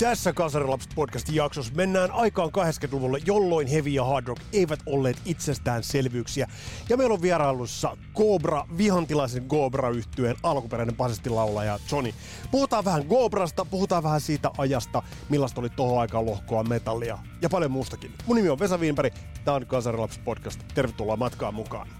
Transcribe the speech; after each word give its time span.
Tässä 0.00 0.32
Kasarilapset 0.32 0.92
podcastin 0.94 1.34
jaksossa 1.34 1.74
mennään 1.74 2.10
aikaan 2.10 2.50
80-luvulle, 2.50 3.18
jolloin 3.26 3.66
heavy 3.66 3.88
ja 3.88 4.04
hard 4.04 4.26
rock 4.26 4.42
eivät 4.52 4.80
olleet 4.86 5.16
itsestäänselvyyksiä. 5.24 6.48
Ja 6.88 6.96
meillä 6.96 7.14
on 7.14 7.22
vierailussa 7.22 7.96
Cobra, 8.14 8.66
vihantilaisen 8.78 9.48
cobra 9.48 9.90
yhtyeen 9.90 10.36
alkuperäinen 10.42 10.96
basestilaulaja 10.96 11.78
Johnny. 11.92 12.12
Puhutaan 12.50 12.84
vähän 12.84 13.08
Cobrasta, 13.08 13.64
puhutaan 13.64 14.02
vähän 14.02 14.20
siitä 14.20 14.50
ajasta, 14.58 15.02
millaista 15.28 15.60
oli 15.60 15.70
tohon 15.70 16.00
aikaan 16.00 16.26
lohkoa 16.26 16.64
metallia 16.64 17.18
ja 17.42 17.48
paljon 17.48 17.70
muustakin. 17.70 18.14
Mun 18.26 18.36
nimi 18.36 18.48
on 18.48 18.58
Vesa 18.58 18.78
Wienberg, 18.78 19.14
tää 19.44 19.54
on 19.54 19.66
Kasarilapset 19.66 20.24
podcast. 20.24 20.60
Tervetuloa 20.74 21.16
matkaan 21.16 21.54
mukaan. 21.54 21.99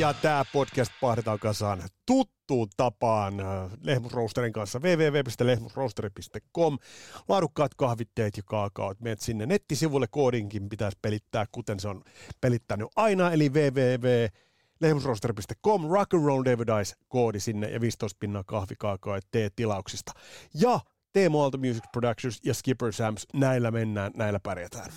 Ja 0.00 0.14
tämä 0.14 0.44
podcast 0.52 0.92
pahdetaan 1.00 1.38
kasaan 1.38 1.82
tuttuun 2.06 2.68
tapaan 2.76 3.40
äh, 3.40 3.46
Lehmusroosterin 3.82 4.52
kanssa 4.52 4.78
www.lehmusroosteri.com. 4.78 6.78
Laadukkaat 7.28 7.74
kahvitteet 7.74 8.36
ja 8.36 8.42
kaakaot. 8.46 9.00
Meet 9.00 9.20
sinne 9.20 9.46
nettisivulle, 9.46 10.06
koodinkin 10.10 10.68
pitäisi 10.68 10.98
pelittää, 11.02 11.46
kuten 11.52 11.80
se 11.80 11.88
on 11.88 12.02
pelittänyt 12.40 12.88
aina, 12.96 13.30
eli 13.30 13.48
www 13.48 14.06
lehmusroosteri.com, 14.80 15.90
rock 15.90 16.14
and 16.14 16.24
roll 16.24 16.44
David 16.44 16.68
Ice, 16.82 16.94
koodi 17.08 17.40
sinne 17.40 17.70
ja 17.70 17.80
15 17.80 18.16
pinnaa 18.20 18.44
kahvikaakaa 18.46 19.16
ja 19.16 19.22
tee 19.30 19.50
tilauksista. 19.56 20.12
Ja 20.54 20.80
Teemo 21.12 21.42
Aalto 21.42 21.58
Music 21.58 21.84
Productions 21.92 22.40
ja 22.44 22.54
Skipper 22.54 22.92
Sams, 22.92 23.26
näillä 23.34 23.70
mennään, 23.70 24.12
näillä 24.14 24.40
pärjätään. 24.42 24.92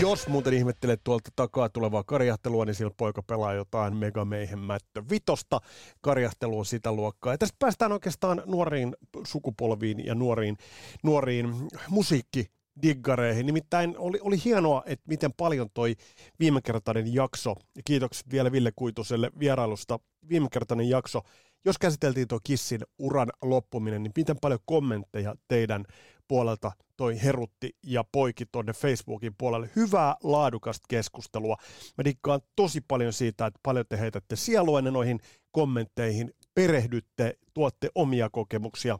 Jos 0.00 0.28
muuten 0.28 0.52
ihmettelet 0.54 1.00
tuolta 1.04 1.30
takaa 1.36 1.68
tulevaa 1.68 2.04
karjahtelua, 2.04 2.64
niin 2.64 2.74
sillä 2.74 2.90
poika 2.96 3.22
pelaa 3.22 3.52
jotain 3.52 3.96
Mega 3.96 4.24
Mayhem 4.24 4.58
Mättö 4.58 5.02
vitosta. 5.10 5.60
Karjahtelu 6.00 6.58
on 6.58 6.66
sitä 6.66 6.92
luokkaa. 6.92 7.34
Ja 7.34 7.38
tästä 7.38 7.56
päästään 7.58 7.92
oikeastaan 7.92 8.42
nuoriin 8.46 8.96
sukupolviin 9.26 10.06
ja 10.06 10.14
nuoriin, 10.14 10.56
nuoriin 11.02 11.54
musiikki 11.88 12.46
diggareihin. 12.82 13.46
Nimittäin 13.46 13.94
oli, 13.98 14.18
oli 14.22 14.44
hienoa, 14.44 14.82
että 14.86 15.04
miten 15.08 15.32
paljon 15.36 15.68
toi 15.74 15.96
viimekertainen 16.38 17.14
jakso, 17.14 17.54
ja 17.76 17.82
kiitokset 17.84 18.30
vielä 18.30 18.52
Ville 18.52 18.72
Kuituselle 18.76 19.30
vierailusta, 19.38 19.98
viimekertainen 20.28 20.88
jakso, 20.88 21.20
jos 21.64 21.78
käsiteltiin 21.78 22.28
tuo 22.28 22.38
Kissin 22.44 22.80
uran 22.98 23.28
loppuminen, 23.42 24.02
niin 24.02 24.12
miten 24.16 24.36
paljon 24.40 24.60
kommentteja 24.64 25.34
teidän 25.48 25.84
puolelta 26.30 26.72
toi 26.96 27.22
herutti 27.22 27.76
ja 27.86 28.04
poiki 28.12 28.46
tuonne 28.52 28.72
Facebookin 28.72 29.34
puolelle. 29.38 29.70
Hyvää, 29.76 30.16
laadukasta 30.22 30.86
keskustelua. 30.88 31.56
Mä 31.98 32.04
dikkaan 32.04 32.40
tosi 32.56 32.80
paljon 32.80 33.12
siitä, 33.12 33.46
että 33.46 33.60
paljon 33.62 33.84
te 33.88 33.98
heitätte 33.98 34.36
sieluenne 34.36 34.90
noihin 34.90 35.20
kommentteihin, 35.50 36.34
perehdytte, 36.54 37.38
tuotte 37.54 37.88
omia 37.94 38.30
kokemuksia. 38.30 38.98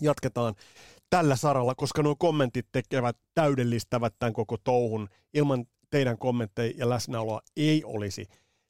Jatketaan 0.00 0.54
tällä 1.10 1.36
saralla, 1.36 1.74
koska 1.74 2.02
nuo 2.02 2.16
kommentit 2.16 2.66
tekevät, 2.72 3.16
täydellistävät 3.34 4.14
tämän 4.18 4.32
koko 4.32 4.56
touhun. 4.64 5.08
Ilman 5.34 5.66
teidän 5.90 6.18
kommentteja 6.18 6.72
ja 6.76 6.88
läsnäoloa 6.88 7.40
ei 7.56 7.84
olisi 7.84 8.26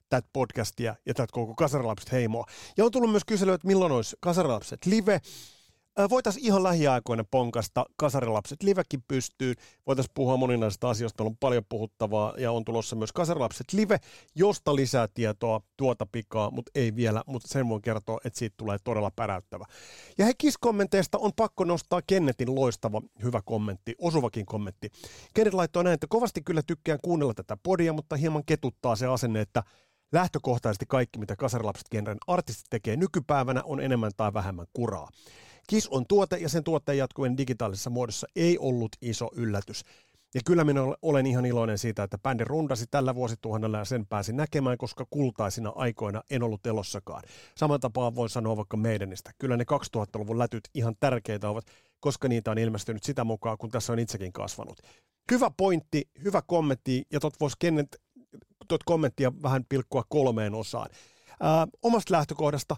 tätä 0.09 0.29
podcastia 0.33 0.95
ja 1.07 1.15
tätä 1.15 1.33
koko 1.33 1.55
Kasarilapset 1.55 2.13
heimoa. 2.13 2.47
Ja 2.77 2.85
on 2.85 2.91
tullut 2.91 3.11
myös 3.11 3.25
kyselyä, 3.25 3.55
että 3.55 3.67
milloin 3.67 3.93
olisi 3.93 4.17
Kasarilapset 4.21 4.87
live. 4.87 5.21
Voitaisiin 6.11 6.47
ihan 6.47 6.63
lähiaikoina 6.63 7.25
ponkasta 7.31 7.85
Kasarilapset 7.97 8.63
livekin 8.63 9.03
pystyy. 9.09 9.55
Voitaisiin 9.87 10.13
puhua 10.15 10.37
moninaisista 10.37 10.91
asioista. 10.91 11.25
On 11.25 11.37
paljon 11.37 11.63
puhuttavaa 11.69 12.35
ja 12.39 12.53
on 12.53 12.65
tulossa 12.65 12.97
myös 12.97 13.13
Kasarilapset 13.13 13.73
live, 13.73 13.99
josta 14.35 14.77
lisää 14.77 15.09
tietoa 15.15 15.61
tuota 15.77 16.07
pikaa, 16.13 16.51
mutta 16.51 16.71
ei 16.75 16.97
vielä, 16.97 17.23
mutta 17.27 17.49
sen 17.49 17.69
voin 17.69 17.83
kertoa, 17.83 18.19
että 18.25 18.39
siitä 18.39 18.55
tulee 18.57 18.79
todella 18.85 19.11
päräyttävä. 19.17 19.65
Ja 20.19 20.25
he 20.25 20.33
kommenteista 20.61 21.19
on 21.19 21.33
pakko 21.37 21.65
nostaa 21.65 22.01
Kennetin 22.07 22.55
loistava 22.55 23.03
hyvä 23.23 23.41
kommentti, 23.45 23.95
osuvakin 23.99 24.47
kommentti. 24.47 24.91
Kennet 25.35 25.55
laittoi 25.55 25.85
näin, 25.85 25.95
että 25.95 26.07
kovasti 26.11 26.43
kyllä 26.43 26.63
tykkään 26.67 26.99
kuunnella 27.03 27.35
tätä 27.35 27.57
podia, 27.63 27.93
mutta 27.93 28.17
hieman 28.17 28.45
ketuttaa 28.47 28.97
se 28.97 29.07
asenne, 29.07 29.41
että 29.41 29.63
lähtökohtaisesti 30.13 30.85
kaikki, 30.89 31.19
mitä 31.19 31.37
kasarilapset 31.37 31.89
genren 31.91 32.19
artistit 32.27 32.67
tekee 32.71 32.97
nykypäivänä, 32.97 33.63
on 33.65 33.81
enemmän 33.81 34.13
tai 34.17 34.35
vähemmän 34.35 34.67
kuraa. 34.73 35.09
KIS 35.67 35.89
on 35.89 36.05
tuote 36.09 36.37
ja 36.37 36.49
sen 36.49 36.65
tuotteen 36.65 36.99
jatkuminen 36.99 37.37
digitaalisessa 37.37 37.91
muodossa 37.91 38.27
ei 38.37 38.59
ollut 38.59 38.97
iso 39.03 39.31
yllätys. 39.37 39.85
Ja 40.35 40.41
kyllä 40.45 40.65
minä 40.65 40.81
olen 41.03 41.27
ihan 41.27 41.47
iloinen 41.47 41.79
siitä, 41.79 42.03
että 42.03 42.19
bändi 42.19 42.45
rundasi 42.45 42.87
tällä 42.91 43.15
vuosituhannella 43.15 43.79
ja 43.79 43.85
sen 43.85 44.07
pääsi 44.07 44.33
näkemään, 44.33 44.79
koska 44.79 45.07
kultaisina 45.11 45.73
aikoina 45.75 46.23
en 46.31 46.43
ollut 46.43 46.67
elossakaan. 46.67 47.23
Saman 47.57 47.81
tapaan 47.81 48.15
voin 48.15 48.31
sanoa 48.31 48.57
vaikka 48.57 48.77
meidänistä. 48.77 49.31
Kyllä 49.39 49.57
ne 49.57 49.65
2000-luvun 49.97 50.39
lätyt 50.39 50.69
ihan 50.75 50.95
tärkeitä 51.01 51.51
ovat, 51.51 51.65
koska 52.01 52.29
niitä 52.29 52.51
on 52.51 52.59
ilmestynyt 52.59 53.03
sitä 53.03 53.25
mukaan, 53.25 53.59
kun 53.59 53.71
tässä 53.71 53.93
on 53.93 53.99
itsekin 53.99 54.33
kasvanut. 54.33 54.81
Hyvä 55.31 55.51
pointti, 55.57 56.11
hyvä 56.25 56.43
kommentti, 56.47 57.03
ja 57.13 57.21
tot 57.21 57.35
voisi 57.41 57.57
Kenneth, 57.59 57.99
tot 58.69 58.83
kommenttia 58.85 59.33
vähän 59.43 59.65
pilkkua 59.69 60.05
kolmeen 60.09 60.55
osaan. 60.55 60.91
Ää, 61.41 61.67
omasta 61.83 62.15
lähtökohdasta 62.15 62.77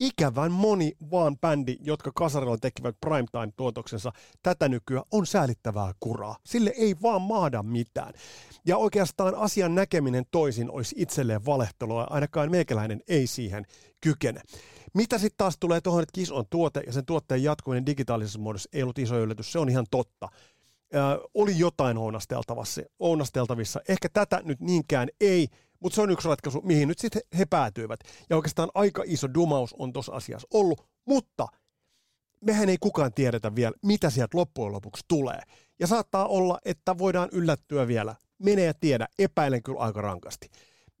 ikävän 0.00 0.52
moni 0.52 0.92
vaan 1.10 1.38
bändi, 1.38 1.76
jotka 1.80 2.12
kasarilla 2.14 2.58
tekivät 2.58 2.96
primetime-tuotoksensa 3.00 4.12
tätä 4.42 4.68
nykyään, 4.68 5.04
on 5.10 5.26
säälittävää 5.26 5.92
kuraa. 6.00 6.36
Sille 6.46 6.72
ei 6.76 6.96
vaan 7.02 7.22
maada 7.22 7.62
mitään. 7.62 8.12
Ja 8.66 8.76
oikeastaan 8.76 9.34
asian 9.34 9.74
näkeminen 9.74 10.24
toisin 10.30 10.70
olisi 10.70 10.94
itselleen 10.98 11.46
valehtelua, 11.46 12.06
ainakaan 12.10 12.50
meikäläinen 12.50 13.00
ei 13.08 13.26
siihen 13.26 13.64
kykene. 14.00 14.40
Mitä 14.94 15.18
sitten 15.18 15.36
taas 15.38 15.56
tulee 15.60 15.80
tuohon, 15.80 16.02
että 16.02 16.12
KIS 16.12 16.32
on 16.32 16.44
tuote 16.50 16.82
ja 16.86 16.92
sen 16.92 17.06
tuotteen 17.06 17.42
jatkuminen 17.42 17.86
digitaalisessa 17.86 18.38
muodossa 18.38 18.68
ei 18.72 18.82
ollut 18.82 18.98
iso 18.98 19.18
yllätys, 19.18 19.52
se 19.52 19.58
on 19.58 19.68
ihan 19.68 19.86
totta. 19.90 20.28
Ö, 20.94 20.98
oli 21.34 21.58
jotain 21.58 21.96
ounasteltavissa. 22.98 23.80
Ehkä 23.88 24.08
tätä 24.08 24.42
nyt 24.44 24.60
niinkään 24.60 25.08
ei, 25.20 25.48
mutta 25.80 25.94
se 25.94 26.02
on 26.02 26.10
yksi 26.10 26.28
ratkaisu, 26.28 26.60
mihin 26.64 26.88
nyt 26.88 26.98
sitten 26.98 27.22
he 27.38 27.44
päätyivät. 27.44 28.00
Ja 28.30 28.36
oikeastaan 28.36 28.70
aika 28.74 29.02
iso 29.06 29.34
dumaus 29.34 29.74
on 29.78 29.92
tuossa 29.92 30.12
asiassa 30.12 30.48
ollut, 30.54 30.86
mutta 31.04 31.46
mehän 32.40 32.68
ei 32.68 32.76
kukaan 32.80 33.14
tiedetä 33.14 33.54
vielä, 33.54 33.74
mitä 33.82 34.10
sieltä 34.10 34.38
loppujen 34.38 34.72
lopuksi 34.72 35.04
tulee. 35.08 35.40
Ja 35.80 35.86
saattaa 35.86 36.26
olla, 36.26 36.58
että 36.64 36.98
voidaan 36.98 37.28
yllättyä 37.32 37.86
vielä. 37.86 38.14
Mene 38.38 38.64
ja 38.64 38.74
tiedä, 38.74 39.08
epäilen 39.18 39.62
kyllä 39.62 39.80
aika 39.80 40.00
rankasti. 40.00 40.50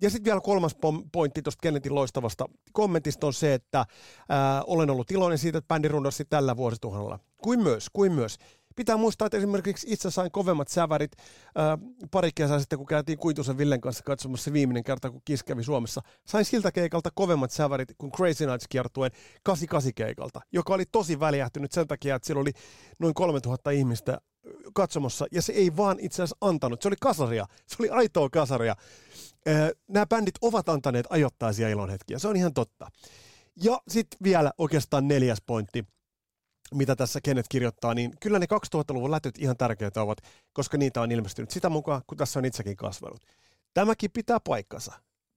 Ja 0.02 0.10
sitten 0.10 0.24
vielä 0.24 0.40
kolmas 0.40 0.76
pointti 1.12 1.42
tuosta 1.42 1.62
Kennetin 1.62 1.94
loistavasta 1.94 2.48
kommentista 2.72 3.26
on 3.26 3.34
se, 3.34 3.54
että 3.54 3.86
ää, 4.28 4.62
olen 4.62 4.90
ollut 4.90 5.10
iloinen 5.10 5.38
siitä, 5.38 5.58
että 5.58 5.68
bändi 5.68 5.88
tällä 6.28 6.56
vuosituhannella. 6.56 7.18
Kuin 7.42 7.62
myös, 7.62 7.86
kuin 7.92 8.12
myös 8.12 8.38
Pitää 8.76 8.96
muistaa, 8.96 9.26
että 9.26 9.36
esimerkiksi 9.36 9.86
itse 9.90 10.10
sain 10.10 10.30
kovemmat 10.30 10.68
sävärit 10.68 11.12
ää, 11.54 11.78
pari 12.10 12.30
kesää 12.34 12.58
sitten, 12.58 12.78
kun 12.78 12.86
käytiin 12.86 13.18
Kuitusen 13.18 13.58
Villen 13.58 13.80
kanssa 13.80 14.04
katsomassa 14.04 14.52
viimeinen 14.52 14.84
kerta, 14.84 15.10
kun 15.10 15.22
Kiss 15.24 15.42
kävi 15.42 15.64
Suomessa. 15.64 16.00
Sain 16.26 16.44
siltä 16.44 16.72
keikalta 16.72 17.10
kovemmat 17.14 17.50
sävärit 17.50 17.88
kuin 17.98 18.12
Crazy 18.12 18.46
Nights 18.46 18.68
kiertuen 18.68 19.10
88 19.42 19.94
keikalta, 19.94 20.40
joka 20.52 20.74
oli 20.74 20.84
tosi 20.92 21.20
väliähtynyt 21.20 21.72
sen 21.72 21.86
takia, 21.86 22.14
että 22.14 22.26
siellä 22.26 22.40
oli 22.40 22.52
noin 22.98 23.14
3000 23.14 23.70
ihmistä 23.70 24.18
katsomassa, 24.74 25.26
ja 25.32 25.42
se 25.42 25.52
ei 25.52 25.76
vaan 25.76 25.96
itse 26.00 26.22
asiassa 26.22 26.36
antanut. 26.40 26.82
Se 26.82 26.88
oli 26.88 26.96
kasaria. 27.00 27.46
Se 27.66 27.76
oli 27.78 27.88
aitoa 27.88 28.30
kasaria. 28.30 28.76
Nämä 29.88 30.06
bändit 30.06 30.34
ovat 30.40 30.68
antaneet 30.68 31.06
ajoittaisia 31.10 31.68
ilonhetkiä. 31.68 32.18
Se 32.18 32.28
on 32.28 32.36
ihan 32.36 32.54
totta. 32.54 32.88
Ja 33.62 33.80
sitten 33.88 34.18
vielä 34.22 34.52
oikeastaan 34.58 35.08
neljäs 35.08 35.38
pointti 35.46 35.84
mitä 36.74 36.96
tässä 36.96 37.20
Kenneth 37.20 37.48
kirjoittaa, 37.48 37.94
niin 37.94 38.12
kyllä 38.20 38.38
ne 38.38 38.46
2000-luvun 38.76 39.10
lätyt 39.10 39.38
ihan 39.38 39.56
tärkeitä 39.56 40.02
ovat, 40.02 40.18
koska 40.52 40.78
niitä 40.78 41.00
on 41.00 41.12
ilmestynyt 41.12 41.50
sitä 41.50 41.68
mukaan, 41.68 42.02
kun 42.06 42.18
tässä 42.18 42.38
on 42.38 42.44
itsekin 42.44 42.76
kasvanut. 42.76 43.20
Tämäkin 43.74 44.10
pitää 44.10 44.38
paikkansa. 44.40 44.92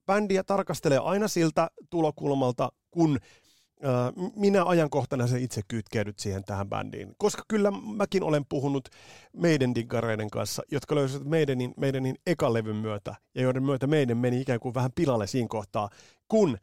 Bändiä 0.06 0.44
tarkastelee 0.44 0.98
aina 0.98 1.28
siltä 1.28 1.70
tulokulmalta, 1.90 2.72
kun 2.90 3.18
minä 4.36 4.64
ajankohtana 4.64 5.26
se 5.26 5.38
itse 5.40 5.60
kytkeydyt 5.68 6.18
siihen 6.18 6.44
tähän 6.44 6.68
bändiin. 6.68 7.14
Koska 7.18 7.42
kyllä 7.48 7.70
mäkin 7.70 8.22
olen 8.22 8.44
puhunut 8.48 8.88
meidän 9.32 9.74
diggareiden 9.74 10.30
kanssa, 10.30 10.62
jotka 10.72 10.94
löysivät 10.94 11.26
meidänin, 11.26 11.74
meidänin 11.76 12.16
ekan 12.26 12.52
levyn 12.52 12.76
myötä, 12.76 13.14
ja 13.34 13.42
joiden 13.42 13.62
myötä 13.62 13.86
meidän 13.86 14.18
meni 14.18 14.40
ikään 14.40 14.60
kuin 14.60 14.74
vähän 14.74 14.92
pilalle 14.94 15.26
siinä 15.26 15.48
kohtaa, 15.48 15.90
kun 16.28 16.58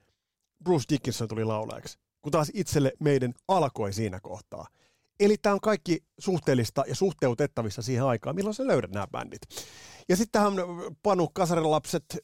Bruce 0.63 0.85
Dickinson 0.89 1.27
tuli 1.27 1.43
laulajaksi 1.43 1.97
kun 2.27 2.31
taas 2.31 2.51
itselle 2.53 2.94
meidän 3.00 3.33
alkoi 3.47 3.94
siinä 3.94 4.19
kohtaa. 4.19 4.68
Eli 5.19 5.38
tämä 5.41 5.53
on 5.53 5.62
kaikki 5.62 6.03
suhteellista 6.19 6.83
ja 6.88 6.95
suhteutettavissa 6.95 7.81
siihen 7.81 8.06
aikaan, 8.06 8.35
milloin 8.35 8.53
sä 8.53 8.68
löydät 8.68 8.91
nämä 8.91 9.07
bändit. 9.07 9.41
Ja 10.09 10.15
sitten 10.15 10.31
tähän 10.31 10.53
Panu 11.03 11.29
Kasarilapset 11.33 12.18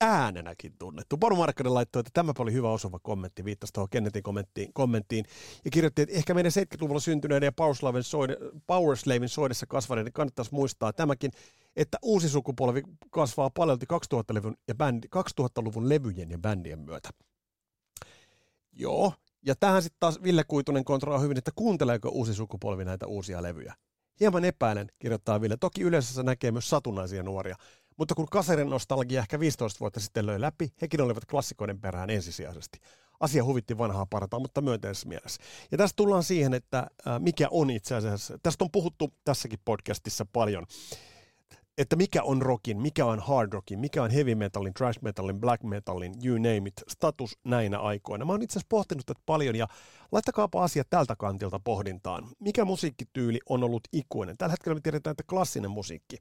äänenäkin 0.00 0.72
tunnettu. 0.78 1.18
Panu 1.18 1.36
Markkanen 1.36 1.74
laittoi, 1.74 2.00
että 2.00 2.10
tämä 2.14 2.32
oli 2.38 2.52
hyvä 2.52 2.70
osuva 2.70 2.98
kommentti, 2.98 3.44
viittasi 3.44 3.72
tuohon 3.72 3.88
Kennetin 3.90 4.22
kommenttiin, 4.22 4.72
kommenttiin 4.72 5.24
ja 5.64 5.70
kirjoitti, 5.70 6.02
että 6.02 6.14
ehkä 6.14 6.34
meidän 6.34 6.52
70-luvulla 6.52 7.00
syntyneiden 7.00 7.46
ja 7.46 7.52
Powerslavin 7.52 8.02
soide, 8.02 8.36
Powerslavin 8.66 9.28
soidessa 9.28 9.66
kasvaneiden 9.66 10.12
kannattaisi 10.12 10.54
muistaa 10.54 10.92
tämäkin, 10.92 11.30
että 11.76 11.98
uusi 12.02 12.28
sukupolvi 12.28 12.82
kasvaa 13.10 13.50
paljon 13.50 13.78
2000-luvun, 13.92 14.56
ja 14.68 14.74
bändi, 14.74 15.08
2000-luvun 15.16 15.88
levyjen 15.88 16.30
ja 16.30 16.38
bändien 16.38 16.78
myötä. 16.78 17.10
Joo, 18.78 19.12
ja 19.46 19.54
tähän 19.54 19.82
sitten 19.82 20.00
taas 20.00 20.22
Ville 20.22 20.44
Kuitunen 20.44 20.84
kontrolloi 20.84 21.22
hyvin, 21.22 21.38
että 21.38 21.50
kuunteleeko 21.54 22.08
uusi 22.08 22.34
sukupolvi 22.34 22.84
näitä 22.84 23.06
uusia 23.06 23.42
levyjä. 23.42 23.74
Hieman 24.20 24.44
epäilen, 24.44 24.88
kirjoittaa 24.98 25.40
Ville. 25.40 25.56
Toki 25.56 25.82
yleensä 25.82 26.22
näkee 26.22 26.52
myös 26.52 26.70
satunnaisia 26.70 27.22
nuoria. 27.22 27.56
Mutta 27.96 28.14
kun 28.14 28.26
kaserin 28.26 28.70
nostalgia 28.70 29.20
ehkä 29.20 29.40
15 29.40 29.80
vuotta 29.80 30.00
sitten 30.00 30.26
löi 30.26 30.40
läpi, 30.40 30.72
hekin 30.82 31.00
olivat 31.00 31.24
klassikoiden 31.24 31.80
perään 31.80 32.10
ensisijaisesti. 32.10 32.78
Asia 33.20 33.44
huvitti 33.44 33.78
vanhaa 33.78 34.06
partaa, 34.06 34.40
mutta 34.40 34.60
myönteisessä 34.60 35.08
mielessä. 35.08 35.42
Ja 35.72 35.78
tästä 35.78 35.96
tullaan 35.96 36.22
siihen, 36.22 36.54
että 36.54 36.86
mikä 37.18 37.48
on 37.50 37.70
itse 37.70 37.94
asiassa, 37.94 38.38
tästä 38.42 38.64
on 38.64 38.70
puhuttu 38.70 39.14
tässäkin 39.24 39.58
podcastissa 39.64 40.26
paljon, 40.32 40.66
että 41.78 41.96
mikä 41.96 42.22
on 42.22 42.42
rockin, 42.42 42.80
mikä 42.80 43.06
on 43.06 43.20
hard 43.20 43.52
rockin, 43.52 43.78
mikä 43.78 44.02
on 44.02 44.10
heavy 44.10 44.34
metalin, 44.34 44.74
trash 44.74 45.02
metalin, 45.02 45.40
black 45.40 45.62
metalin, 45.62 46.14
you 46.24 46.36
name 46.36 46.62
it, 46.68 46.82
status 46.88 47.38
näinä 47.44 47.78
aikoina. 47.78 48.24
Mä 48.24 48.32
oon 48.32 48.42
itse 48.42 48.52
asiassa 48.52 48.66
pohtinut 48.68 49.06
tätä 49.06 49.20
paljon 49.26 49.56
ja 49.56 49.66
laittakaapa 50.12 50.64
asiat 50.64 50.86
tältä 50.90 51.16
kantilta 51.16 51.60
pohdintaan. 51.64 52.28
Mikä 52.40 52.64
musiikkityyli 52.64 53.40
on 53.48 53.64
ollut 53.64 53.88
ikuinen? 53.92 54.36
Tällä 54.36 54.52
hetkellä 54.52 54.74
me 54.74 54.80
tiedetään, 54.80 55.12
että 55.12 55.24
klassinen 55.28 55.70
musiikki 55.70 56.16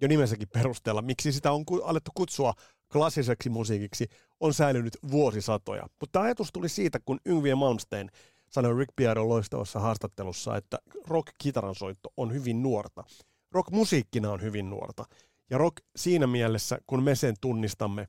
jo 0.00 0.08
nimensäkin 0.08 0.48
perusteella, 0.48 1.02
miksi 1.02 1.32
sitä 1.32 1.52
on 1.52 1.64
alettu 1.84 2.10
kutsua 2.14 2.54
klassiseksi 2.92 3.50
musiikiksi, 3.50 4.08
on 4.40 4.54
säilynyt 4.54 4.98
vuosisatoja. 5.10 5.88
Mutta 6.00 6.20
ajatus 6.20 6.52
tuli 6.52 6.68
siitä, 6.68 6.98
kun 7.04 7.20
Yngwie 7.26 7.54
Malmsteen 7.54 8.10
sanoi 8.50 8.78
Rick 8.78 8.96
Pieron 8.96 9.28
loistavassa 9.28 9.80
haastattelussa, 9.80 10.56
että 10.56 10.78
rock-kitaran 11.06 11.74
soitto 11.74 12.12
on 12.16 12.32
hyvin 12.32 12.62
nuorta. 12.62 13.04
Rock 13.54 13.70
musiikkina 13.70 14.30
on 14.30 14.42
hyvin 14.42 14.70
nuorta. 14.70 15.04
Ja 15.50 15.58
rock 15.58 15.76
siinä 15.96 16.26
mielessä, 16.26 16.78
kun 16.86 17.02
me 17.02 17.14
sen 17.14 17.34
tunnistamme, 17.40 18.08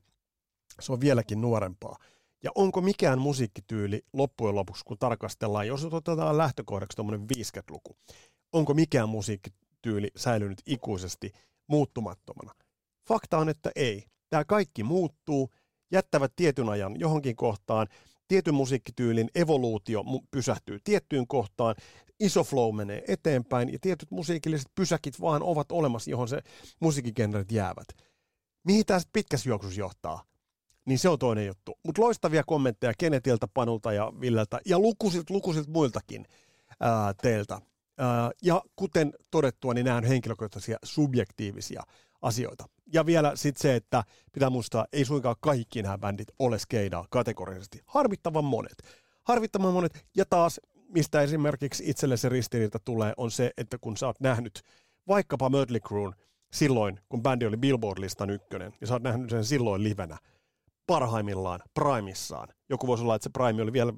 se 0.80 0.92
on 0.92 1.00
vieläkin 1.00 1.40
nuorempaa. 1.40 1.96
Ja 2.42 2.50
onko 2.54 2.80
mikään 2.80 3.18
musiikkityyli 3.18 4.02
loppujen 4.12 4.54
lopuksi, 4.54 4.84
kun 4.84 4.98
tarkastellaan, 4.98 5.66
jos 5.66 5.84
otetaan 5.84 6.38
lähtökohdaksi 6.38 6.96
tuommoinen 6.96 7.26
50-luku, 7.36 7.96
onko 8.52 8.74
mikään 8.74 9.08
musiikkityyli 9.08 10.10
säilynyt 10.16 10.58
ikuisesti 10.66 11.32
muuttumattomana? 11.66 12.54
Fakta 13.08 13.38
on, 13.38 13.48
että 13.48 13.70
ei. 13.76 14.04
Tämä 14.30 14.44
kaikki 14.44 14.82
muuttuu, 14.82 15.50
jättävät 15.92 16.32
tietyn 16.36 16.68
ajan 16.68 17.00
johonkin 17.00 17.36
kohtaan, 17.36 17.86
tietyn 18.28 18.54
musiikkityylin 18.54 19.30
evoluutio 19.34 20.04
pysähtyy 20.30 20.78
tiettyyn 20.84 21.26
kohtaan, 21.26 21.74
iso 22.20 22.44
flow 22.44 22.74
menee 22.74 23.04
eteenpäin 23.08 23.72
ja 23.72 23.78
tietyt 23.80 24.10
musiikilliset 24.10 24.68
pysäkit 24.74 25.20
vaan 25.20 25.42
ovat 25.42 25.72
olemassa, 25.72 26.10
johon 26.10 26.28
se 26.28 26.40
musiikkigenret 26.80 27.52
jäävät. 27.52 27.86
Mihin 28.64 28.86
tämä 28.86 29.00
pitkässä 29.12 29.48
juoksussa 29.48 29.80
johtaa? 29.80 30.24
Niin 30.84 30.98
se 30.98 31.08
on 31.08 31.18
toinen 31.18 31.46
juttu. 31.46 31.78
Mutta 31.84 32.02
loistavia 32.02 32.42
kommentteja 32.46 32.92
Kenetiltä, 32.98 33.48
Panulta 33.54 33.92
ja 33.92 34.12
Villeltä 34.20 34.60
ja 34.66 34.78
lukuisilta, 34.78 35.34
lukuisilta 35.34 35.70
muiltakin 35.70 36.26
ää, 36.80 37.14
teiltä. 37.22 37.60
Ää, 37.98 38.30
ja 38.42 38.62
kuten 38.76 39.12
todettua, 39.30 39.74
niin 39.74 39.84
nämä 39.84 39.96
on 39.96 40.04
henkilökohtaisia 40.04 40.76
subjektiivisia 40.82 41.82
asioita. 42.22 42.64
Ja 42.92 43.06
vielä 43.06 43.36
sitten 43.36 43.62
se, 43.62 43.76
että 43.76 44.04
pitää 44.32 44.50
muistaa, 44.50 44.86
ei 44.92 45.04
suinkaan 45.04 45.36
kaikki 45.40 45.82
nämä 45.82 45.98
bändit 45.98 46.28
ole 46.38 46.58
skeidaa 46.58 47.06
kategorisesti. 47.10 47.80
Harvittavan 47.86 48.44
monet. 48.44 48.82
Harvittavan 49.24 49.72
monet. 49.72 50.06
Ja 50.16 50.24
taas, 50.24 50.60
mistä 50.88 51.20
esimerkiksi 51.20 51.82
itselle 51.86 52.16
se 52.16 52.28
ristiriita 52.28 52.78
tulee, 52.78 53.12
on 53.16 53.30
se, 53.30 53.50
että 53.56 53.78
kun 53.80 53.96
sä 53.96 54.06
oot 54.06 54.20
nähnyt 54.20 54.62
vaikkapa 55.08 55.48
Mötley 55.48 55.80
Cruen 55.80 56.14
silloin, 56.52 57.00
kun 57.08 57.22
bändi 57.22 57.46
oli 57.46 57.56
Billboard-listan 57.56 58.30
ykkönen, 58.30 58.72
ja 58.80 58.86
sä 58.86 58.94
oot 58.94 59.02
nähnyt 59.02 59.30
sen 59.30 59.44
silloin 59.44 59.84
livenä, 59.84 60.18
parhaimmillaan, 60.86 61.60
primissaan. 61.74 62.48
Joku 62.68 62.86
voisi 62.86 63.04
olla, 63.04 63.14
että 63.14 63.24
se 63.24 63.30
prime 63.30 63.62
oli 63.62 63.72
vielä 63.72 63.92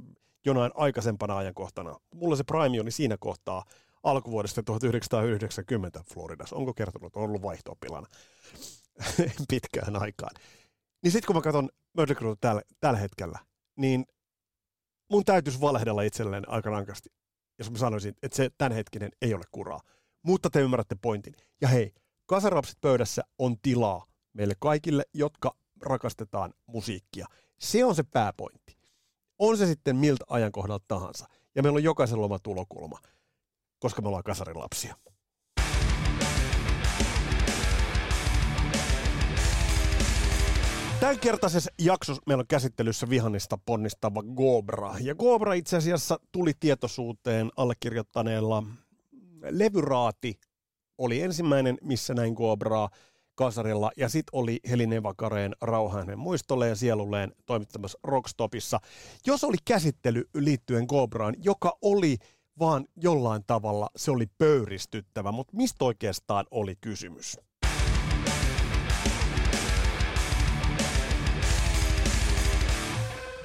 jonain 0.45 0.73
aikaisempana 0.75 1.37
ajankohtana. 1.37 1.97
Mulla 2.15 2.37
se 2.37 2.45
prime 2.45 2.81
oli 2.81 2.91
siinä 2.91 3.17
kohtaa 3.21 3.65
alkuvuodesta 4.03 4.63
1990 4.63 6.05
Floridassa. 6.15 6.57
Onko 6.57 6.75
kertonut, 6.75 7.17
on 7.17 7.23
ollut 7.23 7.43
vaihto 7.43 7.77
pitkään 9.51 10.03
aikaan. 10.03 10.35
Niin 11.03 11.13
sitten 11.13 11.27
kun 11.27 11.37
mä 11.37 11.43
katson 11.43 11.69
Mötley 11.99 12.37
tällä, 12.41 12.63
tällä 12.81 12.99
hetkellä, 12.99 13.39
niin 13.77 14.07
mun 15.11 15.25
täytyisi 15.25 15.61
valehdella 15.61 16.03
itselleen 16.03 16.49
aika 16.49 16.71
rankasti, 16.71 17.09
jos 17.59 17.71
mä 17.71 17.79
sanoisin, 17.79 18.15
että 18.23 18.37
se 18.37 18.51
tämänhetkinen 18.59 19.11
ei 19.23 19.35
ole 19.35 19.45
kuraa. 19.53 19.81
Mutta 20.23 20.51
te 20.51 20.61
ymmärrätte 20.61 20.97
pointin. 21.03 21.35
Ja 21.61 21.69
hei, 21.69 21.93
kasarapsit 22.27 22.81
pöydässä 22.81 23.23
on 23.39 23.57
tilaa 23.63 24.07
meille 24.33 24.55
kaikille, 24.59 25.03
jotka 25.15 25.57
rakastetaan 25.83 26.55
musiikkia. 26.67 27.27
Se 27.59 27.85
on 27.85 27.95
se 27.95 28.03
pääpointti. 28.03 28.77
On 29.39 29.57
se 29.57 29.67
sitten 29.67 29.97
miltä 29.97 30.25
ajankohdalta 30.29 30.85
tahansa. 30.89 31.27
Ja 31.55 31.63
meillä 31.63 31.77
on 31.77 31.85
jokaisella 31.85 32.25
oma 32.25 32.39
tulokulma 32.39 32.99
koska 33.79 34.03
me 34.03 34.09
ollaan 34.09 34.25
kasarilapsia. 34.25 34.97
Tämänkertaisessa 41.01 41.71
jaksossa 41.79 42.23
meillä 42.27 42.41
on 42.41 42.47
käsittelyssä 42.47 43.09
vihannista 43.11 43.59
ponnistava 43.67 44.23
Gobra. 44.23 44.95
Ja 45.01 45.15
Gobra 45.15 45.53
itse 45.53 45.77
asiassa 45.77 46.21
tuli 46.33 46.53
tietoisuuteen 46.61 47.51
allekirjoittaneella 47.57 48.63
Levyraati 49.51 50.41
oli 50.99 51.23
ensimmäinen, 51.23 51.79
missä 51.83 52.15
näin 52.15 52.33
Gobraa 52.33 52.91
kasarilla. 53.35 53.91
Ja 53.97 54.09
sitten 54.09 54.31
oli 54.33 54.61
Helinen 54.71 55.03
Vakareen 55.03 55.55
rauhainen 55.61 56.19
muistolle 56.19 56.69
ja 56.69 56.77
sielulleen 56.77 57.33
toimittamassa 57.47 57.99
Rockstopissa. 58.03 58.81
Jos 59.27 59.45
oli 59.45 59.57
käsittely 59.65 60.25
liittyen 60.35 60.85
Gobraan, 60.89 61.35
joka 61.43 61.79
oli 61.83 62.17
vaan 62.59 62.87
jollain 62.97 63.43
tavalla 63.47 63.91
se 63.97 64.11
oli 64.11 64.27
pöyristyttävä, 64.39 65.33
mutta 65.33 65.57
mistä 65.57 65.85
oikeastaan 65.85 66.47
oli 66.51 66.77
kysymys? 66.81 67.37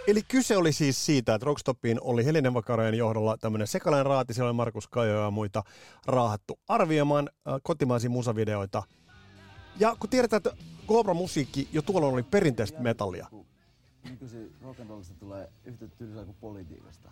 Eli 0.07 0.21
kyse 0.27 0.57
oli 0.57 0.73
siis 0.73 1.05
siitä, 1.05 1.35
että 1.35 1.45
Rockstopiin 1.45 1.97
oli 2.01 2.25
Helinen 2.25 2.53
Vakareen 2.53 2.97
johdolla 2.97 3.37
tämmöinen 3.37 3.67
sekalainen 3.67 4.05
raati, 4.05 4.33
siellä 4.33 4.49
oli 4.49 4.55
Markus 4.55 4.87
Kajo 4.87 5.21
ja 5.23 5.31
muita 5.31 5.63
raahattu 6.05 6.59
arvioimaan 6.67 7.29
äh, 7.47 7.53
kotimaisia 7.63 8.09
musavideoita. 8.09 8.83
Ja 9.79 9.95
kun 9.99 10.09
tiedetään, 10.09 10.37
että 10.37 10.55
Cobra-musiikki 10.87 11.67
jo 11.71 11.81
tuolla 11.81 12.07
oli 12.07 12.23
perinteistä 12.23 12.79
metallia. 12.79 13.27
Nykyisin 14.09 14.55
rock'n'rollista 14.63 15.13
tulee 15.19 15.49
yhtä 15.65 15.87
tylsää 15.87 16.25
kuin 16.25 16.37
politiikasta. 16.41 17.11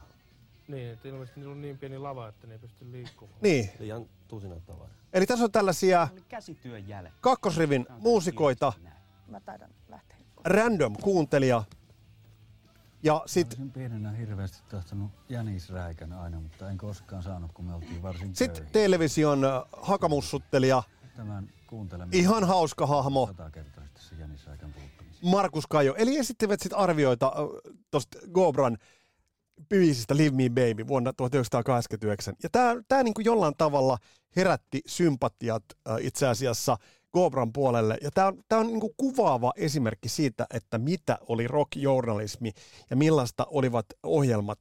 Niin, 0.68 0.90
että 0.90 1.08
ilmeisesti 1.08 1.40
niillä 1.40 1.54
on 1.54 1.62
niin 1.62 1.78
pieni 1.78 1.98
lava, 1.98 2.28
että 2.28 2.48
ne 2.48 2.54
ei 2.54 2.60
pysty 2.60 2.92
liikkumaan. 2.92 3.40
Niin. 3.42 3.70
Liian 3.80 4.06
tusina 4.28 4.56
tavaraa. 4.60 4.96
Eli 5.14 5.26
tässä 5.26 5.46
on 5.46 5.52
tällaisia 5.52 6.08
käsityön 6.28 6.84
kakkosrivin 7.22 7.86
muusikoita, 8.00 8.74
Mä 9.28 9.40
taidan 9.40 9.70
lähteä. 9.90 10.18
random 10.46 10.96
kuuntelija. 10.96 11.64
Ja 13.04 13.24
sit, 13.26 13.48
Olisin 13.48 13.72
pienenä 13.72 14.12
hirveästi 14.12 14.58
tahtonut 14.70 15.12
Jänis 15.30 15.70
Räikän 15.70 16.14
aina, 16.14 16.40
mutta 16.40 16.70
en 16.70 16.78
koskaan 16.78 17.24
saanut, 17.24 17.52
kun 17.52 17.66
me 17.66 17.74
oltiin 17.74 18.02
varsin 18.02 18.36
sit 18.36 18.52
köyhiä. 18.52 18.72
television 18.72 19.46
äh, 19.46 19.52
hakamussuttelija, 19.82 20.84
Tämän 21.16 21.50
kuuntelemisen 21.68 22.20
ihan 22.20 22.44
hauska 22.44 22.88
hahmo, 22.88 23.28
satakertaisesti 23.28 24.02
se 24.02 24.16
Jänis 24.16 24.46
Räikän 24.48 24.74
puuttumisen. 24.74 25.30
Markus 25.30 25.68
Kajo. 25.68 25.96
Eli 25.98 26.18
esittivät 26.18 26.60
sit 26.60 26.74
arvioita 26.76 27.32
tuosta 27.92 28.18
Gobran 28.32 28.78
biisistä 29.70 30.18
Live 30.18 30.36
Me 30.36 30.50
Baby 30.50 30.88
vuonna 30.88 31.14
1989. 31.14 32.34
Ja 32.44 32.50
tämä 32.50 32.76
tää 32.88 33.04
niinku 33.04 33.22
jollain 33.22 33.54
tavalla 33.58 33.98
herätti 34.36 34.82
sympatiat 34.86 35.64
äh, 35.90 35.98
itse 36.02 36.28
asiassa 36.28 36.78
Gobran 37.14 37.54
puolelle. 37.54 37.98
Ja 38.02 38.12
tämä 38.12 38.28
on, 38.28 38.44
tää 38.50 38.60
on 38.60 38.68
niinku 38.68 38.94
kuvaava 38.98 39.54
esimerkki 39.56 40.10
siitä, 40.10 40.46
että 40.54 40.78
mitä 40.78 41.18
oli 41.28 41.48
rockjournalismi 41.48 42.52
ja 42.90 42.96
millaista 42.96 43.46
olivat 43.50 43.86
ohjelmat 44.04 44.60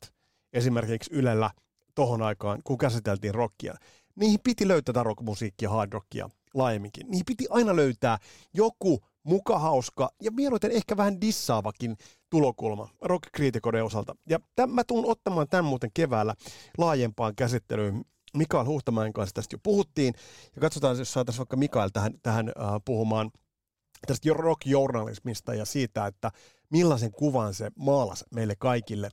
esimerkiksi 0.52 1.10
Ylellä 1.14 1.50
tohon 1.94 2.22
aikaan, 2.22 2.60
kun 2.64 2.78
käsiteltiin 2.78 3.34
rockia. 3.34 3.74
Niihin 4.16 4.40
piti 4.44 4.68
löytää 4.68 5.02
rockmusiikkia, 5.02 5.70
hard 5.70 5.92
rockia 5.92 6.30
laajemminkin. 6.54 7.06
Niihin 7.06 7.26
piti 7.26 7.46
aina 7.50 7.76
löytää 7.76 8.18
joku 8.54 9.00
muka 9.22 9.58
hauska 9.58 10.10
ja 10.22 10.30
mieluiten 10.30 10.70
ehkä 10.70 10.96
vähän 10.96 11.20
dissaavakin 11.20 11.96
tulokulma 12.30 12.88
rock-kriitikoiden 13.00 13.84
osalta. 13.84 14.16
Ja 14.28 14.38
tämän, 14.54 14.74
mä 14.74 14.84
tuun 14.84 15.06
ottamaan 15.06 15.48
tämän 15.48 15.64
muuten 15.64 15.90
keväällä 15.94 16.34
laajempaan 16.78 17.34
käsittelyyn. 17.36 18.04
Mikael 18.36 18.66
Huhtamäen 18.66 19.12
kanssa 19.12 19.34
tästä 19.34 19.54
jo 19.54 19.58
puhuttiin. 19.62 20.14
Ja 20.54 20.60
katsotaan, 20.60 20.98
jos 20.98 21.12
saataisiin 21.12 21.38
vaikka 21.38 21.56
Mikael 21.56 21.88
tähän, 21.92 22.12
tähän 22.22 22.48
äh, 22.48 22.64
puhumaan 22.84 23.30
tästä 24.06 24.28
rock-journalismista 24.32 25.54
ja 25.54 25.64
siitä, 25.64 26.06
että 26.06 26.30
millaisen 26.70 27.12
kuvan 27.12 27.54
se 27.54 27.70
maalasi 27.76 28.24
meille 28.34 28.54
kaikille 28.58 29.08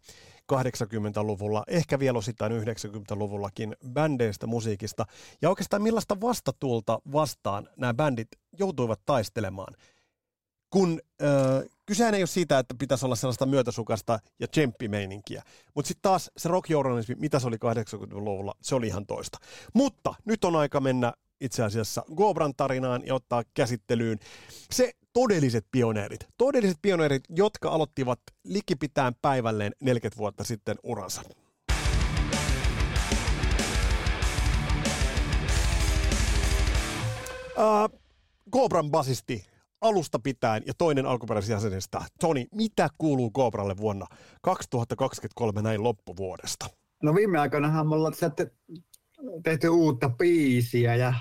80-luvulla, 0.53 1.63
ehkä 1.67 1.99
vielä 1.99 2.17
osittain 2.17 2.51
90-luvullakin 2.51 3.75
bändeistä, 3.89 4.47
musiikista, 4.47 5.05
ja 5.41 5.49
oikeastaan 5.49 5.81
millaista 5.81 6.21
vastatulta 6.21 6.99
vastaan 7.11 7.69
nämä 7.77 7.93
bändit 7.93 8.27
joutuivat 8.59 9.01
taistelemaan. 9.05 9.73
Kun 10.69 11.01
äh, 11.21 11.29
kysehän 11.87 12.13
ei 12.13 12.21
ole 12.21 12.27
siitä, 12.27 12.59
että 12.59 12.75
pitäisi 12.79 13.05
olla 13.05 13.15
sellaista 13.15 13.45
myötäsukasta 13.45 14.19
ja 14.39 14.47
tsemppimeininkiä, 14.47 15.43
mutta 15.75 15.87
sitten 15.87 16.01
taas 16.01 16.31
se 16.37 16.49
rockjournalismi, 16.49 17.15
mitä 17.15 17.39
se 17.39 17.47
oli 17.47 17.55
80-luvulla, 17.55 18.53
se 18.61 18.75
oli 18.75 18.87
ihan 18.87 19.05
toista. 19.05 19.37
Mutta 19.73 20.15
nyt 20.25 20.43
on 20.43 20.55
aika 20.55 20.79
mennä 20.79 21.13
itse 21.41 21.63
asiassa 21.63 22.03
Gobran 22.15 22.53
tarinaan 22.57 23.01
ja 23.05 23.15
ottaa 23.15 23.43
käsittelyyn 23.53 24.19
se 24.71 24.91
todelliset 25.13 25.65
pioneerit. 25.71 26.27
Todelliset 26.37 26.77
pioneerit, 26.81 27.23
jotka 27.29 27.69
aloittivat 27.69 28.19
likipitään 28.43 29.15
päivälleen 29.21 29.71
40 29.81 30.17
vuotta 30.17 30.43
sitten 30.43 30.75
uransa. 30.83 31.21
Uh, 37.57 37.99
Gobran 38.51 38.91
basisti 38.91 39.45
alusta 39.81 40.19
pitäen 40.19 40.63
ja 40.65 40.73
toinen 40.77 41.05
alkuperäisjäsenestä. 41.05 42.01
Toni, 42.19 42.47
mitä 42.55 42.87
kuuluu 42.97 43.31
Gobralle 43.31 43.77
vuonna 43.77 44.05
2023 44.41 45.61
näin 45.61 45.83
loppuvuodesta? 45.83 46.69
No 47.03 47.15
viime 47.15 47.39
aikoinahan 47.39 47.87
me 47.87 47.95
ollaan 47.95 48.13
tehty 49.43 49.69
uutta 49.69 50.09
biisiä 50.09 50.95
ja 50.95 51.13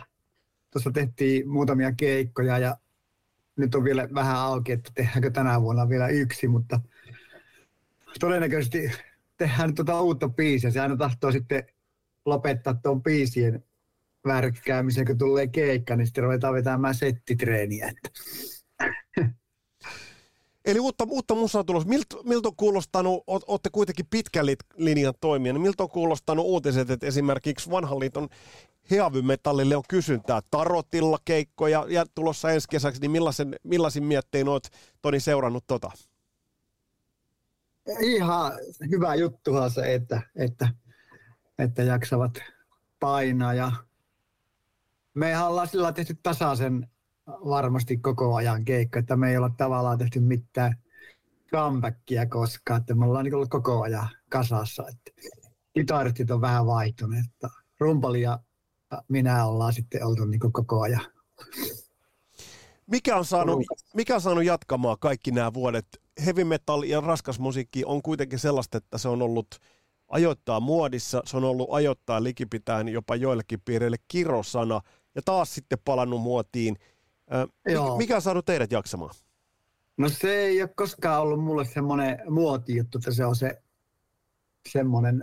tuossa 0.70 0.90
tehtiin 0.90 1.48
muutamia 1.48 1.92
keikkoja 1.92 2.58
ja 2.58 2.76
nyt 3.56 3.75
on 3.75 3.84
vielä 3.84 4.08
vähän 4.14 4.36
auki, 4.36 4.72
että 4.72 4.90
tehdäänkö 4.94 5.30
tänä 5.30 5.62
vuonna 5.62 5.88
vielä 5.88 6.08
yksi, 6.08 6.48
mutta 6.48 6.80
todennäköisesti 8.20 8.92
tehdään 9.36 9.68
nyt 9.68 9.76
tuota 9.76 10.00
uutta 10.00 10.28
biisiä. 10.28 10.70
Se 10.70 10.80
aina 10.80 10.96
tahtoo 10.96 11.32
sitten 11.32 11.66
lopettaa 12.25 12.75
tuon 12.75 13.02
biisien 13.02 13.64
värkkäämisen, 14.26 15.06
kun 15.06 15.18
tulee 15.18 15.47
keikka, 15.47 15.97
niin 15.97 16.06
sitten 16.06 16.25
ruvetaan 16.25 16.54
vetämään 16.54 16.95
settitreeniä. 16.95 17.92
Eli 20.64 20.80
uutta, 20.80 21.04
uutta 21.09 21.35
musaa 21.35 21.64
tulos. 21.64 21.87
Miltä, 21.87 22.16
miltä 22.25 22.49
on 22.49 22.56
kuulostanut, 22.56 23.25
olette 23.26 23.71
kuitenkin 23.73 24.06
pitkän 24.11 24.47
linjan 24.76 25.14
toimija, 25.21 25.52
niin 25.52 25.62
miltä 25.62 25.83
on 25.83 25.90
kuulostanut 25.90 26.47
uutiset, 26.47 26.90
että 26.90 27.06
esimerkiksi 27.06 27.71
vanhan 27.71 28.00
liiton 28.00 28.28
heavymetallille 28.90 29.76
on 29.76 29.83
kysyntää 29.88 30.40
tarotilla 30.50 31.18
keikkoja 31.25 31.87
ja 31.88 32.06
tulossa 32.14 32.50
ensi 32.50 32.68
kesäksi, 32.71 33.00
niin 33.00 33.11
millaisen, 33.11 33.54
millaisin 33.62 34.04
miettein 34.04 34.49
olet 34.49 34.71
Toni 35.02 35.21
seurannut 35.21 35.64
tota? 35.66 35.90
Ihan 38.00 38.52
hyvä 38.90 39.14
juttuhan 39.14 39.71
se, 39.71 39.95
että, 39.95 40.23
että, 40.37 40.68
että 41.59 41.83
jaksavat 41.83 42.33
painaa 43.00 43.54
ja 43.54 43.73
me 45.16 45.42
ollaan 45.42 45.68
sillä 45.68 45.92
tehty 45.92 46.18
tasaisen 46.23 46.88
varmasti 47.26 47.96
koko 47.96 48.35
ajan 48.35 48.64
keikka, 48.64 48.99
että 48.99 49.16
me 49.16 49.30
ei 49.30 49.37
olla 49.37 49.50
tavallaan 49.50 49.99
tehty 49.99 50.20
mitään 50.20 50.76
comebackia 51.50 52.26
koskaan, 52.26 52.80
että 52.80 52.94
me 52.94 53.04
ollaan 53.04 53.25
niin 53.25 53.35
ollut 53.35 53.50
koko 53.50 53.82
ajan 53.82 54.08
kasassa. 54.30 54.85
Että 54.88 55.30
kitaristit 55.75 56.30
on 56.30 56.40
vähän 56.40 56.66
vaihtuneet, 56.66 57.25
että 57.35 57.49
rumpali 57.80 58.23
ja 58.23 58.38
minä 59.08 59.46
ollaan 59.46 59.73
sitten 59.73 60.04
oltu 60.04 60.25
niin 60.25 60.40
koko 60.40 60.80
ajan. 60.80 61.06
Mikä 62.87 63.16
on, 63.16 63.25
saanut, 63.25 63.64
mikä 63.94 64.14
on 64.14 64.20
saanut 64.20 64.44
jatkamaan 64.44 64.96
kaikki 65.00 65.30
nämä 65.30 65.54
vuodet? 65.54 65.87
Heavy 66.25 66.44
metal 66.44 66.82
ja 66.82 67.00
raskas 67.00 67.38
musiikki 67.38 67.85
on 67.85 68.02
kuitenkin 68.02 68.38
sellaista, 68.38 68.78
että 68.78 68.99
se 68.99 69.08
on 69.08 69.23
ollut 69.23 69.46
ajoittaa 70.08 70.61
muodissa, 70.61 71.23
se 71.26 71.37
on 71.37 71.44
ollut 71.44 71.68
ajoittaa 71.70 72.23
likipitään 72.23 72.88
jopa 72.88 73.16
joillekin 73.16 73.61
piireille 73.64 73.96
kirosana 74.08 74.80
ja 75.16 75.23
taas 75.25 75.54
sitten 75.54 75.78
palannut 75.85 76.20
muotiin. 76.23 76.76
Joo. 77.66 77.96
Mikä 77.96 78.16
on 78.16 78.23
saanut 78.23 78.44
teidät 78.44 78.73
jaksamaan? 78.73 79.14
No 79.96 80.08
se 80.08 80.37
ei 80.37 80.62
ole 80.62 80.70
koskaan 80.76 81.23
ollut 81.23 81.44
mulle 81.44 81.64
semmoinen 81.64 82.18
muotijuttu, 82.30 82.99
että 82.99 83.11
se 83.11 83.25
on 83.25 83.37
se 83.37 83.62
semmoinen 84.68 85.23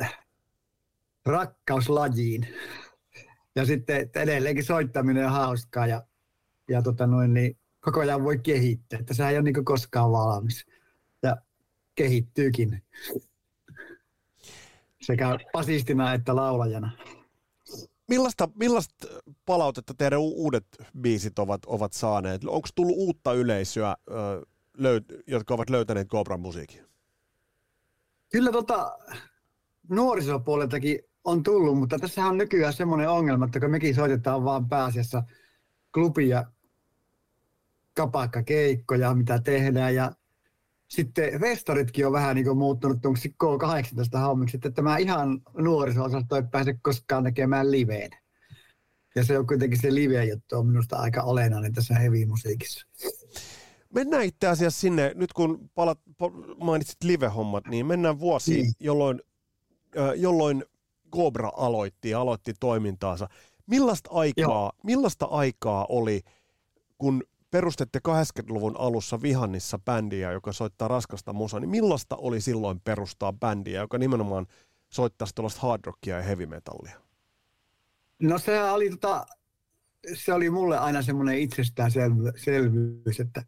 rakkaus 1.25 1.89
lajiin. 1.89 2.47
Ja 3.55 3.65
sitten 3.65 4.09
edelleenkin 4.15 4.63
soittaminen 4.63 5.25
on 5.25 5.31
hauskaa 5.31 5.87
ja, 5.87 6.03
ja 6.69 6.81
tota 6.81 7.07
noin, 7.07 7.33
niin 7.33 7.57
koko 7.79 7.99
ajan 7.99 8.23
voi 8.23 8.39
kehittää. 8.39 8.99
Että 8.99 9.13
sehän 9.13 9.31
ei 9.31 9.37
ole 9.37 9.43
niin 9.43 9.65
koskaan 9.65 10.11
valmis. 10.11 10.65
Ja 11.23 11.37
kehittyykin. 11.95 12.83
Sekä 15.01 15.37
pasistina 15.53 16.13
että 16.13 16.35
laulajana. 16.35 16.91
Millaista, 18.13 18.49
millaista 18.55 19.07
palautetta 19.45 19.93
teidän 19.93 20.19
uudet 20.19 20.65
biisit 21.01 21.39
ovat, 21.39 21.65
ovat 21.65 21.93
saaneet? 21.93 22.41
Onko 22.45 22.67
tullut 22.75 22.95
uutta 22.97 23.33
yleisöä, 23.33 23.95
löyt, 24.77 25.05
jotka 25.27 25.53
ovat 25.53 25.69
löytäneet 25.69 26.07
Cobran 26.07 26.39
musiikin? 26.39 26.81
Kyllä 28.31 28.51
tota, 28.51 28.97
nuorisopuoleltakin 29.89 30.99
on 31.23 31.43
tullut, 31.43 31.79
mutta 31.79 31.99
tässä 31.99 32.25
on 32.25 32.37
nykyään 32.37 32.73
semmoinen 32.73 33.09
ongelma, 33.09 33.45
että 33.45 33.59
kun 33.59 33.71
mekin 33.71 33.95
soitetaan 33.95 34.43
vaan 34.43 34.69
pääasiassa 34.69 35.23
klubia, 35.93 36.45
kapakkakeikkoja, 37.93 39.13
mitä 39.13 39.39
tehdään 39.39 39.95
ja 39.95 40.11
sitten 40.95 41.39
festaritkin 41.39 42.07
on 42.07 42.13
vähän 42.13 42.35
niin 42.35 42.45
kuin 42.45 42.57
muuttunut 42.57 42.97
K18 43.43 44.19
hommiksi, 44.19 44.57
että 44.57 44.71
tämä 44.71 44.97
ihan 44.97 45.41
nuoriso-osasto 45.57 46.35
ei 46.35 46.43
pääse 46.51 46.73
koskaan 46.81 47.23
näkemään 47.23 47.71
liveen. 47.71 48.11
Ja 49.15 49.23
se 49.23 49.37
on 49.37 49.47
kuitenkin 49.47 49.81
se 49.81 49.95
live-juttu 49.95 50.55
on 50.55 50.67
minusta 50.67 50.95
aika 50.95 51.21
olennainen 51.21 51.73
tässä 51.73 51.93
heavy-musiikissa. 51.93 52.87
Mennään 53.95 54.23
itse 54.23 54.47
asiassa 54.47 54.79
sinne, 54.79 55.11
nyt 55.15 55.33
kun 55.33 55.69
palat, 55.75 55.99
mainitsit 56.57 57.03
live-hommat, 57.03 57.67
niin 57.67 57.85
mennään 57.85 58.19
vuosi, 58.19 58.53
niin. 58.53 58.73
jolloin, 58.79 59.21
jolloin 60.15 60.63
Cobra 61.11 61.51
aloitti 61.57 62.09
ja 62.09 62.21
aloitti 62.21 62.53
toimintaansa. 62.59 63.29
Millaista 63.67 64.09
aikaa, 64.13 64.71
millaista 64.83 65.25
aikaa 65.25 65.85
oli, 65.89 66.21
kun 66.97 67.23
perustette 67.53 67.99
80-luvun 68.07 68.75
alussa 68.77 69.21
Vihannissa 69.21 69.79
bändiä, 69.79 70.31
joka 70.31 70.53
soittaa 70.53 70.87
raskasta 70.87 71.33
musaa, 71.33 71.59
niin 71.59 71.69
millaista 71.69 72.15
oli 72.15 72.41
silloin 72.41 72.79
perustaa 72.79 73.33
bändiä, 73.33 73.81
joka 73.81 73.97
nimenomaan 73.97 74.47
soittaisi 74.89 75.35
tuollaista 75.35 75.61
hard 75.61 75.81
rockia 75.85 76.17
ja 76.17 76.23
heavy 76.23 76.45
metallia? 76.45 77.01
No 78.19 78.37
se 78.37 78.63
oli, 78.63 78.89
tota, 78.89 79.25
se 80.13 80.33
oli 80.33 80.49
mulle 80.49 80.77
aina 80.77 81.01
semmoinen 81.01 81.37
itsestäänselvyys, 81.37 83.19
että, 83.19 83.43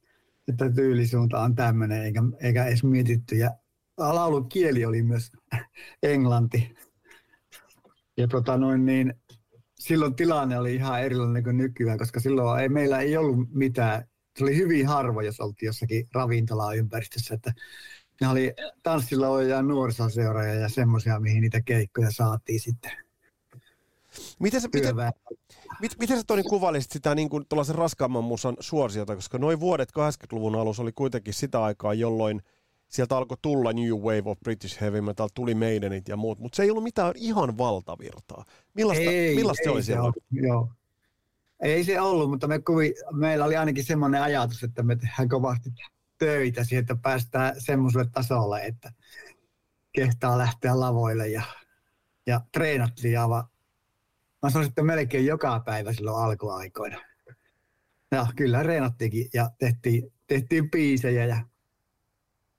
että 0.47 0.71
tyylisuunta 0.75 1.39
on 1.39 1.55
tämmöinen, 1.55 2.03
eikä, 2.03 2.21
eikä 2.41 2.65
edes 2.65 2.83
mietitty. 2.83 3.35
Ja 3.35 3.51
laulun 3.97 4.49
kieli 4.49 4.85
oli 4.85 5.03
myös 5.03 5.31
englanti. 6.03 6.75
Ja 8.17 8.27
tota 8.27 8.57
noin 8.57 8.85
niin, 8.85 9.13
silloin 9.87 10.15
tilanne 10.15 10.59
oli 10.59 10.75
ihan 10.75 11.01
erilainen 11.01 11.43
kuin 11.43 11.57
nykyään, 11.57 11.97
koska 11.97 12.19
silloin 12.19 12.61
ei, 12.61 12.69
meillä 12.69 12.99
ei 12.99 13.17
ollut 13.17 13.53
mitään. 13.53 14.07
Se 14.37 14.43
oli 14.43 14.55
hyvin 14.55 14.87
harvo, 14.87 15.21
jos 15.21 15.39
oltiin 15.39 15.67
jossakin 15.67 16.07
ravintolaympäristössä, 16.13 17.33
että 17.33 17.53
ne 18.21 18.27
oli 18.27 18.53
tanssilla 18.83 19.41
ja 19.41 19.61
nuorisoseuroja 19.61 20.53
ja 20.53 20.69
semmoisia, 20.69 21.19
mihin 21.19 21.41
niitä 21.41 21.61
keikkoja 21.61 22.11
saatiin 22.11 22.59
sitten. 22.59 22.91
Miten 24.39 24.61
sä, 24.61 24.69
miten, 24.73 24.95
mit, 25.81 25.91
miten 25.99 26.17
sä 26.17 26.23
Toni 26.27 26.43
kuvailisit 26.43 26.91
sitä 26.91 27.15
niin 27.15 27.29
kuin 27.29 27.45
raskaamman 27.69 28.23
musan 28.23 28.57
suosiota, 28.59 29.15
koska 29.15 29.37
noin 29.37 29.59
vuodet 29.59 29.89
80-luvun 29.89 30.55
alussa 30.55 30.83
oli 30.83 30.91
kuitenkin 30.91 31.33
sitä 31.33 31.63
aikaa, 31.63 31.93
jolloin– 31.93 32.41
sieltä 32.87 33.17
alkoi 33.17 33.37
tulla 33.41 33.73
New 33.73 33.91
Wave 33.91 34.23
of 34.25 34.39
British 34.39 34.81
Heavy 34.81 35.01
Metal, 35.01 35.29
tuli 35.33 35.55
Maidenit 35.55 36.07
ja 36.07 36.17
muut, 36.17 36.39
mutta 36.39 36.55
se 36.55 36.63
ei 36.63 36.71
ollut 36.71 36.83
mitään 36.83 37.13
ihan 37.15 37.57
valtavirtaa. 37.57 38.45
Millaista, 38.73 39.03
ei, 39.03 39.35
millaista 39.35 39.61
ei 39.61 39.65
se 39.65 39.71
oli 39.71 39.83
se 39.83 39.85
siellä? 39.85 40.03
Ollut, 40.03 40.23
joo. 40.31 40.69
Ei 41.61 41.83
se 41.83 42.01
ollut, 42.01 42.29
mutta 42.29 42.47
me 42.47 42.59
kuvi, 42.59 42.93
meillä 43.11 43.45
oli 43.45 43.57
ainakin 43.57 43.85
semmoinen 43.85 44.21
ajatus, 44.21 44.63
että 44.63 44.83
me 44.83 44.95
tehdään 44.95 45.29
kovasti 45.29 45.69
töitä 46.17 46.63
siihen, 46.63 46.81
että 46.81 46.95
päästään 46.95 47.55
semmoiselle 47.57 48.09
tasolle, 48.11 48.61
että 48.61 48.91
kehtaa 49.93 50.37
lähteä 50.37 50.79
lavoille 50.79 51.27
ja, 51.27 51.43
ja 52.27 52.41
treenattiin 52.51 53.19
aivan, 53.19 53.43
mä 54.43 54.49
sanoisin, 54.49 54.69
että 54.69 54.83
melkein 54.83 55.25
joka 55.25 55.59
päivä 55.59 55.93
silloin 55.93 56.23
alkuaikoina. 56.23 57.01
Ja 58.11 58.27
kyllä 58.35 58.63
reenattiinkin 58.63 59.29
ja 59.33 59.49
tehtiin, 59.59 60.13
tehtiin 60.27 60.71
biisejä 60.71 61.25
ja 61.25 61.45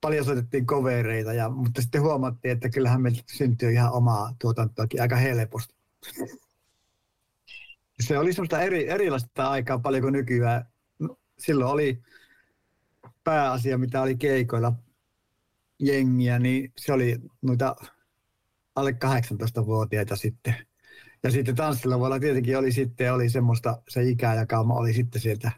paljon 0.07 0.25
soitettiin 0.25 0.65
kovereita, 0.65 1.33
ja, 1.33 1.49
mutta 1.49 1.81
sitten 1.81 2.01
huomattiin, 2.01 2.51
että 2.51 2.69
kyllähän 2.69 3.01
meiltä 3.01 3.23
syntyi 3.25 3.73
ihan 3.73 3.91
omaa 3.91 4.35
tuotantoakin 4.41 5.01
aika 5.01 5.15
helposti. 5.15 5.75
Se 7.99 8.17
oli 8.17 8.33
semmoista 8.33 8.61
eri, 8.61 8.89
erilaista 8.89 9.49
aikaa 9.49 9.79
paljon 9.79 10.01
kuin 10.01 10.11
nykyään. 10.11 10.65
No, 10.99 11.17
Silloin 11.39 11.71
oli 11.71 12.01
pääasia, 13.23 13.77
mitä 13.77 14.01
oli 14.01 14.17
keikoilla 14.17 14.73
jengiä, 15.79 16.39
niin 16.39 16.73
se 16.77 16.93
oli 16.93 17.17
noita 17.41 17.75
alle 18.75 18.91
18-vuotiaita 18.91 20.15
sitten. 20.15 20.55
Ja 21.23 21.31
sitten 21.31 21.55
tanssilavalla 21.55 22.19
tietenkin 22.19 22.57
oli 22.57 22.71
sitten 22.71 23.13
oli 23.13 23.29
semmoista, 23.29 23.81
se 23.89 24.03
ikäjakauma 24.03 24.73
oli 24.73 24.93
sitten 24.93 25.21
sieltä, 25.21 25.51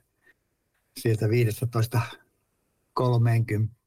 sieltä 0.98 1.30
15 1.30 2.02
30. 2.94 3.79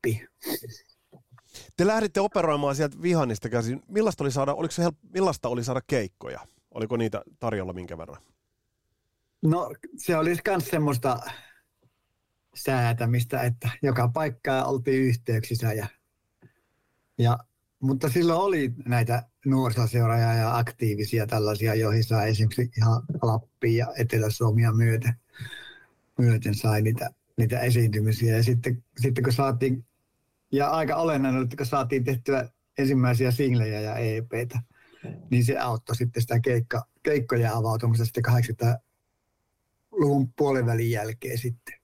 Te 1.77 1.87
lähditte 1.87 2.21
operoimaan 2.21 2.77
sieltä 2.77 3.03
Vihannista 3.03 3.49
käsin. 3.49 3.83
Millaista 3.89 4.25
oli 4.25 4.31
saada, 4.33 4.55
oliko 4.55 4.73
se 4.73 4.83
help, 4.83 4.97
millaista 5.15 5.49
oli 5.49 5.65
saada 5.65 5.81
keikkoja? 5.87 6.41
Oliko 6.71 6.97
niitä 6.97 7.23
tarjolla 7.39 7.73
minkä 7.73 7.99
verran? 7.99 8.23
No 9.43 9.71
se 9.97 10.17
oli 10.17 10.37
myös 10.47 10.69
semmoista 10.71 11.21
säätämistä, 12.55 13.43
että 13.43 13.71
joka 13.83 14.09
paikkaa 14.09 14.65
oltiin 14.65 15.03
yhteyksissä. 15.03 15.73
Ja, 15.73 15.87
ja, 17.19 17.39
mutta 17.81 18.09
silloin 18.09 18.41
oli 18.41 18.73
näitä 18.87 19.23
nuorisoseuroja 19.47 20.35
ja 20.35 20.57
aktiivisia 20.57 21.27
tällaisia, 21.27 21.75
joihin 21.75 22.05
sai 22.05 22.31
esimerkiksi 22.31 22.71
ihan 22.77 23.03
Lappia 23.23 23.87
ja 23.87 23.93
Etelä-Suomia 23.99 24.73
myöten, 24.73 25.15
myöten 26.19 26.55
sai 26.55 26.83
niitä, 26.83 27.11
niitä 27.37 27.61
esiintymisiä. 27.61 28.37
Ja 28.37 28.43
sitten, 28.43 28.85
sitten 29.01 29.25
kun 29.25 29.33
saatiin, 29.33 29.85
ja 30.53 30.71
aika 30.71 30.97
olennainen, 30.97 31.43
että 31.43 31.57
kun 31.57 31.67
saatiin 31.67 32.05
tehtyä 32.05 32.49
ensimmäisiä 32.79 33.31
singlejä 33.31 33.81
ja 33.81 33.97
EPtä, 33.97 34.61
niin 35.31 35.45
se 35.45 35.59
auttoi 35.59 35.97
sitten 35.97 36.23
sitä 36.23 36.41
keikka, 36.41 36.87
keikkoja 37.03 37.57
avautumista 37.57 38.05
sitten 38.05 38.25
80-luvun 38.27 40.33
puolivälin 40.33 40.91
jälkeen 40.91 41.39
sitten. 41.39 41.75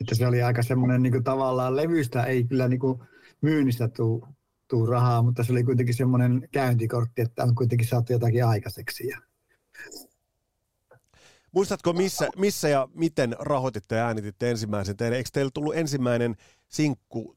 Että 0.00 0.14
se 0.14 0.26
oli 0.26 0.42
aika 0.42 0.62
semmoinen 0.62 1.02
niin 1.02 1.24
tavallaan 1.24 1.76
levystä 1.76 2.24
ei 2.24 2.44
kyllä 2.44 2.68
niin 2.68 2.80
kuin 2.80 3.02
myynnistä 3.40 3.88
tuu, 3.88 4.26
tuu 4.68 4.86
rahaa, 4.86 5.22
mutta 5.22 5.44
se 5.44 5.52
oli 5.52 5.64
kuitenkin 5.64 5.94
semmoinen 5.94 6.48
käyntikortti, 6.52 7.22
että 7.22 7.42
on 7.42 7.54
kuitenkin 7.54 7.88
saatu 7.88 8.12
jotakin 8.12 8.44
aikaiseksi. 8.44 9.08
Ja 9.08 9.20
Muistatko, 11.52 11.92
missä, 11.92 12.28
missä 12.36 12.68
ja 12.68 12.88
miten 12.94 13.36
rahoititte 13.38 13.96
ja 13.96 14.06
äänititte 14.06 14.50
ensimmäisen 14.50 14.96
teille? 14.96 15.16
Eikö 15.16 15.30
teillä 15.32 15.50
tullut 15.54 15.76
ensimmäinen 15.76 16.36
sinkku, 16.70 17.36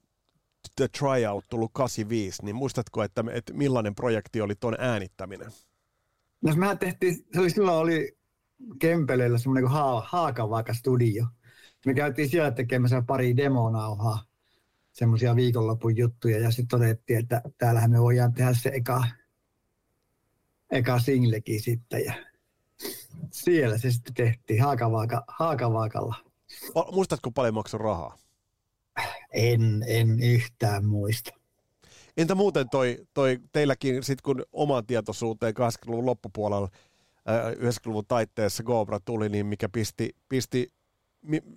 The 0.75 0.87
Tryout, 0.87 1.45
tullut 1.49 1.71
85, 1.73 2.45
niin 2.45 2.55
muistatko, 2.55 3.03
että, 3.03 3.23
että 3.31 3.53
millainen 3.53 3.95
projekti 3.95 4.41
oli 4.41 4.55
tuon 4.55 4.75
äänittäminen? 4.79 5.51
No 6.41 6.55
mehän 6.55 6.79
tehtiin, 6.79 7.15
se 7.33 7.39
oli 7.39 7.49
silloin 7.49 7.77
oli 7.77 8.17
Kempeleellä 8.79 9.37
semmoinen 9.37 9.63
kuin 9.63 9.73
ha- 9.73 10.03
Haakavaaka 10.07 10.73
studio. 10.73 11.25
Me 11.85 11.93
käytiin 11.93 12.29
siellä 12.29 12.51
tekemässä 12.51 13.03
pari 13.07 13.37
demonauhaa, 13.37 14.25
semmoisia 14.91 15.35
viikonlopun 15.35 15.97
juttuja, 15.97 16.39
ja 16.39 16.51
sitten 16.51 16.79
todettiin, 16.79 17.19
että 17.19 17.41
täällähän 17.57 17.91
me 17.91 18.01
voidaan 18.01 18.33
tehdä 18.33 18.53
se 18.53 18.71
eka, 18.73 19.03
eka 20.71 20.99
singlekin 20.99 21.61
sitten, 21.61 22.05
ja 22.05 22.13
siellä 23.31 23.77
se 23.77 23.91
sitten 23.91 24.13
tehtiin 24.13 24.63
Haakavaaka, 24.63 25.23
Haakavaakalla. 25.27 26.15
Muistatko 26.91 27.31
paljon 27.31 27.53
maksoi 27.53 27.79
rahaa? 27.79 28.17
En, 29.33 29.83
en 29.87 30.19
yhtään 30.19 30.85
muista. 30.85 31.31
Entä 32.17 32.35
muuten 32.35 32.69
toi, 32.69 32.97
toi 33.13 33.39
teilläkin, 33.51 34.03
sit 34.03 34.21
kun 34.21 34.43
oman 34.51 34.85
tietoisuuteen 34.85 35.53
80-luvun 35.53 36.05
loppupuolella, 36.05 36.69
äh, 37.29 37.51
90-luvun 37.51 38.05
taitteessa 38.07 38.63
Gobra 38.63 38.99
tuli, 38.99 39.29
niin 39.29 39.45
mikä 39.45 39.69
pisti, 39.69 40.15
pisti 40.29 40.67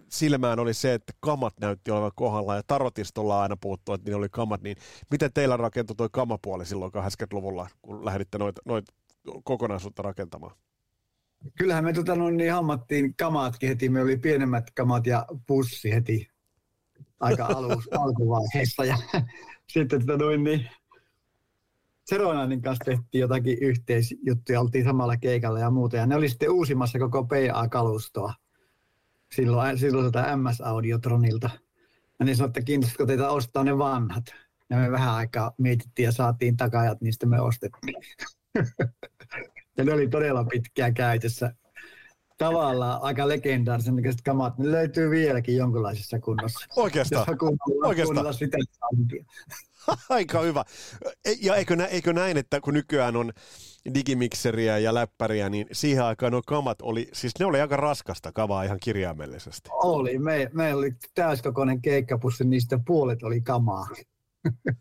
silmään 0.08 0.58
oli 0.58 0.74
se, 0.74 0.94
että 0.94 1.12
kamat 1.20 1.54
näytti 1.60 1.90
olevan 1.90 2.10
kohdalla 2.14 2.56
ja 2.56 2.62
Tarotistolla 2.66 3.42
aina 3.42 3.56
puhuttu, 3.60 3.92
että 3.92 4.10
niin 4.10 4.16
oli 4.16 4.28
kamat, 4.30 4.62
niin 4.62 4.76
miten 5.10 5.32
teillä 5.32 5.56
rakentui 5.56 5.96
toi 5.96 6.08
kamapuoli 6.12 6.66
silloin 6.66 6.92
80-luvulla, 6.92 7.68
kun 7.82 8.04
lähditte 8.04 8.38
noita 8.38 8.62
noit 8.64 8.84
kokonaisuutta 9.44 10.02
rakentamaan? 10.02 10.56
Kyllähän 11.58 11.84
me 11.84 11.92
tota, 11.92 12.14
no, 12.14 12.30
niin 12.30 12.52
hammattiin 12.52 13.14
kamaatkin 13.16 13.68
heti. 13.68 13.88
Me 13.88 14.02
oli 14.02 14.16
pienemmät 14.16 14.70
kamat 14.70 15.06
ja 15.06 15.26
pussi 15.46 15.92
heti 15.92 16.28
aika 17.20 17.46
alus, 17.46 17.88
alkuvaiheessa. 18.00 18.84
Ja 18.84 18.96
sitten 19.72 20.06
tota, 20.06 20.24
noin, 20.24 20.44
niin, 20.44 20.68
Seronanin 22.04 22.62
kanssa 22.62 22.84
tehtiin 22.84 23.20
jotakin 23.20 23.58
yhteisjuttuja, 23.60 24.60
oltiin 24.60 24.84
samalla 24.84 25.16
keikalla 25.16 25.58
ja 25.58 25.70
muuta. 25.70 25.96
Ja 25.96 26.06
ne 26.06 26.16
oli 26.16 26.28
sitten 26.28 26.50
uusimassa 26.50 26.98
koko 26.98 27.24
PA-kalustoa 27.24 28.34
silloin, 29.32 29.78
silloin 29.78 30.12
tätä 30.12 30.36
MS-Audiotronilta. 30.36 31.50
Ja 32.18 32.24
ne 32.24 32.34
sanoi, 32.34 32.48
että 32.48 32.62
kiinnostaisiko 32.62 33.06
teitä 33.06 33.30
ostaa 33.30 33.64
ne 33.64 33.78
vanhat. 33.78 34.24
Ja 34.70 34.76
me 34.76 34.90
vähän 34.90 35.14
aikaa 35.14 35.52
mietittiin 35.58 36.04
ja 36.04 36.12
saatiin 36.12 36.56
takajat, 36.56 37.00
niistä 37.00 37.26
me 37.26 37.40
ostettiin. 37.40 37.96
ja 39.76 39.84
ne 39.84 39.92
oli 39.92 40.08
todella 40.08 40.44
pitkään 40.44 40.94
käytössä. 40.94 41.54
Tavallaan 42.38 43.02
aika 43.02 43.28
legendaarisen 43.28 43.96
näköiset 43.96 44.22
kamat. 44.22 44.58
Ne 44.58 44.70
löytyy 44.70 45.10
vieläkin 45.10 45.56
jonkinlaisessa 45.56 46.18
kunnossa. 46.20 46.66
Oikeastaan. 46.76 47.24
Jos 47.28 47.38
kuunnella, 47.38 47.88
Oikeastaan. 47.88 48.06
kuunnella 48.06 48.32
sitä 48.32 48.56
soundia. 48.78 49.24
Aika 50.08 50.40
hyvä. 50.40 50.64
E- 51.24 51.32
Ja 51.40 51.54
eikö, 51.56 51.76
nä, 51.76 51.84
eikö 51.86 52.12
näin, 52.12 52.36
että 52.36 52.60
kun 52.60 52.74
nykyään 52.74 53.16
on 53.16 53.32
digimikseriä 53.94 54.78
ja 54.78 54.94
läppäriä, 54.94 55.48
niin 55.48 55.66
siihen 55.72 56.04
aikaan 56.04 56.32
nuo 56.32 56.42
kamat 56.46 56.82
oli, 56.82 57.08
siis 57.12 57.32
ne 57.38 57.46
oli 57.46 57.60
aika 57.60 57.76
raskasta 57.76 58.32
kavaa 58.32 58.62
ihan 58.62 58.78
kirjaimellisesti. 58.82 59.70
Oli. 59.72 60.18
Me, 60.18 60.50
meillä 60.52 60.78
oli 60.78 60.92
täyskokoinen 61.14 61.82
keikkapussi, 61.82 62.44
niistä 62.44 62.78
puolet 62.86 63.22
oli 63.22 63.40
kamaa. 63.40 63.88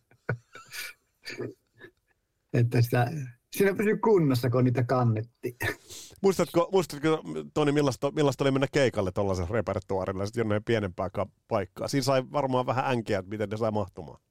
että 2.54 2.82
sitä, 2.82 3.12
siinä 3.58 3.74
pysyi 3.74 3.98
kunnossa, 3.98 4.50
kun 4.50 4.64
niitä 4.64 4.84
kannettiin. 4.84 5.56
Muistatko, 6.22 6.70
muistatko 6.72 7.24
Toni, 7.54 7.72
millaista, 7.72 8.12
millaista 8.12 8.44
oli 8.44 8.52
mennä 8.52 8.68
keikalle 8.72 9.12
tuollaisen 9.12 9.50
repertuaarilla 9.50 10.26
sitten 10.26 10.42
jonnekin 10.42 10.64
pienempää 10.64 11.10
ka- 11.10 11.28
paikkaa? 11.48 11.88
Siinä 11.88 12.04
sai 12.04 12.24
varmaan 12.32 12.66
vähän 12.66 12.92
änkeä, 12.92 13.20
että 13.20 13.30
miten 13.30 13.50
ne 13.50 13.58
sai 13.58 13.72
mahtumaan. 13.72 14.22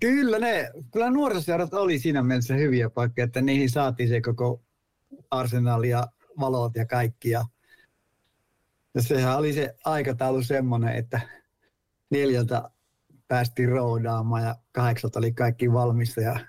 Kyllä 0.00 0.38
ne, 0.38 0.70
kyllä 0.92 1.10
nuorisoseurat 1.10 1.74
oli 1.74 1.98
siinä 1.98 2.22
mielessä 2.22 2.54
hyviä 2.54 2.90
paikkoja, 2.90 3.24
että 3.24 3.42
niihin 3.42 3.70
saatiin 3.70 4.08
se 4.08 4.20
koko 4.20 4.62
arsenaali 5.30 5.88
ja 5.88 6.06
valot 6.40 6.76
ja 6.76 6.86
kaikki. 6.86 7.30
Ja, 7.30 7.44
ja 8.94 9.02
sehän 9.02 9.38
oli 9.38 9.52
se 9.52 9.74
aikataulu 9.84 10.42
semmoinen, 10.42 10.96
että 10.96 11.20
neljältä 12.10 12.70
päästiin 13.28 13.68
roudaamaan 13.68 14.42
ja 14.42 14.56
kahdeksalta 14.72 15.18
oli 15.18 15.32
kaikki 15.32 15.72
valmista 15.72 16.20
ja 16.20 16.40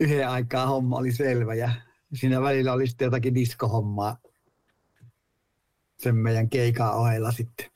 yhden 0.00 0.28
aikaa 0.28 0.66
homma 0.66 0.96
oli 0.96 1.12
selvä 1.12 1.54
ja 1.54 1.70
siinä 2.14 2.40
välillä 2.40 2.72
oli 2.72 2.86
sitten 2.86 3.06
jotakin 3.06 3.34
diskohommaa 3.34 4.16
sen 5.98 6.16
meidän 6.16 6.50
keikan 6.50 6.94
ohella 6.94 7.32
sitten. 7.32 7.66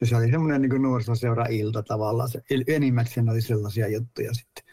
Ja 0.00 0.06
se 0.06 0.16
oli 0.16 0.30
semmoinen 0.30 0.62
niin 0.62 0.82
nuorisoseura-ilta 0.82 1.82
tavallaan. 1.82 2.28
Se, 2.28 2.42
enimmäkseen 2.66 3.28
oli 3.28 3.42
sellaisia 3.42 3.88
juttuja 3.88 4.34
sitten. 4.34 4.64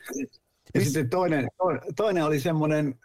Ja 0.73 0.82
sitten 0.82 1.10
toinen, 1.10 1.47
toinen 1.95 2.26
oli 2.26 2.39
semmoinen, 2.39 3.00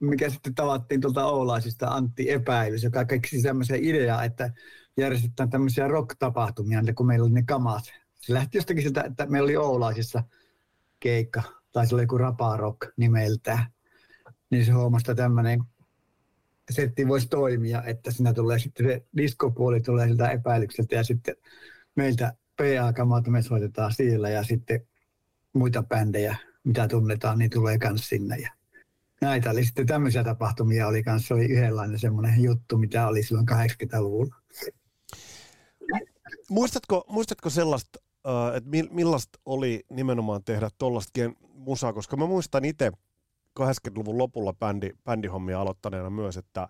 mikä 0.00 0.30
sitten 0.30 0.54
tavattiin 0.54 1.00
tuolta 1.00 1.26
Oulaisista, 1.26 1.88
Antti 1.88 2.30
Epäilys, 2.30 2.82
joka 2.82 3.04
keksi 3.04 3.40
semmoisen 3.40 3.84
ideaa, 3.84 4.24
että 4.24 4.50
järjestetään 4.96 5.50
tämmöisiä 5.50 5.88
rock-tapahtumia, 5.88 6.94
kun 6.94 7.06
meillä 7.06 7.24
oli 7.24 7.32
ne 7.32 7.42
kamat. 7.42 7.84
Se 8.18 8.34
lähti 8.34 8.58
jostakin 8.58 8.82
siltä, 8.82 9.02
että 9.02 9.26
meillä 9.26 9.46
oli 9.46 9.56
Oulaisissa 9.56 10.22
keikka, 11.00 11.42
tai 11.72 11.86
se 11.86 11.94
oli 11.94 12.02
joku 12.02 12.18
Rapa 12.18 12.56
Rock 12.56 12.92
nimeltään. 12.96 13.66
Niin 14.50 14.66
se 14.66 14.72
huomasi, 14.72 15.02
että 15.02 15.22
tämmöinen 15.22 15.64
setti 16.70 17.08
voisi 17.08 17.28
toimia, 17.28 17.82
että 17.82 18.10
siinä 18.10 18.34
tulee 18.34 18.58
sitten 18.58 18.86
se 18.86 19.06
diskopuoli 19.16 19.80
tulee 19.80 20.08
siltä 20.08 20.30
epäilykseltä 20.30 20.94
ja 20.94 21.04
sitten 21.04 21.36
meiltä 21.96 22.34
PA-kamalta 22.56 23.30
me 23.30 23.42
soitetaan 23.42 23.92
siellä 23.92 24.30
ja 24.30 24.44
sitten 24.44 24.86
muita 25.52 25.82
bändejä, 25.82 26.36
mitä 26.64 26.88
tunnetaan, 26.88 27.38
niin 27.38 27.50
tulee 27.50 27.78
myös 27.88 28.08
sinne. 28.08 28.36
Ja 28.36 28.50
näitä 29.20 29.50
oli 29.50 29.64
sitten 29.64 29.86
tämmöisiä 29.86 30.24
tapahtumia 30.24 30.86
oli 30.86 31.02
kanssa, 31.02 31.28
se 31.28 31.34
oli 31.34 31.44
yhdenlainen 31.44 31.98
semmoinen 31.98 32.42
juttu, 32.42 32.78
mitä 32.78 33.08
oli 33.08 33.22
silloin 33.22 33.46
80-luvulla. 33.50 34.36
Muistatko, 36.50 37.04
muistatko 37.08 37.50
sellaista, 37.50 37.98
äh, 38.26 38.56
että 38.56 38.70
millaista 38.90 39.38
oli 39.44 39.84
nimenomaan 39.90 40.44
tehdä 40.44 40.70
tuollaistakin 40.78 41.36
musaa, 41.60 41.92
koska 41.92 42.16
mä 42.16 42.26
muistan 42.26 42.64
itse 42.64 42.92
80-luvun 43.60 44.18
lopulla 44.18 44.52
bändi, 44.52 44.90
bändihommia 45.04 45.60
aloittaneena 45.60 46.10
myös, 46.10 46.36
että 46.36 46.68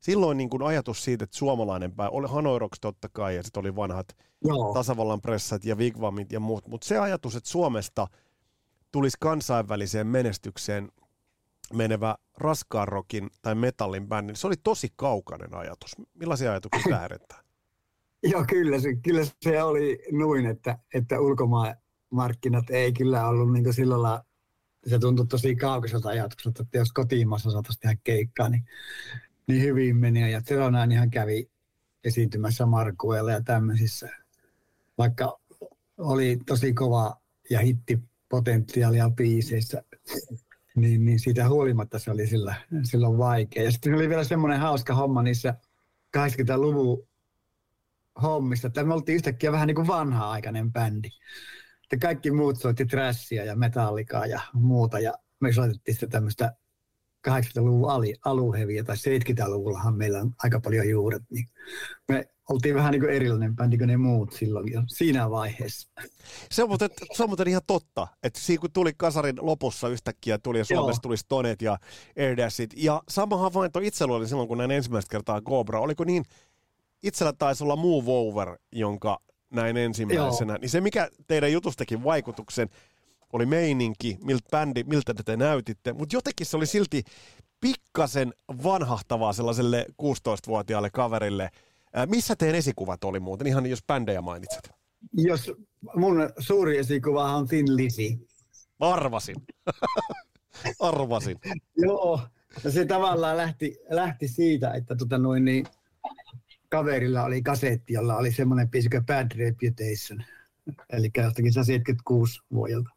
silloin 0.00 0.38
niin 0.38 0.50
kuin 0.50 0.62
ajatus 0.62 1.04
siitä, 1.04 1.24
että 1.24 1.36
suomalainen 1.36 1.92
pää, 1.92 2.10
oli 2.10 2.28
Hanoi 2.28 2.58
Rocks 2.58 2.80
totta 2.80 3.08
kai, 3.12 3.36
ja 3.36 3.42
sitten 3.42 3.60
oli 3.60 3.76
vanhat 3.76 4.16
Joo, 4.44 4.74
tasavallan 4.74 5.20
pressat 5.20 5.64
ja 5.64 5.78
Vigvamit 5.78 6.32
ja 6.32 6.40
muut, 6.40 6.68
mutta 6.68 6.86
se 6.86 6.98
ajatus, 6.98 7.36
että 7.36 7.50
Suomesta 7.50 8.06
tulisi 8.92 9.16
kansainväliseen 9.20 10.06
menestykseen 10.06 10.88
menevä 11.74 12.16
raskaan 12.36 12.88
rockin 12.88 13.30
tai 13.42 13.54
metallin 13.54 14.08
bändi, 14.08 14.26
niin 14.26 14.36
se 14.36 14.46
oli 14.46 14.56
tosi 14.62 14.88
kaukainen 14.96 15.54
ajatus. 15.54 15.96
Millaisia 16.14 16.50
ajatuksia 16.50 16.82
tämä 16.88 17.00
herättää? 17.00 17.38
joo 18.32 18.44
kyllä, 18.48 18.80
se, 18.80 18.96
kyllä 18.96 19.24
se 19.42 19.62
oli 19.62 19.98
noin, 20.12 20.46
että, 20.46 20.78
että 20.94 21.20
ulkomaan 21.20 21.76
markkinat 22.10 22.70
ei 22.70 22.92
kyllä 22.92 23.28
ollut 23.28 23.52
niin 23.52 23.74
sillä 23.74 24.02
lailla, 24.02 24.24
se 24.86 24.98
tuntui 24.98 25.26
tosi 25.26 25.56
kaukaiselta 25.56 26.08
ajatukselta, 26.08 26.62
että 26.62 26.78
jos 26.78 26.92
kotimaassa 26.92 27.50
saataisiin 27.50 27.80
tehdä 27.80 27.96
keikkaa, 28.04 28.48
niin, 28.48 28.64
niin 29.46 29.62
hyvin 29.62 29.96
meni. 29.96 30.32
Ja 30.32 30.42
Teronaan 30.42 30.92
ihan 30.92 31.10
kävi 31.10 31.50
esiintymässä 32.04 32.66
Markuella 32.66 33.32
ja 33.32 33.42
tämmöisissä, 33.42 34.08
vaikka 34.98 35.38
oli 35.98 36.38
tosi 36.46 36.72
kova 36.72 37.20
ja 37.50 37.60
hittipotentiaalia 37.60 39.10
biiseissä, 39.10 39.82
niin, 40.74 41.04
niin 41.04 41.18
siitä 41.18 41.48
huolimatta 41.48 41.98
se 41.98 42.10
oli 42.10 42.26
sillä, 42.26 42.54
silloin 42.82 43.18
vaikea. 43.18 43.62
Ja 43.62 43.70
sitten 43.70 43.94
oli 43.94 44.08
vielä 44.08 44.24
semmoinen 44.24 44.60
hauska 44.60 44.94
homma 44.94 45.22
niissä 45.22 45.54
80-luvun 46.16 47.08
hommissa, 48.22 48.68
että 48.68 48.84
me 48.84 48.94
oltiin 48.94 49.16
yhtäkkiä 49.16 49.52
vähän 49.52 49.66
niin 49.66 49.74
kuin 49.74 49.86
vanha-aikainen 49.86 50.72
bändi. 50.72 51.08
Että 51.92 52.06
kaikki 52.06 52.30
muut 52.30 52.58
soitti 52.58 52.86
trashia 52.86 53.44
ja 53.44 53.56
metallikaa 53.56 54.26
ja 54.26 54.40
muuta, 54.52 55.00
ja 55.00 55.14
me 55.40 55.52
soitettiin 55.52 55.94
sitä 55.94 56.06
tämmöistä 56.06 56.52
80-luvun 57.28 57.90
ali, 57.90 58.14
aluheviä, 58.24 58.84
tai 58.84 58.96
70-luvullahan 58.96 59.96
meillä 59.96 60.20
on 60.20 60.34
aika 60.42 60.60
paljon 60.60 60.88
juuret, 60.88 61.22
niin 61.30 61.46
me 62.08 62.28
oltiin 62.48 62.74
vähän 62.74 62.92
niin 62.92 63.00
kuin 63.00 63.12
erilainen 63.12 63.56
bändi 63.56 63.78
kuin 63.78 63.88
ne 63.88 63.96
muut 63.96 64.32
silloin 64.32 64.72
jo 64.72 64.82
siinä 64.86 65.30
vaiheessa. 65.30 65.90
Se 66.50 66.62
on, 66.62 66.68
muuten, 66.68 66.90
se 67.12 67.22
on 67.22 67.28
muuten 67.28 67.48
ihan 67.48 67.62
totta, 67.66 68.06
että 68.22 68.40
siinä 68.40 68.60
kun 68.60 68.72
tuli 68.72 68.92
kasarin 68.96 69.36
lopussa 69.40 69.88
yhtäkkiä 69.88 70.38
tuli 70.38 70.58
ja 70.58 70.64
Suomessa 70.64 70.98
Joo. 70.98 71.02
tuli 71.02 71.16
Stonet 71.16 71.62
ja 71.62 71.78
Airdashit, 72.18 72.70
ja 72.76 73.02
sama 73.08 73.36
havainto 73.36 73.78
itsellä 73.78 74.14
oli 74.14 74.28
silloin, 74.28 74.48
kun 74.48 74.58
näin 74.58 74.70
ensimmäistä 74.70 75.10
kertaa 75.10 75.40
Cobra, 75.40 75.80
oliko 75.80 76.04
niin, 76.04 76.24
itsellä 77.02 77.32
taisi 77.32 77.64
olla 77.64 77.76
Move 77.76 78.04
Over, 78.06 78.58
jonka 78.72 79.20
näin 79.50 79.76
ensimmäisenä, 79.76 80.52
Joo. 80.52 80.58
niin 80.60 80.70
se 80.70 80.80
mikä 80.80 81.08
teidän 81.26 81.52
jutustakin 81.52 82.04
vaikutuksen 82.04 82.68
oli 83.32 83.46
meininki, 83.46 84.18
miltä 84.24 84.48
bändi, 84.50 84.84
miltä 84.84 85.14
te 85.14 85.36
näytitte, 85.36 85.92
mutta 85.92 86.16
jotenkin 86.16 86.46
se 86.46 86.56
oli 86.56 86.66
silti 86.66 87.02
pikkasen 87.60 88.32
vanhahtavaa 88.64 89.32
sellaiselle 89.32 89.86
16-vuotiaalle 90.02 90.90
kaverille. 90.90 91.50
Ää, 91.94 92.06
missä 92.06 92.36
teidän 92.36 92.58
esikuvat 92.58 93.04
oli 93.04 93.20
muuten, 93.20 93.46
ihan 93.46 93.66
jos 93.66 93.84
bändejä 93.86 94.20
mainitset? 94.22 94.70
Jos 95.12 95.52
mun 95.94 96.30
suuri 96.38 96.78
esikuva 96.78 97.34
on 97.34 97.48
Thin 97.48 97.76
Lizzy. 97.76 98.28
Arvasin. 98.80 99.36
Arvasin. 100.80 101.38
Joo, 101.76 102.20
ja 102.64 102.70
se 102.70 102.84
tavallaan 102.84 103.36
lähti, 103.36 103.78
lähti 103.90 104.28
siitä, 104.28 104.72
että 104.72 104.96
tota 104.96 105.18
noin, 105.18 105.44
niin, 105.44 105.66
kaverilla 106.68 107.24
oli 107.24 107.42
kasetti, 107.42 107.92
jolla 107.92 108.16
oli 108.16 108.32
semmoinen 108.32 108.70
biisi 108.70 108.88
kuin 108.88 109.06
Bad 109.06 109.30
Reputation, 109.36 110.24
eli 110.92 111.10
jostakin 111.16 111.52
76 111.52 112.40
vuodelta. 112.52 112.90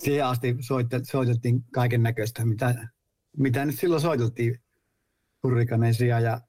Siihen 0.00 0.26
asti 0.26 0.56
soitte, 0.60 1.00
soitettiin 1.02 1.64
kaiken 1.72 2.02
näköistä, 2.02 2.44
mitä, 2.44 2.88
mitä 3.36 3.64
nyt 3.64 3.78
silloin 3.78 4.02
soiteltiin, 4.02 4.60
hurrikanesia 5.42 6.20
ja 6.20 6.40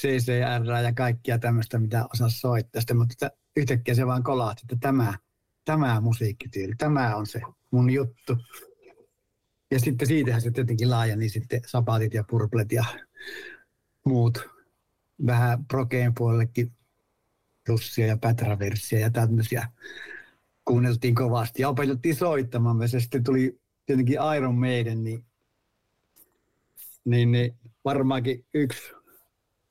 CCR 0.00 0.64
ja 0.84 0.92
kaikkia 0.96 1.38
tämmöistä, 1.38 1.78
mitä 1.78 2.06
osasi 2.14 2.38
soittaa. 2.38 2.80
Sitten, 2.80 2.96
mutta 2.96 3.30
yhtäkkiä 3.56 3.94
se 3.94 4.06
vaan 4.06 4.22
kolahti, 4.22 4.62
että 4.64 4.76
tämä, 4.80 5.14
tämä 5.64 6.00
musiikkityyli, 6.00 6.72
tämä 6.78 7.16
on 7.16 7.26
se 7.26 7.40
mun 7.70 7.90
juttu. 7.90 8.36
Ja 9.70 9.80
sitten 9.80 10.08
siitähän 10.08 10.40
se 10.40 10.50
tietenkin 10.50 10.90
laajeni 10.90 11.28
sitten 11.28 11.60
sapatit 11.66 12.14
ja 12.14 12.24
purplet 12.30 12.72
ja 12.72 12.84
muut 14.04 14.55
vähän 15.26 15.64
prokeen 15.64 16.14
puolellekin 16.14 16.72
russia 17.68 18.06
ja 18.06 18.16
päträversiä 18.16 18.98
ja 18.98 19.10
tämmöisiä 19.10 19.68
kuunneltiin 20.64 21.14
kovasti 21.14 21.62
ja 21.62 21.68
opetettiin 21.68 22.16
soittamaan. 22.16 22.80
Ja 22.80 22.88
sitten 22.88 23.24
tuli 23.24 23.60
tietenkin 23.86 24.18
Iron 24.36 24.54
Maiden, 24.54 25.04
niin, 25.04 25.24
niin, 27.04 27.32
niin 27.32 27.54
varmaankin 27.84 28.44
yksi 28.54 28.92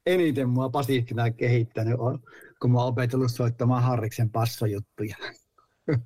eniten 0.06 0.50
mua 0.50 0.70
pasiftina 0.70 1.32
kehittänyt 1.32 2.00
on, 2.00 2.20
kun 2.62 2.72
mä 2.72 2.80
oon 2.80 2.88
opetellut 2.88 3.32
soittamaan 3.32 3.84
Harriksen 3.84 4.30
passojuttuja. 4.30 5.16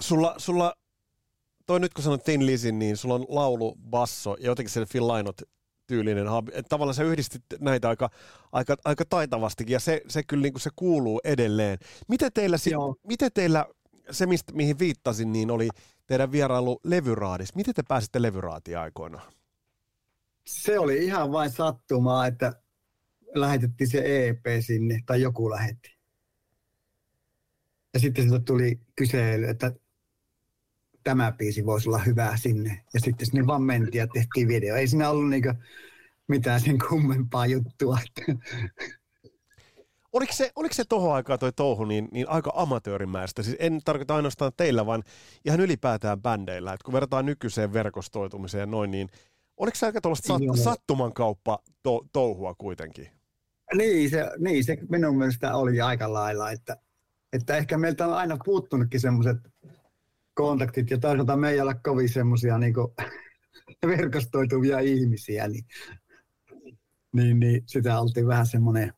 Sulla, 0.00 0.34
sulla 0.38 0.74
toi 1.66 1.80
nyt 1.80 1.94
kun 1.94 2.04
sanoit 2.04 2.24
Thin 2.24 2.46
Lizzy, 2.46 2.72
niin 2.72 2.96
sulla 2.96 3.14
on 3.14 3.26
laulu, 3.28 3.76
basso 3.90 4.36
ja 4.40 4.46
jotenkin 4.46 4.72
se 4.72 4.86
Phil 4.92 5.08
Lynott 5.08 5.42
tyylinen 5.90 6.28
haabi. 6.28 6.52
Et 6.54 6.66
Tavallaan 6.68 6.94
sä 6.94 7.02
yhdistit 7.02 7.42
näitä 7.60 7.88
aika, 7.88 8.10
aika, 8.52 8.76
aika 8.84 9.04
taitavastikin 9.04 9.72
ja 9.72 9.80
se, 9.80 10.02
se 10.08 10.22
kyllä 10.22 10.42
niin 10.42 10.52
kuin 10.52 10.60
se 10.60 10.70
kuuluu 10.76 11.20
edelleen. 11.24 11.78
Miten 12.08 12.32
teillä, 12.32 12.56
Joo. 12.70 12.96
miten 13.06 13.30
teillä 13.34 13.66
se, 14.10 14.26
mistä, 14.26 14.52
mihin 14.52 14.78
viittasin, 14.78 15.32
niin 15.32 15.50
oli 15.50 15.68
teidän 16.06 16.32
vierailu 16.32 16.80
levyraadissa. 16.84 17.56
Miten 17.56 17.74
te 17.74 17.82
pääsitte 17.88 18.22
levyraatiin 18.22 18.78
aikoinaan? 18.78 19.32
Se 20.46 20.78
oli 20.78 21.04
ihan 21.04 21.32
vain 21.32 21.50
sattumaa, 21.50 22.26
että 22.26 22.52
lähetettiin 23.34 23.90
se 23.90 24.28
EP 24.28 24.44
sinne, 24.60 25.00
tai 25.06 25.22
joku 25.22 25.50
lähetti. 25.50 25.96
Ja 27.94 28.00
sitten 28.00 28.28
sieltä 28.28 28.44
tuli 28.44 28.80
kysely, 28.96 29.48
että 29.48 29.72
tämä 31.10 31.32
biisi 31.32 31.66
voisi 31.66 31.88
olla 31.88 31.98
hyvä 31.98 32.36
sinne. 32.36 32.84
Ja 32.94 33.00
sitten 33.00 33.26
sinne 33.26 33.46
vaan 33.46 33.62
mentiin 33.62 34.00
ja 34.00 34.06
tehtiin 34.06 34.48
video. 34.48 34.76
Ei 34.76 34.88
siinä 34.88 35.10
ollut 35.10 35.28
niinku 35.28 35.52
mitään 36.28 36.60
sen 36.60 36.78
kummempaa 36.88 37.46
juttua. 37.46 37.98
Oliko 40.12 40.32
se, 40.32 40.50
oliko 40.56 40.74
se 40.74 40.84
tohon 40.88 41.14
aikaan 41.14 41.38
toi 41.38 41.52
touhu 41.52 41.84
niin, 41.84 42.08
niin 42.12 42.28
aika 42.28 42.52
amatöörimäistä? 42.54 43.42
Siis 43.42 43.56
en 43.58 43.80
tarkoita 43.84 44.16
ainoastaan 44.16 44.52
teillä, 44.56 44.86
vaan 44.86 45.02
ihan 45.44 45.60
ylipäätään 45.60 46.22
bändeillä. 46.22 46.72
Et 46.72 46.82
kun 46.82 46.94
verrataan 46.94 47.26
nykyiseen 47.26 47.72
verkostoitumiseen 47.72 48.60
ja 48.60 48.66
noin, 48.66 48.90
niin 48.90 49.08
oliko 49.56 49.74
se 49.74 49.86
aika 49.86 50.00
tuollaista 50.00 50.38
sat, 50.38 50.64
sattumankauppa 50.64 51.58
to, 51.82 52.06
touhua 52.12 52.54
kuitenkin? 52.54 53.08
niin, 53.74 54.10
se, 54.10 54.30
niin 54.38 54.64
se 54.64 54.78
minun 54.88 55.18
mielestä 55.18 55.56
oli 55.56 55.80
aika 55.80 56.12
lailla, 56.12 56.50
että, 56.50 56.76
että 57.32 57.56
ehkä 57.56 57.78
meiltä 57.78 58.06
on 58.06 58.14
aina 58.14 58.36
puuttunutkin 58.44 59.00
semmoiset 59.00 59.36
kontaktit 60.40 60.90
ja 60.90 60.98
toisaalta 60.98 61.36
me 61.36 61.50
ei 61.50 61.60
ole 61.60 61.74
kovin 61.84 62.08
semmoisia 62.08 62.58
niin 62.58 62.74
verkostoituvia 63.86 64.78
ihmisiä, 64.78 65.48
niin, 65.48 65.64
niin, 67.12 67.40
niin 67.40 67.62
sitä 67.66 68.00
oltiin 68.00 68.26
vähän 68.26 68.46
semmoinen 68.46 68.92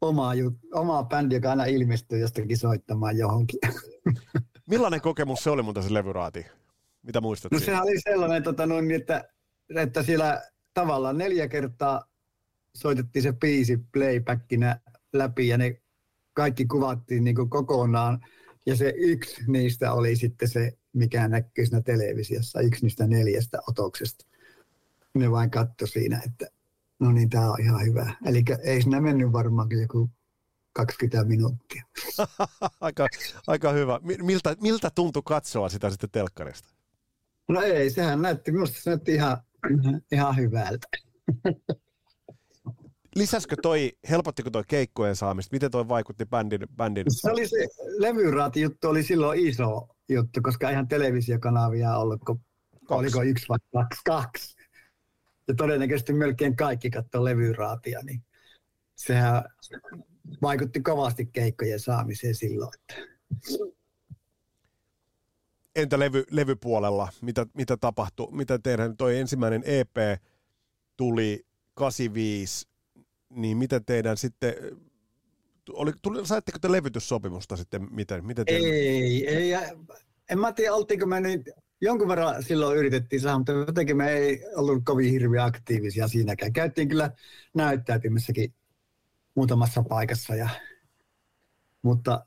oma, 0.00 0.34
jut, 0.34 0.54
oma 0.74 1.04
bändi, 1.04 1.34
joka 1.34 1.50
aina 1.50 1.64
ilmestyy 1.64 2.18
jostakin 2.18 2.58
soittamaan 2.58 3.18
johonkin. 3.18 3.58
Millainen 4.70 5.00
kokemus 5.00 5.44
se 5.44 5.50
oli 5.50 5.62
muuten 5.62 5.82
se 5.82 5.94
levyraati? 5.94 6.46
Mitä 7.02 7.20
muistat 7.20 7.52
No 7.52 7.58
sehän 7.58 7.82
oli 7.82 8.00
sellainen, 8.00 8.42
tota, 8.42 8.66
noin, 8.66 8.90
että, 8.90 9.28
että 9.76 10.02
siellä 10.02 10.42
tavallaan 10.74 11.18
neljä 11.18 11.48
kertaa 11.48 12.04
soitettiin 12.74 13.22
se 13.22 13.32
biisi 13.32 13.78
playbackina 13.92 14.76
läpi 15.12 15.48
ja 15.48 15.58
ne 15.58 15.80
kaikki 16.32 16.66
kuvattiin 16.66 17.24
niin 17.24 17.36
kuin 17.36 17.50
kokonaan. 17.50 18.20
Ja 18.68 18.76
se 18.76 18.94
yksi 18.96 19.44
niistä 19.46 19.92
oli 19.92 20.16
sitten 20.16 20.48
se, 20.48 20.72
mikä 20.92 21.28
näkyy 21.28 21.66
siinä 21.66 21.80
televisiossa, 21.80 22.60
yksi 22.60 22.82
niistä 22.82 23.06
neljästä 23.06 23.58
otoksesta. 23.68 24.26
Ne 25.14 25.30
vain 25.30 25.50
katto 25.50 25.86
siinä, 25.86 26.22
että 26.26 26.46
no 26.98 27.12
niin, 27.12 27.30
tämä 27.30 27.52
on 27.52 27.60
ihan 27.60 27.86
hyvä. 27.86 28.14
Eli 28.26 28.44
ei 28.62 28.82
siinä 28.82 29.00
mennyt 29.00 29.32
varmaankin 29.32 29.80
joku 29.80 30.10
20 30.72 31.24
minuuttia. 31.24 31.82
aika, 32.80 33.06
aika 33.46 33.72
hyvä. 33.72 34.00
Mi- 34.02 34.22
Miltä, 34.22 34.56
miltä 34.60 34.90
tuntui 34.90 35.22
katsoa 35.24 35.68
sitä 35.68 35.90
sitten 35.90 36.10
telkkarista? 36.10 36.68
No 37.48 37.62
ei, 37.62 37.90
sehän 37.90 38.22
näytti, 38.22 38.52
minusta 38.52 38.80
se 38.80 38.90
näytti 38.90 39.14
ihan, 39.14 39.36
ihan 40.12 40.36
hyvältä. 40.36 40.86
Lisäskö 43.18 43.56
toi, 43.62 43.92
helpottiko 44.10 44.50
toi 44.50 44.64
keikkojen 44.68 45.16
saamista? 45.16 45.54
Miten 45.54 45.70
toi 45.70 45.88
vaikutti 45.88 46.26
bändin, 46.26 46.60
bändin 46.76 47.04
Se 47.08 47.30
oli 47.30 47.48
se 47.48 47.68
levyraati 47.98 48.60
juttu 48.60 48.88
oli 48.88 49.02
silloin 49.02 49.46
iso 49.46 49.88
juttu, 50.08 50.40
koska 50.42 50.68
eihän 50.68 50.88
televisiokanavia 50.88 51.96
ollut, 51.96 52.20
kun 52.26 52.40
Kaksi. 52.72 52.94
oliko 52.94 53.22
yksi 53.22 53.48
vai 53.48 53.58
kaksi, 53.72 54.00
kaksi. 54.04 54.56
Ja 55.48 55.54
todennäköisesti 55.54 56.12
melkein 56.12 56.56
kaikki 56.56 56.90
katsoi 56.90 57.24
levyraatia, 57.24 58.00
niin 58.02 58.22
sehän 58.96 59.44
vaikutti 60.42 60.80
kovasti 60.80 61.26
keikkojen 61.26 61.80
saamiseen 61.80 62.34
silloin. 62.34 62.70
Että 62.74 62.94
entä 65.76 65.98
levy, 65.98 66.24
levypuolella, 66.30 67.08
mitä, 67.22 67.46
mitä 67.54 67.76
tapahtui, 67.76 68.28
mitä 68.30 68.58
tehdään, 68.58 68.96
toi 68.96 69.18
ensimmäinen 69.18 69.62
EP 69.66 69.96
tuli 70.96 71.46
85, 71.74 72.68
niin 73.30 73.56
miten 73.56 73.84
teidän 73.84 74.16
sitten, 74.16 74.54
oli, 75.72 75.92
tuli, 76.02 76.26
saitteko 76.26 76.58
te 76.58 76.72
levytyssopimusta 76.72 77.56
sitten, 77.56 77.94
miten, 77.94 78.26
miten 78.26 78.46
te... 78.46 78.56
Ei, 78.56 79.28
ei. 79.28 79.52
En 80.30 80.38
mä 80.38 80.52
tiedä, 80.52 80.74
oltiinko 80.74 81.06
me 81.06 81.20
nyt, 81.20 81.50
jonkun 81.80 82.08
verran 82.08 82.42
silloin 82.42 82.78
yritettiin 82.78 83.20
saada, 83.20 83.38
mutta 83.38 83.52
jotenkin 83.52 83.96
me 83.96 84.10
ei 84.10 84.44
ollut 84.56 84.84
kovin 84.84 85.10
hirveän 85.10 85.46
aktiivisia 85.46 86.08
siinäkään. 86.08 86.52
Käytiin 86.52 86.88
kyllä 86.88 87.10
näyttäytymissäkin 87.54 88.54
muutamassa 89.34 89.82
paikassa, 89.82 90.34
ja, 90.34 90.48
mutta 91.82 92.26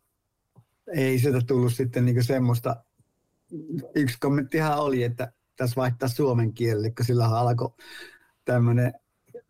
ei 0.95 1.19
sieltä 1.19 1.41
tullut 1.47 1.73
sitten 1.73 2.05
niinku 2.05 2.23
semmoista. 2.23 2.83
Yksi 3.95 4.17
kommenttihan 4.19 4.79
oli, 4.79 5.03
että 5.03 5.33
tässä 5.55 5.75
vaihtaa 5.75 6.09
suomen 6.09 6.53
kielelle, 6.53 6.91
kun 6.91 7.05
sillä 7.05 7.25
alkoi 7.25 7.73
tämmöinen 8.45 8.93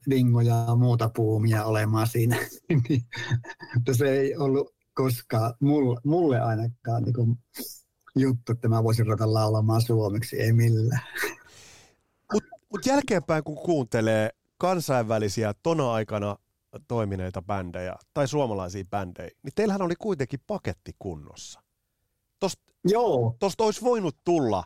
dingo 0.10 0.42
ja 0.42 0.76
muuta 0.76 1.10
puumia 1.16 1.66
olemaan 1.66 2.08
siinä. 2.08 2.38
Niin, 2.90 3.02
mutta 3.76 3.94
se 3.94 4.12
ei 4.12 4.36
ollut 4.36 4.76
koskaan 4.94 5.54
mulle, 5.60 6.00
mulle 6.04 6.40
ainakaan 6.40 7.04
niin 7.04 7.38
juttu, 8.16 8.52
että 8.52 8.68
mä 8.68 8.84
voisin 8.84 9.06
ruveta 9.06 9.34
laulamaan 9.34 9.82
suomeksi, 9.82 10.42
ei 10.42 10.54
millään. 10.54 11.02
Mutta 12.34 12.50
mut 12.70 12.86
jälkeenpäin 12.86 13.44
kun 13.44 13.56
kuuntelee 13.56 14.30
kansainvälisiä 14.58 15.54
tona 15.64 15.94
aikana 15.94 16.38
toimineita 16.88 17.42
bändejä 17.42 17.96
tai 18.14 18.28
suomalaisia 18.28 18.86
bändejä, 18.86 19.30
niin 19.44 19.54
teillähän 19.56 19.82
oli 19.82 19.96
kuitenkin 20.00 20.40
paketti 20.48 20.92
kunnossa. 21.00 21.62
Tosta, 22.40 22.64
Joo. 22.84 23.36
tosta 23.40 23.64
olisi 23.64 23.82
voinut 23.82 24.18
tulla 24.24 24.64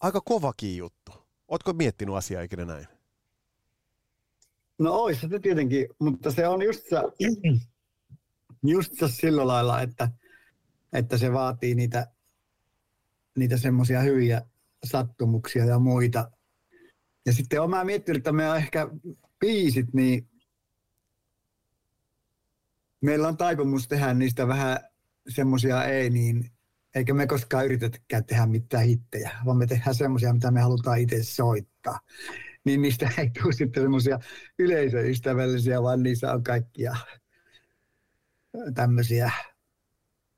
aika 0.00 0.20
kovakin 0.24 0.76
juttu. 0.76 1.12
Ootko 1.48 1.72
miettinyt 1.72 2.14
asiaa 2.14 2.42
ikinä 2.42 2.64
näin? 2.64 2.86
No 4.78 4.92
ois 4.92 5.20
se 5.20 5.38
tietenkin, 5.38 5.88
mutta 5.98 6.30
se 6.30 6.48
on 6.48 6.62
just 6.62 6.82
se, 6.88 6.96
just 8.74 8.92
se 8.98 9.08
sillä 9.08 9.46
lailla, 9.46 9.80
että, 9.80 10.10
että 10.92 11.18
se 11.18 11.32
vaatii 11.32 11.74
niitä, 11.74 12.06
niitä 13.38 13.56
semmoisia 13.56 14.00
hyviä 14.00 14.42
sattumuksia 14.84 15.64
ja 15.64 15.78
muita. 15.78 16.30
Ja 17.26 17.32
sitten 17.32 17.70
mä 17.70 17.84
miettinyt, 17.84 18.20
että 18.20 18.32
me 18.32 18.56
ehkä 18.56 18.88
biisit, 19.40 19.94
niin 19.94 20.28
meillä 23.00 23.28
on 23.28 23.36
taipumus 23.36 23.88
tehdä 23.88 24.14
niistä 24.14 24.48
vähän 24.48 24.78
semmoisia 25.28 25.84
ei 25.84 26.10
niin, 26.10 26.50
eikä 26.94 27.14
me 27.14 27.26
koskaan 27.26 27.64
yritetäkään 27.64 28.24
tehdä 28.24 28.46
mitään 28.46 28.84
hittejä, 28.84 29.30
vaan 29.44 29.56
me 29.56 29.66
tehdään 29.66 29.94
semmoisia, 29.94 30.32
mitä 30.32 30.50
me 30.50 30.60
halutaan 30.60 30.98
itse 30.98 31.22
soittaa. 31.22 32.00
Niin 32.64 32.82
niistä 32.82 33.10
ei 33.18 33.30
tule 33.42 33.52
sitten 33.52 33.82
semmoisia 33.82 34.18
yleisöystävällisiä, 34.58 35.82
vaan 35.82 36.02
niissä 36.02 36.32
on 36.32 36.42
kaikkia 36.42 36.96
tämmöisiä 38.74 39.30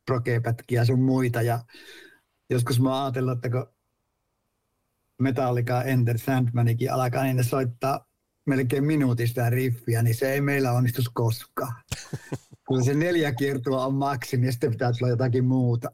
prokepätkiä 0.07 0.85
sun 0.85 1.03
muita. 1.03 1.43
Ja 1.43 1.65
joskus 2.51 2.81
mä 2.81 2.95
oon 2.95 3.03
ajatellut, 3.03 3.33
että 3.33 3.51
kun 3.51 3.67
Metallica 5.21 5.83
Enter 5.83 6.19
Sandmanikin 6.19 6.93
alkaa 6.93 7.23
niin 7.23 7.37
ne 7.37 7.43
soittaa 7.43 8.07
melkein 8.47 8.85
minuutista 8.85 9.51
riffiä, 9.51 10.03
niin 10.03 10.15
se 10.15 10.33
ei 10.33 10.41
meillä 10.41 10.73
onnistus 10.73 11.09
koskaan. 11.09 11.75
Kun 12.69 12.85
se 12.85 12.95
neljä 12.95 13.33
kiertoa 13.33 13.87
on 13.87 13.95
maksimi 13.95 14.47
ja 14.47 14.53
sitten 14.53 14.71
pitää 14.71 14.93
tulla 14.93 15.11
jotakin 15.11 15.45
muuta. 15.45 15.91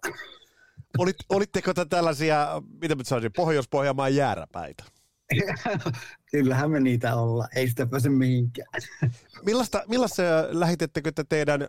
Olit, 0.99 1.17
olitteko 1.29 1.75
te 1.75 1.85
tällaisia, 1.85 2.63
mitä 2.81 2.95
mä 2.95 3.05
sanoisin, 3.05 3.33
Pohjois-Pohjanmaan 3.37 4.15
jääräpäitä? 4.15 4.85
Kyllähän 6.33 6.71
me 6.71 6.81
niitä 6.81 7.17
olla, 7.17 7.49
ei 7.57 7.69
sitä 7.69 7.87
pääse 7.87 8.09
mihinkään. 8.09 8.83
Millaista, 9.47 9.83
millaista 9.89 10.23
lähetettekö 10.51 11.13
te 11.13 11.25
teidän 11.25 11.69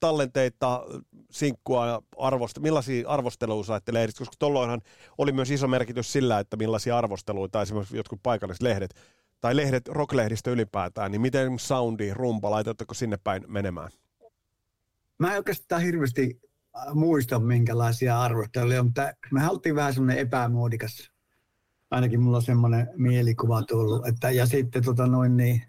tallenteita, 0.00 0.84
sinkkua 1.30 1.86
ja 1.86 2.02
arvosta, 2.18 2.60
millaisia 2.60 3.08
arvosteluja 3.08 3.64
saitte 3.64 3.94
lehdistä, 3.94 4.18
koska 4.18 4.36
tuolloinhan 4.38 4.80
oli 5.18 5.32
myös 5.32 5.50
iso 5.50 5.68
merkitys 5.68 6.12
sillä, 6.12 6.38
että 6.38 6.56
millaisia 6.56 6.98
arvosteluita 6.98 7.62
esimerkiksi 7.62 7.96
jotkut 7.96 8.20
paikalliset 8.22 8.62
lehdet 8.62 8.94
tai 9.40 9.56
lehdet, 9.56 9.88
rocklehdistä 9.88 10.50
ylipäätään, 10.50 11.10
niin 11.10 11.20
miten 11.20 11.58
soundi, 11.58 12.14
rumpa, 12.14 12.50
laitatteko 12.50 12.94
sinne 12.94 13.18
päin 13.24 13.44
menemään? 13.46 13.90
Mä 15.18 15.30
en 15.30 15.36
oikeastaan 15.36 15.82
hirveästi 15.82 16.40
äh, 16.76 16.94
muista, 16.94 17.38
minkälaisia 17.38 18.20
arvosteluja, 18.20 18.82
mutta 18.82 19.12
me 19.32 19.40
haluttiin 19.40 19.74
vähän 19.74 19.94
semmoinen 19.94 20.18
epämuodikas. 20.18 21.10
Ainakin 21.90 22.20
mulla 22.20 22.36
on 22.36 22.42
semmoinen 22.42 22.88
mielikuva 22.96 23.62
tullut. 23.62 24.06
Että, 24.06 24.30
ja 24.30 24.46
sitten 24.46 24.84
tota 24.84 25.06
noin 25.06 25.36
niin, 25.36 25.62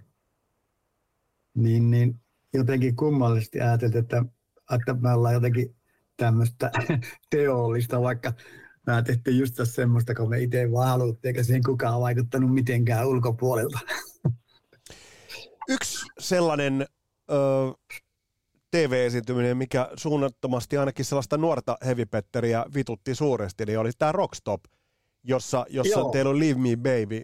niin, 1.53 1.91
niin 1.91 2.21
jotenkin 2.53 2.95
kummallisesti 2.95 3.61
ajateltiin, 3.61 4.03
että, 4.03 4.25
että 4.75 4.93
me 4.93 5.13
ollaan 5.13 5.33
jotenkin 5.33 5.75
tämmöistä 6.17 6.71
teollista, 7.29 8.01
vaikka 8.01 8.33
mä 8.87 9.01
tehtiin 9.01 9.37
just 9.37 9.55
semmoista, 9.63 10.15
kun 10.15 10.29
me 10.29 10.39
itse 10.39 10.71
vaan 10.71 10.87
haluttiin, 10.89 11.29
eikä 11.29 11.43
siihen 11.43 11.63
kukaan 11.63 12.01
vaikuttanut 12.01 12.53
mitenkään 12.53 13.07
ulkopuolelta. 13.07 13.79
Yksi 15.69 16.05
sellainen 16.19 16.85
ö, 17.31 17.35
TV-esiintyminen, 18.71 19.57
mikä 19.57 19.89
suunnattomasti 19.95 20.77
ainakin 20.77 21.05
sellaista 21.05 21.37
nuorta 21.37 21.77
heavy-petteriä 21.85 22.65
vitutti 22.73 23.15
suuresti, 23.15 23.65
niin 23.65 23.79
oli 23.79 23.91
tämä 23.97 24.11
Rockstop, 24.11 24.61
jossa, 25.23 25.65
jossa 25.69 25.99
Joo. 25.99 26.11
teillä 26.11 26.31
on 26.31 26.39
Leave 26.39 26.59
Me 26.59 26.75
Baby. 26.75 27.21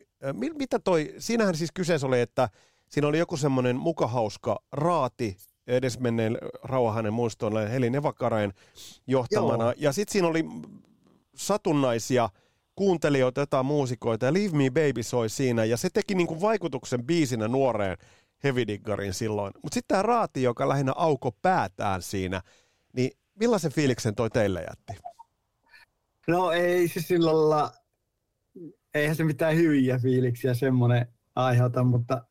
Mitä 0.58 0.80
toi, 0.80 1.16
siinähän 1.18 1.56
siis 1.56 1.72
kyseessä 1.72 2.08
oli, 2.08 2.22
että 2.22 2.50
siinä 2.90 3.08
oli 3.08 3.20
joku 3.20 3.38
semmoinen 3.38 3.76
mukahauska 3.76 4.60
raati, 4.72 5.38
edesmenneen 5.68 6.38
rauhanen 6.64 7.14
muistoon 7.14 7.68
Heli 7.68 7.90
Nevakareen 7.90 8.54
johtamana. 9.08 9.64
Joo. 9.64 9.74
Ja 9.78 9.92
sitten 9.92 10.12
siinä 10.12 10.28
oli 10.28 10.46
satunnaisia 11.36 12.30
kuuntelijoita, 12.76 13.42
jotain 13.42 13.66
muusikoita, 13.66 14.26
ja 14.26 14.34
Leave 14.34 14.58
Me 14.58 14.70
Baby 14.70 15.04
soi 15.04 15.30
siinä, 15.30 15.66
ja 15.66 15.78
se 15.78 15.90
teki 15.94 16.16
niinku 16.16 16.42
vaikutuksen 16.42 17.06
biisinä 17.06 17.48
nuoreen 17.48 17.98
Heavydiggarin 18.44 19.14
silloin. 19.14 19.54
Mutta 19.64 19.74
sitten 19.74 19.96
tämä 19.96 20.02
raati, 20.02 20.44
joka 20.44 20.70
lähinnä 20.70 20.94
auko 20.96 21.32
päätään 21.42 22.02
siinä, 22.02 22.42
niin 22.94 23.12
millaisen 23.40 23.72
fiiliksen 23.72 24.16
toi 24.16 24.30
teille 24.30 24.66
jätti? 24.70 24.94
No 26.28 26.52
ei 26.52 26.88
se 26.88 27.02
sillä 27.02 27.32
lailla, 27.50 27.72
eihän 28.96 29.16
se 29.16 29.24
mitään 29.24 29.56
hyviä 29.56 30.00
fiiliksiä 30.00 30.54
semmoinen 30.54 31.08
aiheuta, 31.36 31.84
mutta 31.84 32.26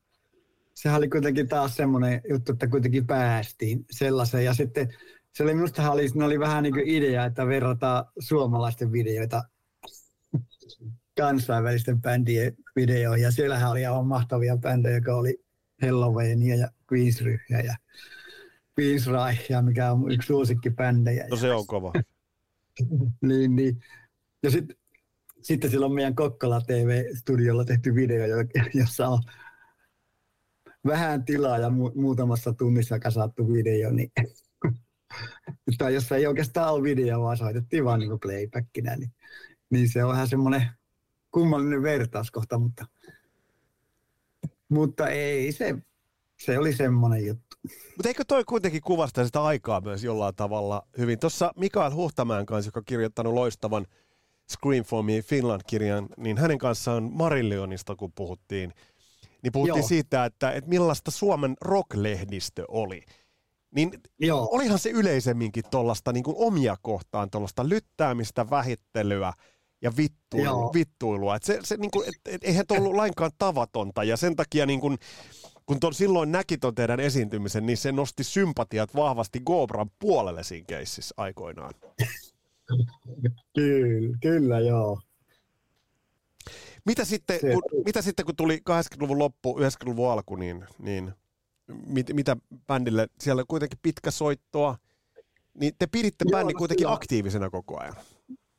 sehän 0.74 0.98
oli 0.98 1.08
kuitenkin 1.08 1.48
taas 1.48 1.76
semmoinen 1.76 2.20
juttu, 2.30 2.52
että 2.52 2.68
kuitenkin 2.68 3.06
päästiin 3.06 3.84
sellaiseen. 3.90 4.44
Ja 4.44 4.54
sitten 4.54 4.88
se 5.32 5.42
oli, 5.42 5.54
minustahan 5.54 5.92
oli, 5.92 6.06
ne 6.14 6.24
oli 6.24 6.40
vähän 6.40 6.62
niin 6.62 6.72
kuin 6.72 6.88
idea, 6.88 7.24
että 7.24 7.46
verrataan 7.46 8.04
suomalaisten 8.18 8.92
videoita 8.92 9.42
kansainvälisten 11.18 12.02
bändien 12.02 12.56
videoihin. 12.76 13.24
Ja 13.24 13.30
siellähän 13.30 13.70
oli 13.70 13.86
aivan 13.86 14.06
mahtavia 14.06 14.56
bändejä, 14.56 14.96
joka 14.96 15.14
oli 15.14 15.44
Halloweenia 15.82 16.56
ja 16.56 16.68
Queensryhjä 16.92 17.60
ja 17.60 17.76
Queensryhjä, 18.80 19.62
mikä 19.62 19.92
on 19.92 20.10
yksi 20.12 20.26
suosikkibändejä. 20.26 21.26
No 21.30 21.36
se 21.36 21.52
on 21.52 21.66
kova. 21.66 21.92
niin, 23.28 23.56
niin. 23.56 23.80
Ja 24.42 24.50
sitten 24.50 24.76
sitten 25.44 25.70
silloin 25.70 25.92
meidän 25.92 26.14
Kokkola 26.14 26.60
TV-studiolla 26.60 27.64
tehty 27.64 27.94
video, 27.94 28.26
jo- 28.26 28.36
jossa 28.74 29.08
on 29.08 29.22
vähän 30.86 31.24
tilaa 31.24 31.58
ja 31.58 31.68
mu- 31.68 32.00
muutamassa 32.00 32.52
tunnissa 32.52 32.98
kasattu 32.98 33.52
video, 33.52 33.90
niin 33.92 34.12
tai 35.78 35.94
jossa 35.94 36.16
ei 36.16 36.26
oikeastaan 36.26 36.74
ole 36.74 36.82
video, 36.82 37.22
vaan 37.22 37.36
soitettiin 37.36 37.84
vaan 37.84 38.00
niin 38.00 38.20
playbackina, 38.22 38.96
niin, 38.96 39.12
niin 39.70 39.88
se 39.88 40.04
on 40.04 40.10
vähän 40.10 40.28
semmoinen 40.28 40.68
kummallinen 41.30 41.82
vertauskohta, 41.82 42.58
mutta, 42.58 42.86
mutta 44.68 45.08
ei 45.08 45.52
se, 45.52 45.74
se 46.38 46.58
oli 46.58 46.72
semmoinen 46.72 47.26
juttu. 47.26 47.56
Mutta 47.96 48.08
eikö 48.08 48.24
toi 48.28 48.44
kuitenkin 48.44 48.82
kuvasta 48.82 49.26
sitä 49.26 49.42
aikaa 49.42 49.80
myös 49.80 50.04
jollain 50.04 50.34
tavalla 50.34 50.86
hyvin? 50.98 51.18
Tuossa 51.18 51.52
Mikael 51.56 51.92
Huhtamäen 51.92 52.46
kanssa, 52.46 52.68
joka 52.68 52.80
on 52.80 52.84
kirjoittanut 52.84 53.34
loistavan 53.34 53.86
Scream 54.52 54.84
for 54.84 55.02
Me 55.02 55.22
Finland-kirjan, 55.22 56.08
niin 56.16 56.38
hänen 56.38 56.58
kanssaan 56.58 57.10
Marillionista, 57.12 57.96
kun 57.96 58.12
puhuttiin, 58.14 58.72
niin 59.42 59.52
puhuttiin 59.52 59.78
Joo. 59.78 59.88
siitä, 59.88 60.24
että, 60.24 60.50
että 60.50 60.70
millaista 60.70 61.10
Suomen 61.10 61.56
rocklehdistö 61.60 62.64
oli. 62.68 63.02
Niin 63.74 63.90
Joo, 64.18 64.48
olihan 64.52 64.78
se 64.78 64.90
yleisemminkin 64.90 65.64
tuollaista 65.70 66.12
niin 66.12 66.24
kuin 66.24 66.36
omia 66.38 66.76
kohtaan, 66.82 67.30
tuollaista 67.30 67.68
lyttäämistä, 67.68 68.50
vähittelyä 68.50 69.32
ja 69.82 69.92
vittuilua. 69.96 70.50
Joo. 70.50 70.70
vittuilua. 70.74 71.36
Et 71.36 71.42
se, 71.42 71.58
se, 71.64 71.76
niin 71.76 71.90
kuin, 71.90 72.08
et, 72.08 72.14
et, 72.34 72.44
eihän 72.44 72.66
tuo 72.66 72.76
ollut 72.76 72.94
lainkaan 72.94 73.30
tavatonta 73.38 74.04
ja 74.04 74.16
sen 74.16 74.36
takia 74.36 74.66
niin 74.66 74.80
kuin, 74.80 74.98
kun 75.66 75.80
ton, 75.80 75.94
silloin 75.94 76.32
näki 76.32 76.58
ton 76.58 76.74
teidän 76.74 77.00
esiintymisen, 77.00 77.66
niin 77.66 77.76
se 77.76 77.92
nosti 77.92 78.24
sympatiat 78.24 78.94
vahvasti 78.94 79.40
Gobran 79.40 79.90
puolelle 79.98 80.42
siinä 80.42 80.64
keississä 80.68 81.14
aikoinaan. 81.18 81.74
kyllä, 83.54 84.18
kyllä 84.22 84.60
joo. 84.60 85.00
Mitä 86.86 87.04
sitten, 87.04 87.40
Se- 87.40 87.52
kun, 87.52 87.62
mitä 87.84 88.02
sitten, 88.02 88.26
kun 88.26 88.36
tuli 88.36 88.60
80-luvun 88.70 89.18
loppu, 89.18 89.58
90-luvun 89.58 90.10
alku, 90.10 90.36
niin, 90.36 90.64
niin 90.78 91.12
mit, 91.86 92.06
mitä 92.12 92.36
bändille, 92.66 93.08
siellä 93.20 93.40
on 93.40 93.46
kuitenkin 93.48 93.78
pitkä 93.82 94.10
soittoa, 94.10 94.78
niin 95.60 95.74
te 95.78 95.86
piditte 95.86 96.24
Joo, 96.28 96.38
bändin 96.38 96.54
no 96.54 96.58
kuitenkin 96.58 96.82
silloin- 96.82 96.96
aktiivisena 96.96 97.50
koko 97.50 97.80
ajan. 97.80 97.94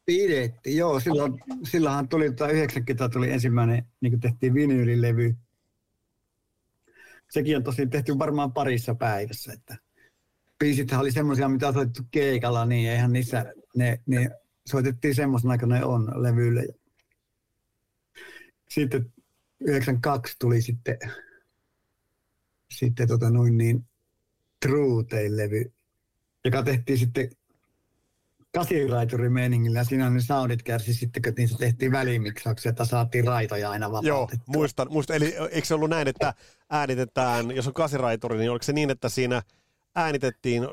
Pidettiin, 0.05 0.77
joo. 0.77 0.99
Silloin, 0.99 1.33
silloinhan 1.63 2.07
tuli, 2.09 2.29
tota 2.31 2.47
90 2.51 3.09
tuli 3.09 3.31
ensimmäinen, 3.31 3.85
niin 4.01 4.11
kuin 4.11 4.19
tehtiin 4.19 4.53
vinyylilevy. 4.53 5.35
Sekin 7.31 7.57
on 7.57 7.63
tosi 7.63 7.87
tehty 7.87 8.19
varmaan 8.19 8.53
parissa 8.53 8.95
päivässä. 8.95 9.53
Että 9.53 9.77
biisithän 10.59 10.99
oli 11.01 11.11
semmoisia, 11.11 11.49
mitä 11.49 11.67
on 11.67 11.73
soitettu 11.73 12.01
keikalla, 12.11 12.65
niin 12.65 12.89
eihän 12.89 13.13
niissä, 13.13 13.45
ne, 13.75 13.99
ne 14.05 14.29
soitettiin 14.65 15.15
semmoisena, 15.15 15.57
kun 15.57 15.69
ne 15.69 15.85
on 15.85 16.11
levyillä. 16.15 16.63
Sitten 18.69 19.13
92 19.61 20.35
tuli 20.39 20.61
sitten, 20.61 20.97
sitten 22.71 23.07
tota 23.07 23.29
noin 23.29 23.57
niin, 23.57 23.85
True 24.65 25.03
Tale-levy, 25.03 25.71
joka 26.45 26.63
tehtiin 26.63 26.97
sitten 26.97 27.29
kasiraiturin 28.55 29.33
meiningillä. 29.33 29.83
Siinä 29.83 30.09
ne 30.09 30.21
soundit 30.21 30.63
kärsi 30.63 30.93
sitten, 30.93 31.21
kun 31.21 31.33
niissä 31.37 31.57
tehtiin 31.57 31.91
välimiksauksia, 31.91 32.69
että 32.69 32.85
saatiin 32.85 33.27
raitoja 33.27 33.71
aina 33.71 33.85
Joo, 33.85 33.91
vapautettua. 33.91 34.53
muistan, 34.53 34.87
muistan. 34.91 35.15
Eli 35.15 35.35
eikö 35.51 35.67
se 35.67 35.73
ollut 35.73 35.89
näin, 35.89 36.07
että 36.07 36.33
äänitetään, 36.69 37.51
jos 37.51 37.67
on 37.67 37.73
kasiraituri, 37.73 38.37
niin 38.37 38.51
oliko 38.51 38.63
se 38.63 38.73
niin, 38.73 38.89
että 38.89 39.09
siinä 39.09 39.41
äänitettiin, 39.95 40.63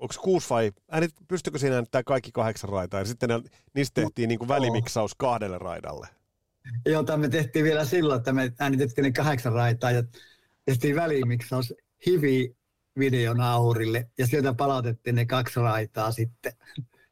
onko 0.00 0.14
kuusi 0.22 0.50
vai, 0.50 0.72
äänit, 0.90 1.14
pystykö 1.28 1.58
siinä 1.58 1.74
äänittämään 1.74 2.04
kaikki 2.04 2.32
kahdeksan 2.32 2.70
raitaa, 2.70 3.00
ja 3.00 3.06
sitten 3.06 3.28
ne, 3.28 3.42
niistä 3.74 4.00
tehtiin 4.00 4.28
niin 4.28 4.38
kuin 4.38 4.48
välimiksaus 4.48 5.14
kahdelle 5.14 5.58
raidalle. 5.58 6.08
jota 6.86 7.16
me 7.16 7.28
tehtiin 7.28 7.64
vielä 7.64 7.84
silloin, 7.84 8.18
että 8.18 8.32
me 8.32 8.52
äänitettiin 8.58 9.02
ne 9.02 9.12
kahdeksan 9.12 9.52
raitaa 9.52 9.90
ja 9.90 10.02
tehtiin 10.64 10.96
välimiksaus 10.96 11.74
hivi 12.06 12.56
videonauhurille 12.98 14.10
ja 14.18 14.26
sieltä 14.26 14.54
palautettiin 14.54 15.16
ne 15.16 15.26
kaksi 15.26 15.60
raitaa 15.60 16.12
sitten. 16.12 16.52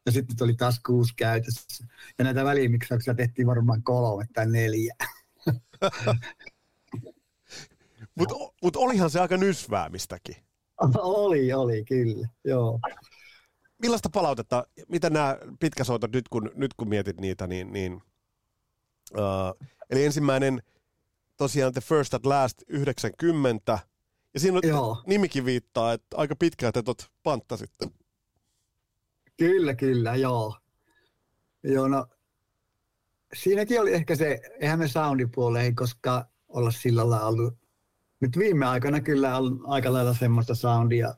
Ja 0.05 0.11
sitten 0.11 0.37
tuli 0.37 0.55
taas 0.55 0.79
kuusi 0.85 1.13
käytössä. 1.15 1.85
Ja 2.17 2.23
näitä 2.23 2.45
välimiksauksia 2.45 3.15
tehtiin 3.15 3.47
varmaan 3.47 3.83
kolme 3.83 4.25
tai 4.33 4.47
neljä. 4.47 4.95
Mutta 8.15 8.35
mut 8.63 8.75
olihan 8.75 9.09
se 9.09 9.19
aika 9.19 9.37
nysväämistäkin. 9.37 10.44
oli, 10.97 11.53
oli, 11.53 11.85
kyllä. 11.85 12.27
Joo. 12.43 12.79
Millaista 13.81 14.09
palautetta, 14.09 14.67
mitä 14.87 15.09
nämä 15.09 15.37
pitkäsoitot 15.59 16.11
nyt 16.11 16.29
kun, 16.29 16.51
nyt 16.55 16.73
kun 16.73 16.89
mietit 16.89 17.19
niitä, 17.19 17.47
niin, 17.47 17.73
niin 17.73 17.93
uh, 17.93 19.67
eli 19.89 20.05
ensimmäinen 20.05 20.63
tosiaan 21.37 21.73
The 21.73 21.81
First 21.81 22.13
at 22.13 22.25
Last 22.25 22.61
90, 22.67 23.79
ja 24.33 24.39
siinä 24.39 24.59
Joo. 24.63 25.03
nimikin 25.07 25.45
viittaa, 25.45 25.93
että 25.93 26.17
aika 26.17 26.35
pitkään 26.35 26.73
te 26.73 26.83
tot 26.83 27.11
panttasitte. 27.23 27.87
Kyllä, 29.37 29.75
kyllä, 29.75 30.15
joo. 30.15 30.55
Joo, 31.63 31.87
no 31.87 32.07
siinäkin 33.33 33.81
oli 33.81 33.93
ehkä 33.93 34.15
se, 34.15 34.39
eihän 34.59 34.79
me 34.79 34.87
soundipuoleen 34.87 35.65
ei 35.65 35.73
koskaan 35.73 36.25
olla 36.47 36.71
sillä 36.71 37.09
lailla 37.09 37.27
ollut. 37.27 37.53
Nyt 38.25 38.37
viime 38.37 38.65
aikoina 38.65 39.01
kyllä 39.01 39.37
on 39.37 39.59
aika 39.67 39.93
lailla 39.93 40.13
semmoista 40.13 40.55
soundia, 40.55 41.13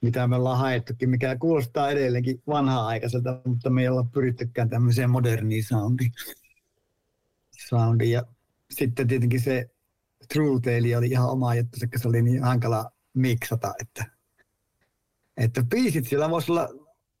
mitä 0.00 0.28
me 0.28 0.36
ollaan 0.36 0.58
haettukin, 0.58 1.10
mikä 1.10 1.36
kuulostaa 1.36 1.90
edelleenkin 1.90 2.42
vanha-aikaiselta, 2.46 3.40
mutta 3.44 3.70
me 3.70 3.82
ei 3.82 3.88
olla 3.88 4.04
pyrittykään 4.04 4.68
tämmöiseen 4.68 5.10
moderniin 5.10 5.64
soundiin. 5.64 6.12
soundiin. 7.68 8.10
Ja 8.10 8.22
sitten 8.70 9.06
tietenkin 9.06 9.40
se 9.40 9.70
True 10.32 10.60
Tale 10.60 10.96
oli 10.96 11.06
ihan 11.06 11.30
oma 11.30 11.54
juttu, 11.54 11.78
koska 11.80 11.98
se 11.98 12.08
oli 12.08 12.22
niin 12.22 12.42
hankala 12.42 12.90
miksata, 13.14 13.74
että, 13.80 14.04
että 15.36 15.62
biisit 15.62 16.06
siellä 16.06 16.30
voisi 16.30 16.52
olla 16.52 16.68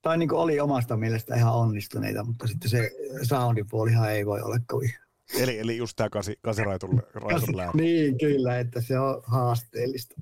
tai 0.02 0.18
niin 0.18 0.32
oli 0.32 0.60
omasta 0.60 0.96
mielestä 0.96 1.34
ihan 1.34 1.54
onnistuneita, 1.54 2.24
mutta 2.24 2.46
sitten 2.46 2.70
se 2.70 2.90
soundipuolihan 3.22 4.12
ei 4.12 4.26
voi 4.26 4.40
olla 4.40 4.58
kovin. 4.66 5.03
Eli, 5.38 5.58
eli 5.58 5.76
just 5.76 5.96
tämä 5.96 6.10
kasi, 6.10 6.38
kasiraitun 6.42 7.02
raitun. 7.14 7.54
Niin, 7.74 8.18
kyllä, 8.18 8.58
että 8.58 8.80
se 8.80 8.98
on 8.98 9.22
haasteellista. 9.24 10.14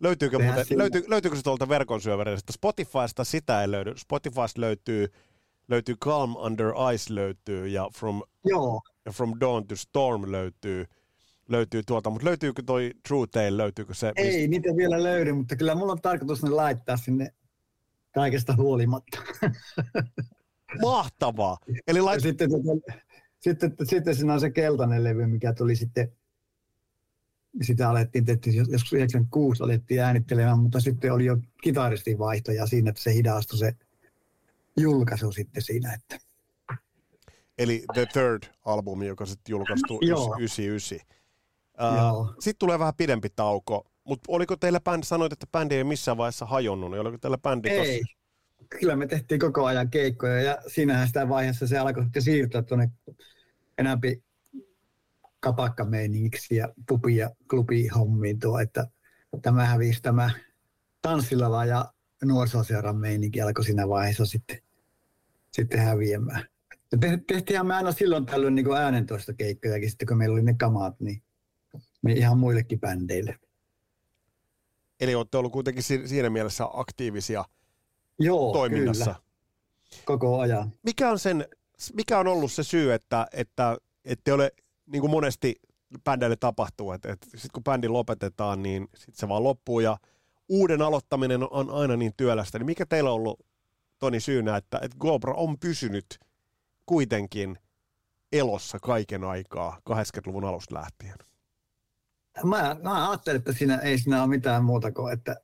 Löytyykö, 0.00 0.38
muuten, 0.38 0.66
löytyy, 0.70 1.04
löytyykö 1.06 1.36
se 1.36 1.42
tuolta 1.42 1.68
verkon 1.68 2.00
syövereistä? 2.00 2.52
Spotifysta 2.52 3.24
sitä 3.24 3.62
ei 3.62 3.70
löydy. 3.70 3.92
Spotifysta 3.96 4.60
löytyy, 4.60 5.06
löytyy 5.68 5.96
Calm 5.96 6.36
Under 6.36 6.66
Ice 6.94 7.14
löytyy 7.14 7.68
ja 7.68 7.88
From, 7.98 8.22
Joo, 8.44 8.80
ja 9.06 9.12
From 9.12 9.32
Dawn 9.40 9.66
to 9.66 9.76
Storm 9.76 10.32
löytyy, 10.32 10.84
löytyy 11.48 11.82
tuolta, 11.86 12.10
mutta 12.10 12.26
löytyykö 12.26 12.62
toi 12.66 12.90
True 13.08 13.26
Tale, 13.26 13.56
löytyykö 13.56 13.94
se? 13.94 14.12
ei 14.16 14.48
niitä 14.48 14.76
vielä 14.76 15.02
löydy, 15.02 15.32
mutta 15.32 15.56
kyllä 15.56 15.74
mulla 15.74 15.92
on 15.92 16.00
tarkoitus 16.00 16.42
ne 16.42 16.50
laittaa 16.50 16.96
sinne 16.96 17.32
kaikesta 18.14 18.56
huolimatta. 18.56 19.18
Mahtavaa! 20.82 21.58
Eli 21.86 22.00
lait... 22.00 22.16
Ja 22.16 22.20
sitten, 22.20 22.50
tota, 22.50 22.98
sitten, 23.40 23.74
sitten 23.84 24.14
siinä 24.14 24.32
on 24.32 24.40
se 24.40 24.50
keltainen 24.50 25.04
levy, 25.04 25.26
mikä 25.26 25.52
tuli 25.52 25.76
sitten, 25.76 26.12
sitä 27.62 27.90
alettiin, 27.90 28.24
tehtiin, 28.24 28.56
joskus 28.56 28.92
96 28.92 29.62
alettiin 29.62 30.00
äänittelemään, 30.00 30.58
mutta 30.58 30.80
sitten 30.80 31.12
oli 31.12 31.24
jo 31.24 31.36
kitaristin 31.62 32.18
vaihto 32.18 32.52
ja 32.52 32.66
siinä 32.66 32.90
että 32.90 33.02
se 33.02 33.14
hidastui 33.14 33.58
se 33.58 33.72
julkaisu 34.76 35.32
sitten 35.32 35.62
siinä, 35.62 35.92
että 35.92 36.18
Eli 37.58 37.84
The 37.94 38.06
Third 38.06 38.42
albumi, 38.64 39.06
joka 39.06 39.26
sitten 39.26 39.50
julkaistu 39.52 39.98
Joo. 40.02 40.36
99. 40.38 40.98
Joo. 41.96 42.20
Uh, 42.20 42.34
sitten 42.38 42.58
tulee 42.58 42.78
vähän 42.78 42.94
pidempi 42.96 43.28
tauko, 43.36 43.90
mutta 44.04 44.32
oliko 44.32 44.56
teillä 44.56 44.80
bändi, 44.80 45.06
sanoit, 45.06 45.32
että 45.32 45.46
bändi 45.52 45.74
ei 45.74 45.84
missään 45.84 46.16
vaiheessa 46.16 46.46
hajonnut, 46.46 46.90
niin 46.90 47.00
oliko 47.00 47.18
teillä 47.18 47.38
bändi 47.38 47.68
tossa? 47.68 47.82
Ei. 47.82 48.02
Kyllä 48.80 48.96
me 48.96 49.06
tehtiin 49.06 49.40
koko 49.40 49.64
ajan 49.64 49.90
keikkoja 49.90 50.40
ja 50.40 50.58
siinähän 50.66 51.06
sitä 51.06 51.28
vaiheessa 51.28 51.66
se 51.66 51.78
alkoi 51.78 52.02
sitten 52.02 52.22
siirtyä 52.22 52.62
tuonne 52.62 52.90
enämpi 53.78 54.22
kapakkameiningiksi 55.40 56.56
ja 56.56 56.68
pubi- 56.86 57.16
ja 57.16 57.30
klubihommiin 57.50 58.38
tuo, 58.38 58.58
että 58.58 58.86
tämä 59.42 59.64
hävisi 59.64 60.02
tämä 60.02 60.30
tanssilava 61.02 61.64
ja 61.64 61.92
nuorisoseuran 62.24 62.96
meininki 62.96 63.40
alkoi 63.40 63.64
siinä 63.64 63.88
vaiheessa 63.88 64.26
sitten, 64.26 64.62
sitten 65.52 65.80
häviämään. 65.80 66.44
Ja 67.50 67.64
me 67.64 67.74
aina 67.74 67.92
silloin 67.92 68.26
tällöin 68.26 68.54
niin 68.54 68.72
äänentoista 68.72 69.32
keikkojakin, 69.32 69.90
sitten 69.90 70.08
kun 70.08 70.16
meillä 70.16 70.32
oli 70.32 70.42
ne 70.42 70.54
kamat, 70.54 71.00
niin 71.00 71.22
me 72.02 72.12
ihan 72.12 72.38
muillekin 72.38 72.80
bändeille. 72.80 73.38
Eli 75.00 75.14
olette 75.14 75.36
ollut 75.36 75.52
kuitenkin 75.52 75.82
si- 75.82 76.08
siinä 76.08 76.30
mielessä 76.30 76.64
aktiivisia 76.72 77.44
Joo, 78.18 78.52
toiminnassa. 78.52 79.04
kyllä, 79.04 79.16
koko 80.04 80.40
ajan. 80.40 80.72
Mikä 80.82 81.10
on, 81.10 81.18
sen, 81.18 81.48
mikä 81.94 82.18
on 82.18 82.26
ollut 82.26 82.52
se 82.52 82.62
syy, 82.62 82.92
että, 82.92 83.26
että 83.32 83.76
ette 84.04 84.32
ole, 84.32 84.50
niin 84.86 85.00
kuin 85.00 85.10
monesti 85.10 85.54
bändeille 86.04 86.36
tapahtuu, 86.36 86.92
että, 86.92 87.12
että 87.12 87.26
sitten 87.26 87.50
kun 87.52 87.64
bändi 87.64 87.88
lopetetaan, 87.88 88.62
niin 88.62 88.88
sitten 88.94 89.16
se 89.16 89.28
vaan 89.28 89.44
loppuu 89.44 89.80
ja 89.80 89.96
uuden 90.48 90.82
aloittaminen 90.82 91.52
on 91.52 91.70
aina 91.70 91.96
niin 91.96 92.12
työlästä. 92.16 92.58
Niin 92.58 92.66
mikä 92.66 92.86
teillä 92.86 93.10
on 93.10 93.16
ollut, 93.16 93.40
Toni, 93.98 94.20
syynä, 94.20 94.56
että, 94.56 94.78
että 94.82 94.96
Gobra 94.98 95.34
on 95.34 95.58
pysynyt 95.58 96.06
kuitenkin 96.86 97.58
elossa 98.32 98.78
kaiken 98.78 99.24
aikaa 99.24 99.80
80-luvun 99.90 100.44
alusta 100.44 100.74
lähtien? 100.74 101.14
Mä, 102.44 102.76
mä 102.82 103.10
ajattelin, 103.10 103.38
että 103.38 103.52
siinä 103.52 103.76
ei 103.76 103.98
siinä 103.98 104.22
ole 104.22 104.28
mitään 104.28 104.64
muuta 104.64 104.92
kuin, 104.92 105.12
että 105.12 105.36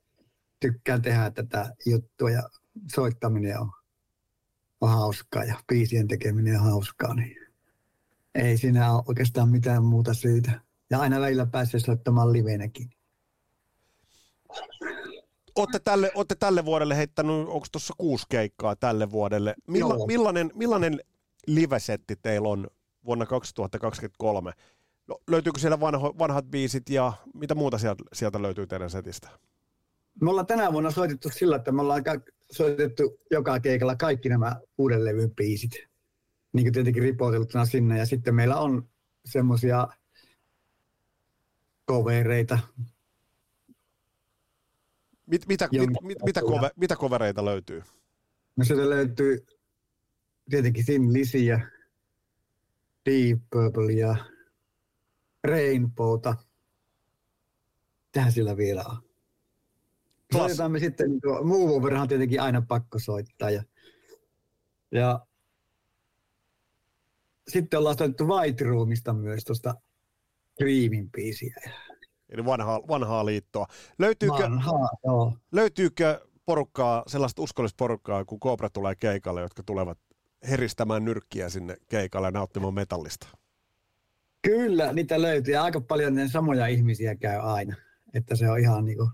tykkään 0.59 1.01
tehdä 1.01 1.31
tätä 1.31 1.75
juttua 1.85 2.29
ja 2.29 2.49
soittaminen 2.95 3.59
on, 3.59 3.71
on 4.81 4.89
hauskaa 4.89 5.43
ja 5.43 5.55
biisien 5.67 6.07
tekeminen 6.07 6.59
on 6.59 6.65
hauskaa, 6.65 7.13
niin 7.13 7.37
ei 8.35 8.57
siinä 8.57 8.93
ole 8.93 9.03
oikeastaan 9.07 9.49
mitään 9.49 9.83
muuta 9.83 10.13
syytä. 10.13 10.61
Ja 10.89 10.99
aina 10.99 11.19
välillä 11.19 11.45
pääsee 11.45 11.79
soittamaan 11.79 12.33
livenäkin. 12.33 12.89
Olette 15.55 15.79
tälle, 15.79 16.11
olette 16.15 16.35
tälle 16.35 16.65
vuodelle 16.65 16.97
heittänyt, 16.97 17.35
onko 17.47 17.67
tuossa 17.71 17.93
kuusi 17.97 18.25
keikkaa 18.29 18.75
tälle 18.75 19.11
vuodelle? 19.11 19.55
Milla, 19.67 19.93
Joo. 19.93 20.05
millainen, 20.05 20.51
millainen 20.55 20.99
livesetti 21.47 22.15
teillä 22.15 22.49
on 22.49 22.67
vuonna 23.05 23.25
2023? 23.25 24.51
No, 25.07 25.17
löytyykö 25.27 25.59
siellä 25.59 25.79
vanho, 25.79 26.15
vanhat 26.19 26.45
biisit 26.45 26.89
ja 26.89 27.13
mitä 27.33 27.55
muuta 27.55 27.77
sieltä, 27.77 28.03
sieltä 28.13 28.41
löytyy 28.41 28.67
teidän 28.67 28.89
setistä? 28.89 29.29
Me 30.21 30.29
ollaan 30.29 30.47
tänä 30.47 30.73
vuonna 30.73 30.91
soitettu 30.91 31.29
sillä, 31.29 31.55
että 31.55 31.71
me 31.71 31.81
ollaan 31.81 32.03
soitettu 32.51 33.19
joka 33.31 33.59
keikalla 33.59 33.95
kaikki 33.95 34.29
nämä 34.29 34.61
uuden 34.77 35.05
levyn 35.05 35.35
biisit. 35.35 35.71
Niin 36.53 36.65
kuin 36.65 36.73
tietenkin 36.73 37.03
ripoteltuna 37.03 37.65
sinne. 37.65 37.99
Ja 37.99 38.05
sitten 38.05 38.35
meillä 38.35 38.57
on 38.57 38.89
semmoisia 39.25 39.87
kovereita, 41.85 42.59
Mit, 45.27 45.47
mitä, 45.47 45.69
mit, 45.71 45.89
mit, 46.01 46.17
mitä, 46.25 46.41
kove, 46.41 46.69
mitä 46.75 46.95
kovereita 46.95 47.45
löytyy? 47.45 47.83
No 48.55 48.63
sieltä 48.65 48.89
löytyy 48.89 49.45
tietenkin 50.49 50.85
Thin 50.85 51.13
Lisiä, 51.13 51.69
Deep 53.05 53.39
Purplea, 53.51 54.15
Rainbowta. 55.43 56.35
Tähän 58.11 58.31
sillä 58.31 58.57
vielä 58.57 58.83
on. 58.83 59.04
Soitetaan 60.37 60.71
me 60.71 60.79
sitten, 60.79 61.09
niin 61.09 61.21
Move 61.43 61.73
Overhan 61.73 62.01
on 62.01 62.07
tietenkin 62.07 62.41
aina 62.41 62.61
pakko 62.67 62.99
soittaa. 62.99 63.49
Ja, 63.49 63.63
ja 64.91 65.25
sitten 67.47 67.79
ollaan 67.79 67.97
soitettu 67.97 68.27
White 68.27 68.63
Roomista 68.63 69.13
myös 69.13 69.43
tuosta 69.43 69.75
Dreamin 70.59 71.11
biisiä. 71.11 71.55
Eli 72.29 72.45
vanhaa, 72.45 72.81
vanhaa 72.87 73.25
liittoa. 73.25 73.67
Löytyykö, 73.99 74.43
Vanhaa, 74.43 74.89
joo. 75.05 75.37
löytyykö 75.51 76.27
porukkaa, 76.45 77.03
sellaista 77.07 77.41
uskollista 77.41 77.77
porukkaa, 77.77 78.25
kun 78.25 78.39
Cobra 78.39 78.69
tulee 78.69 78.95
keikalle, 78.95 79.41
jotka 79.41 79.63
tulevat 79.63 79.97
heristämään 80.49 81.05
nyrkkiä 81.05 81.49
sinne 81.49 81.77
keikalle 81.89 82.27
ja 82.27 82.31
nauttimaan 82.31 82.73
metallista? 82.73 83.27
Kyllä, 84.41 84.93
niitä 84.93 85.21
löytyy. 85.21 85.53
Ja 85.53 85.63
aika 85.63 85.81
paljon 85.81 86.15
ne 86.15 86.27
samoja 86.27 86.67
ihmisiä 86.67 87.15
käy 87.15 87.39
aina. 87.39 87.75
Että 88.13 88.35
se 88.35 88.49
on 88.49 88.59
ihan 88.59 88.85
niinku... 88.85 89.09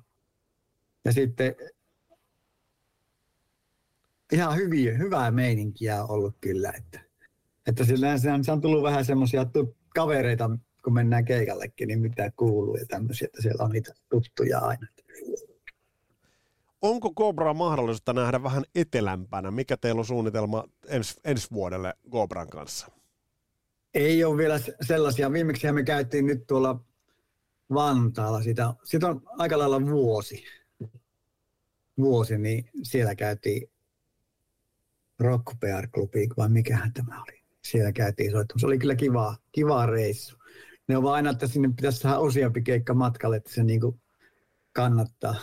Ja 1.05 1.13
sitten 1.13 1.55
ihan 4.31 4.55
hyviä, 4.55 4.97
hyvää 4.97 5.31
meininkiä 5.31 6.03
on 6.03 6.09
ollut 6.09 6.35
kyllä. 6.41 6.71
Että, 6.77 6.99
että 7.67 7.85
sillä 7.85 8.17
se 8.17 8.51
on, 8.51 8.61
tullut 8.61 8.83
vähän 8.83 9.05
semmoisia 9.05 9.45
kavereita, 9.95 10.49
kun 10.83 10.93
mennään 10.93 11.25
keikallekin, 11.25 11.87
niin 11.87 11.99
mitä 11.99 12.31
kuuluu 12.35 12.75
ja 12.75 12.85
tämmöisiä, 12.85 13.25
että 13.25 13.41
siellä 13.41 13.63
on 13.63 13.71
niitä 13.71 13.93
tuttuja 14.09 14.59
aina. 14.59 14.87
Onko 16.81 17.13
Cobra 17.13 17.53
mahdollista 17.53 18.13
nähdä 18.13 18.43
vähän 18.43 18.63
etelämpänä? 18.75 19.51
Mikä 19.51 19.77
teillä 19.77 19.99
on 19.99 20.05
suunnitelma 20.05 20.63
ens, 20.87 21.19
ensi 21.23 21.47
vuodelle 21.51 21.93
Cobran 22.11 22.49
kanssa? 22.49 22.87
Ei 23.93 24.23
ole 24.23 24.37
vielä 24.37 24.59
se- 24.59 24.75
sellaisia. 24.81 25.31
Viimeksi 25.31 25.71
me 25.71 25.83
käytiin 25.83 26.25
nyt 26.25 26.47
tuolla 26.47 26.79
Vantaalla. 27.73 28.41
Sitä, 28.41 28.73
siitä 28.83 29.07
on 29.07 29.21
aika 29.25 29.57
lailla 29.57 29.85
vuosi. 29.85 30.43
Vuosi, 32.01 32.37
niin 32.37 32.69
siellä 32.83 33.15
käytiin 33.15 33.69
Rock 35.19 35.59
Bear 35.59 35.87
Clubiin, 35.87 36.29
vai 36.37 36.49
mikähän 36.49 36.93
tämä 36.93 37.21
oli. 37.21 37.41
Siellä 37.63 37.91
käytiin 37.91 38.31
soittamassa. 38.31 38.59
Se 38.59 38.67
oli 38.67 38.79
kyllä 38.79 38.95
kiva, 38.95 39.35
kiva 39.51 39.85
reissu. 39.85 40.37
Ne 40.87 40.97
on 40.97 41.03
vaan 41.03 41.15
aina, 41.15 41.29
että 41.29 41.47
sinne 41.47 41.69
pitäisi 41.75 41.99
saada 41.99 42.19
useampi 42.19 42.61
keikka 42.61 42.93
matkalle, 42.93 43.37
että 43.37 43.53
se 43.53 43.63
niinku 43.63 43.99
kannattaa 44.73 45.35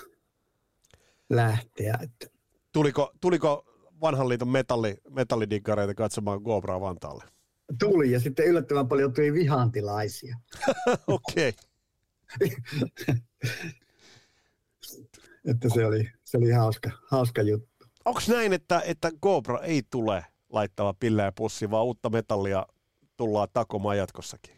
lähteä. 1.30 1.98
Että 2.02 2.38
Tuliko, 2.72 3.12
tuliko 3.20 3.64
vanhan 4.00 4.28
liiton 4.28 4.48
metalli, 4.48 4.96
metallidiggareita 5.10 5.94
katsomaan 5.94 6.44
Cobraa 6.44 6.80
Vantaalle? 6.80 7.24
tuli 7.78 8.10
ja 8.10 8.20
sitten 8.20 8.46
yllättävän 8.46 8.88
paljon 8.88 9.12
tuli 9.12 9.32
vihantilaisia. 9.32 10.36
Okei. 11.06 11.52
Että 15.44 15.68
se 15.74 15.86
oli, 15.86 16.10
se 16.30 16.38
oli 16.38 16.50
hauska, 16.50 16.90
hauska 17.10 17.42
juttu. 17.42 17.86
Onko 18.04 18.20
näin, 18.28 18.52
että, 18.52 18.82
että 18.84 19.10
Cobra 19.22 19.60
ei 19.60 19.82
tule 19.90 20.24
laittava 20.48 20.94
pilleä 20.94 21.32
pussi, 21.32 21.70
vaan 21.70 21.84
uutta 21.84 22.10
metallia 22.10 22.66
tullaan 23.16 23.48
takomaan 23.52 23.98
jatkossakin? 23.98 24.56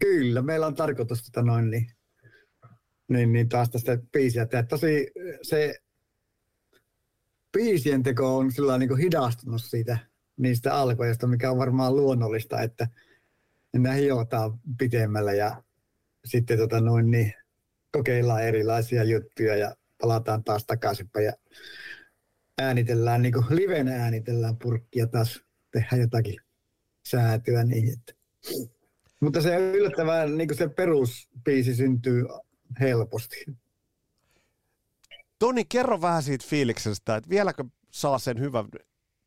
Kyllä, 0.00 0.42
meillä 0.42 0.66
on 0.66 0.74
tarkoitus 0.74 1.22
tota 1.22 1.42
noin, 1.42 1.70
niin, 1.70 1.86
niin, 3.08 3.32
niin 3.32 3.48
taas 3.48 3.70
tästä 3.70 3.98
biisiä 4.12 4.46
tehdä. 4.46 4.66
Tosi 4.66 5.10
se 5.42 5.74
biisien 7.52 8.02
teko 8.02 8.36
on 8.36 8.52
sillä 8.52 8.78
niin 8.78 8.88
kuin 8.88 9.00
hidastunut 9.00 9.62
siitä 9.64 9.98
niistä 10.36 10.74
alkoista, 10.74 11.26
mikä 11.26 11.50
on 11.50 11.58
varmaan 11.58 11.96
luonnollista, 11.96 12.62
että 12.62 12.88
ne 13.78 13.96
hiotaan 13.96 14.60
pitemmällä 14.78 15.32
ja 15.32 15.62
sitten 16.24 16.58
tota 16.58 16.80
noin, 16.80 17.10
niin 17.10 17.34
kokeillaan 17.92 18.42
erilaisia 18.42 19.04
juttuja 19.04 19.56
ja 19.56 19.76
palataan 20.00 20.44
taas 20.44 20.64
takaisinpäin 20.66 21.26
ja 21.26 21.32
äänitellään, 22.58 23.22
niin 23.22 23.32
kuin 23.32 23.46
livenä 23.50 24.02
äänitellään 24.02 24.56
purkkia 24.56 25.06
taas, 25.06 25.40
tehdään 25.70 26.00
jotakin 26.00 26.40
säätöä 27.06 27.64
niin, 27.64 27.92
että 27.92 28.12
mutta 29.20 29.42
se 29.42 29.56
yllättävän, 29.56 30.38
niin 30.38 30.56
se 30.56 30.68
peruspiisi 30.68 31.74
syntyy 31.74 32.24
helposti. 32.80 33.46
Toni, 35.38 35.64
kerro 35.64 36.00
vähän 36.00 36.22
siitä 36.22 36.46
fiiliksestä, 36.48 37.16
että 37.16 37.30
vieläkö 37.30 37.64
saa 37.90 38.18
sen 38.18 38.40
hyvän 38.40 38.68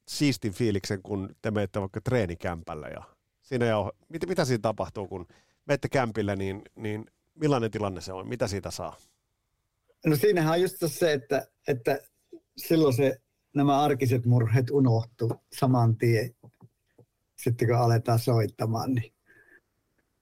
siistin 0.08 0.54
fiiliksen, 0.54 1.02
kun 1.02 1.36
te 1.42 1.52
menette 1.52 1.82
vaikka 1.82 2.02
treenikämpälle 2.02 2.90
ja 2.90 3.04
siinä 3.42 3.66
jo, 3.66 3.92
mitä, 4.10 4.28
mitä 4.28 4.46
siinä 4.46 4.62
tapahtuu, 4.62 5.08
kun 5.08 5.28
menette 5.66 5.90
kämpille, 5.90 6.36
niin, 6.36 6.62
niin 6.76 7.06
millainen 7.36 7.72
tilanne 7.72 8.02
se 8.02 8.14
on, 8.14 8.28
mitä 8.28 8.48
siitä 8.48 8.72
saa? 8.72 8.98
No 10.06 10.16
siinähän 10.16 10.54
on 10.54 10.62
just 10.62 10.76
se, 10.86 11.14
että, 11.14 11.48
että 11.68 12.00
silloin 12.58 12.94
se, 12.94 13.22
nämä 13.56 13.82
arkiset 13.82 14.26
murheet 14.26 14.70
unohtuu 14.70 15.34
saman 15.54 15.98
tien, 15.98 16.36
sitten 17.36 17.68
kun 17.68 17.78
aletaan 17.78 18.20
soittamaan, 18.20 18.94
niin, 18.94 19.14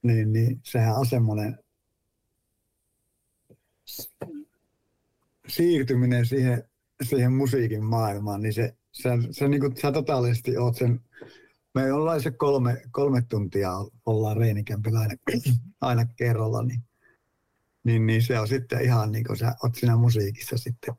niin, 0.02 0.32
niin 0.32 0.60
sehän 0.64 0.96
on 0.96 1.06
semmoinen 1.06 1.58
siirtyminen 5.48 6.26
siihen, 6.26 6.64
siihen 7.02 7.32
musiikin 7.32 7.84
maailmaan, 7.84 8.42
niin 8.42 8.52
se, 8.52 8.76
se, 8.92 9.10
se 9.30 9.48
niin 9.48 9.60
kuin, 9.60 9.76
sä 9.76 9.92
totaalisesti 9.92 10.56
oot 10.56 10.76
sen, 10.76 11.00
me 11.74 11.92
ollaan 11.92 12.22
se 12.22 12.30
kolme, 12.30 12.82
kolme 12.90 13.22
tuntia 13.28 13.72
ollaan 14.06 14.36
reenikämpillä 14.36 15.00
aina, 15.00 15.14
aina 15.80 16.06
kerralla, 16.16 16.62
niin, 16.62 16.82
niin, 17.84 18.06
niin, 18.06 18.22
se 18.22 18.40
on 18.40 18.48
sitten 18.48 18.84
ihan 18.84 19.12
niin 19.12 19.24
kuin 19.24 19.36
sä 19.36 19.54
oot 19.62 19.74
siinä 19.74 19.96
musiikissa 19.96 20.58
sitten. 20.58 20.94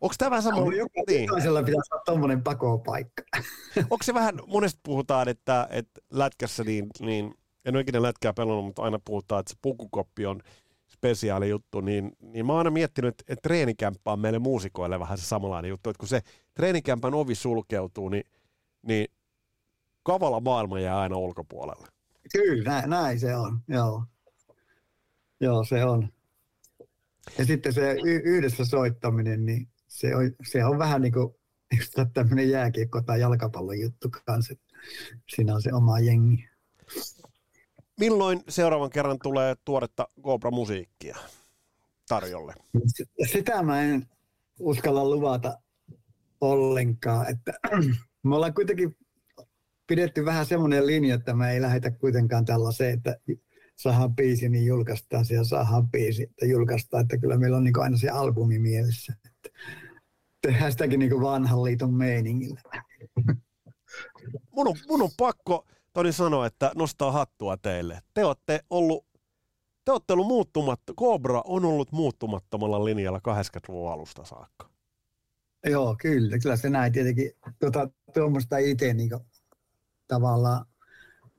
Onko 0.00 0.14
tämä 0.18 0.30
vähän 0.30 0.42
sama? 0.42 0.70
Niin. 1.08 1.24
Jokaisella 1.24 1.62
pitäisi 1.62 1.94
olla 1.94 2.02
tommonen 2.06 2.42
pakopaikka. 2.42 3.22
Onko 3.90 4.02
se 4.02 4.14
vähän, 4.14 4.40
monesti 4.46 4.80
puhutaan, 4.82 5.28
että, 5.28 5.68
että 5.70 6.00
lätkässä 6.10 6.64
niin, 6.64 6.86
niin, 7.00 7.34
en 7.64 7.76
ole 7.76 7.80
ikinä 7.80 8.02
lätkää 8.02 8.32
pelannut, 8.32 8.64
mutta 8.64 8.82
aina 8.82 8.98
puhutaan, 9.04 9.40
että 9.40 9.50
se 9.50 9.58
pukukoppi 9.62 10.26
on 10.26 10.40
spesiaali 10.88 11.48
juttu, 11.48 11.80
niin, 11.80 12.12
niin 12.20 12.46
mä 12.46 12.52
oon 12.52 12.58
aina 12.58 12.70
miettinyt, 12.70 13.08
että, 13.08 13.32
että 13.32 13.42
treenikämppä 13.42 14.12
on 14.12 14.20
meille 14.20 14.38
muusikoille 14.38 15.00
vähän 15.00 15.18
se 15.18 15.24
samanlainen 15.24 15.68
juttu, 15.68 15.90
että 15.90 16.00
kun 16.00 16.08
se 16.08 16.20
treenikämpän 16.54 17.14
ovi 17.14 17.34
sulkeutuu, 17.34 18.08
niin, 18.08 18.24
niin 18.82 19.06
kavala 20.02 20.40
maailma 20.40 20.80
jää 20.80 21.00
aina 21.00 21.16
ulkopuolelle. 21.16 21.88
Kyllä, 22.32 22.70
näin, 22.70 22.90
näin 22.90 23.20
se 23.20 23.36
on, 23.36 23.60
joo. 23.68 24.04
Joo, 25.40 25.64
se 25.64 25.84
on. 25.84 26.08
Ja 27.38 27.44
sitten 27.44 27.72
se 27.72 27.96
y- 28.04 28.22
yhdessä 28.24 28.64
soittaminen, 28.64 29.46
niin 29.46 29.68
se 29.88 30.16
on, 30.16 30.30
se 30.46 30.64
on 30.64 30.78
vähän 30.78 31.02
niin 31.02 31.12
kuin 31.12 31.34
just 31.78 31.94
tämmöinen 32.14 32.50
jääkiekko- 32.50 33.02
tai 33.06 33.20
jalkapallon 33.20 33.80
juttu 33.80 34.08
kanssa. 34.26 34.54
Siinä 35.34 35.54
on 35.54 35.62
se 35.62 35.72
oma 35.72 36.00
jengi. 36.00 36.48
Milloin 38.00 38.40
seuraavan 38.48 38.90
kerran 38.90 39.18
tulee 39.22 39.56
tuoretta 39.64 40.08
Cobra-musiikkia 40.22 41.18
tarjolle? 42.08 42.54
Sitä 43.32 43.62
mä 43.62 43.82
en 43.82 44.06
uskalla 44.58 45.04
luvata 45.04 45.58
ollenkaan, 46.40 47.26
että 47.30 47.52
me 48.24 48.34
ollaan 48.36 48.54
kuitenkin 48.54 48.96
pidetty 49.86 50.24
vähän 50.24 50.46
semmoinen 50.46 50.86
linja, 50.86 51.14
että 51.14 51.34
me 51.34 51.52
ei 51.52 51.62
lähetä 51.62 51.90
kuitenkaan 51.90 52.44
tällaiseen, 52.44 52.94
että 52.94 53.16
saadaan 53.78 54.14
biisi, 54.14 54.48
niin 54.48 54.66
julkaistaan 54.66 55.24
se 55.24 55.34
ja 55.34 55.44
saadaan 55.44 55.88
biisi, 55.88 56.22
että 56.22 56.46
julkaistaan, 56.46 57.02
että 57.02 57.18
kyllä 57.18 57.38
meillä 57.38 57.56
on 57.56 57.64
niin 57.64 57.80
aina 57.80 57.96
se 57.96 58.08
albumi 58.08 58.58
mielessä. 58.58 59.14
Että 59.24 59.60
tehdään 60.42 60.72
sitäkin 60.72 60.98
niin 60.98 61.20
vanhan 61.20 61.64
liiton 61.64 61.94
meiningillä. 61.94 62.60
Mun 64.50 64.68
on, 64.68 64.74
mun 64.88 65.02
on 65.02 65.10
pakko 65.16 65.66
Toni 65.92 66.12
sanoa, 66.12 66.46
että 66.46 66.72
nostaa 66.74 67.12
hattua 67.12 67.56
teille. 67.56 68.00
Te 68.14 68.24
olette 68.24 68.60
ollut, 68.70 69.06
te 69.84 69.92
olette 69.92 70.12
ollut 70.12 70.26
muuttumatta, 70.26 70.94
Cobra 70.94 71.42
on 71.44 71.64
ollut 71.64 71.92
muuttumattomalla 71.92 72.84
linjalla 72.84 73.18
80-luvun 73.18 73.92
alusta 73.92 74.24
saakka. 74.24 74.70
Joo, 75.66 75.96
kyllä. 76.00 76.38
Kyllä 76.38 76.56
se 76.56 76.70
näin 76.70 76.92
tietenkin 76.92 77.32
tuota, 77.58 77.88
tuommoista 78.14 78.58
itse 78.58 78.94
niin 78.94 79.10
tavallaan 80.08 80.66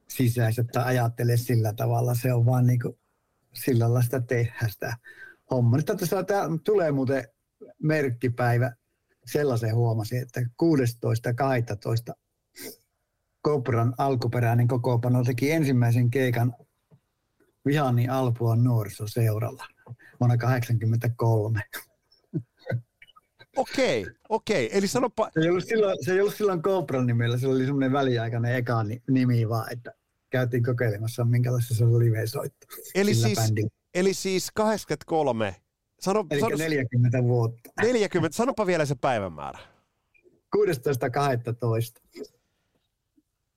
sisäistä 0.09 0.63
tai 0.63 0.85
ajattele 0.85 1.37
sillä 1.37 1.73
tavalla. 1.73 2.15
Se 2.15 2.33
on 2.33 2.45
vaan 2.45 2.67
niin 2.67 2.79
kuin, 2.79 2.99
sillä 3.53 3.83
lailla 3.83 4.01
sitä 4.01 4.21
tehdä 4.21 4.67
sitä 4.69 4.97
hommaa. 5.51 5.77
Nyt 5.77 5.85
tässä 5.85 6.23
tää 6.23 6.43
tulee 6.63 6.91
muuten 6.91 7.27
merkkipäivä. 7.83 8.71
Sellaisen 9.25 9.75
huomasin, 9.75 10.21
että 10.21 10.41
16.12. 10.41 12.13
Kopran 13.41 13.93
alkuperäinen 13.97 14.67
kokoopano 14.67 15.23
teki 15.23 15.51
ensimmäisen 15.51 16.09
keikan 16.09 16.53
Vihani 17.65 18.07
Alpuan 18.07 18.63
nuorisoseuralla 18.63 19.65
vuonna 20.19 20.37
1983. 20.37 21.61
Okei, 23.57 24.05
okei. 24.29 24.77
Eli 24.77 24.87
sanopa, 24.87 25.29
Se 25.33 25.39
ei 25.39 25.49
ollut 25.49 25.65
silloin, 25.65 25.97
se 26.05 26.13
ei 26.13 26.21
ollut 26.21 26.35
silloin 26.35 26.61
Cobran 26.61 27.07
nimellä, 27.07 27.37
se 27.37 27.47
oli 27.47 27.65
semmoinen 27.65 27.91
väliaikainen 27.91 28.55
eka 28.55 28.83
ni- 28.83 29.03
nimi 29.09 29.49
vaan, 29.49 29.73
että 29.73 29.91
käytiin 30.29 30.63
kokeilemassa, 30.63 31.25
minkälaista 31.25 31.73
se 31.73 31.85
oli 31.85 32.05
live-soitto. 32.05 32.67
eli 32.95 33.13
sillä 33.13 33.27
siis, 33.27 33.39
bändillä. 33.39 33.69
eli 33.93 34.13
siis 34.13 34.51
83, 34.51 35.55
sano, 35.99 36.25
Eli 36.31 36.39
sano, 36.39 36.57
40 36.57 37.23
vuotta. 37.23 37.69
40, 37.81 38.37
sanopa 38.37 38.65
vielä 38.65 38.85
se 38.85 38.95
päivämäärä. 38.95 39.59
16.12. 40.57 42.23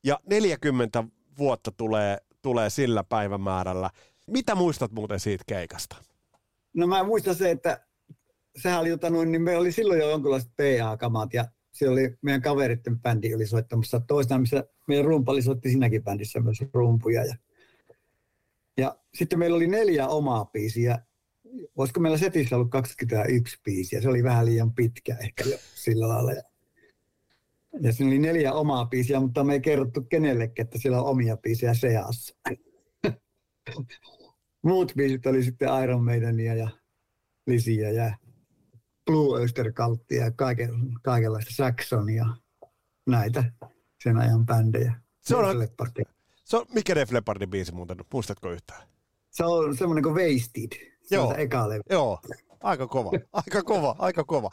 Ja 0.05 0.20
40 0.31 1.05
vuotta 1.39 1.73
tulee, 1.73 2.18
tulee 2.43 2.70
sillä 2.70 3.05
päivämäärällä. 3.05 3.91
Mitä 4.27 4.55
muistat 4.55 4.93
muuten 4.93 5.20
siitä 5.20 5.45
keikasta? 5.47 5.97
No 6.75 6.87
mä 6.87 7.05
muistan 7.05 7.35
se, 7.35 7.51
että 7.51 7.87
sehän 8.62 8.81
oli, 8.81 8.89
noin, 9.11 9.33
niin 9.33 9.43
meillä 9.43 9.61
oli 9.61 9.73
silloin 9.73 10.01
jo 10.01 10.11
jonkinlaiset 10.11 10.51
PA-kamat 10.57 11.35
ja 11.35 11.45
se 11.83 11.89
oli 11.89 12.16
meidän 12.22 12.43
kaveritten 12.43 13.01
bändi 13.01 13.35
oli 13.35 13.47
soittamassa 13.47 14.01
toistaan, 14.01 14.41
missä 14.41 14.64
meidän 14.89 15.05
rumpali 15.05 15.43
soitti 15.43 15.68
siinäkin 15.68 16.05
bändissä 16.05 16.41
myös 16.41 16.59
rumpuja. 16.74 17.24
Ja, 17.24 17.35
ja 18.76 18.99
sitten 19.14 19.39
meillä 19.39 19.57
oli 19.57 19.66
neljä 19.66 20.09
omaa 20.09 20.45
biisiä. 20.45 20.99
Olisiko 21.76 22.01
meillä 22.01 22.18
setissä 22.18 22.57
ollut 22.57 22.70
21 22.70 23.61
biisiä? 23.64 24.01
Se 24.01 24.09
oli 24.09 24.22
vähän 24.22 24.47
liian 24.47 24.74
pitkä 24.74 25.16
ehkä 25.20 25.45
jo 25.45 25.59
sillä 25.74 26.09
lailla. 26.09 26.33
Ja, 26.33 26.43
ja 27.80 27.93
siinä 27.93 28.11
oli 28.11 28.18
neljä 28.18 28.53
omaa 28.53 28.87
biisiä, 28.87 29.20
mutta 29.20 29.45
me 29.45 29.53
ei 29.53 29.61
kerrottu 29.61 30.03
kenellekään, 30.03 30.66
että 30.66 30.78
siellä 30.78 31.03
on 31.03 31.09
omia 31.09 31.37
biisejä 31.37 31.74
seassa. 31.74 32.37
Muut 34.62 34.93
biisit 34.97 35.26
oli 35.26 35.43
sitten 35.43 35.83
Iron 35.83 36.05
Maidenia 36.05 36.55
ja 36.55 36.68
Lisiä 37.47 37.91
ja 37.91 38.16
Blue 39.07 39.41
Oyster 39.41 39.73
Cultia 39.73 40.25
ja 40.25 40.31
kaiken, 40.31 40.71
kaikenlaista 41.03 41.55
Saxonia, 41.55 42.27
näitä 43.07 43.45
sen 44.03 44.17
ajan 44.17 44.47
bändejä. 44.47 44.95
Se 45.21 45.37
on-. 45.37 45.69
Se 46.45 46.57
on, 46.57 46.67
mikä 46.75 46.95
Def 46.95 47.13
Leppardin 47.13 47.51
biisi 47.51 47.73
muuten, 47.73 47.97
muistatko 48.13 48.51
yhtään? 48.51 48.93
se 49.33 49.45
on 49.45 49.77
semmoinen 49.77 50.03
kuin 50.03 50.15
Wasted. 50.15 50.93
Joo. 51.11 51.35
eka 51.37 51.69
levy. 51.69 51.83
Joo, 51.91 52.19
aika 52.61 52.87
kova, 52.87 53.11
aika 53.33 53.63
kova, 53.63 53.97
aika 53.99 54.25
kova. 54.25 54.51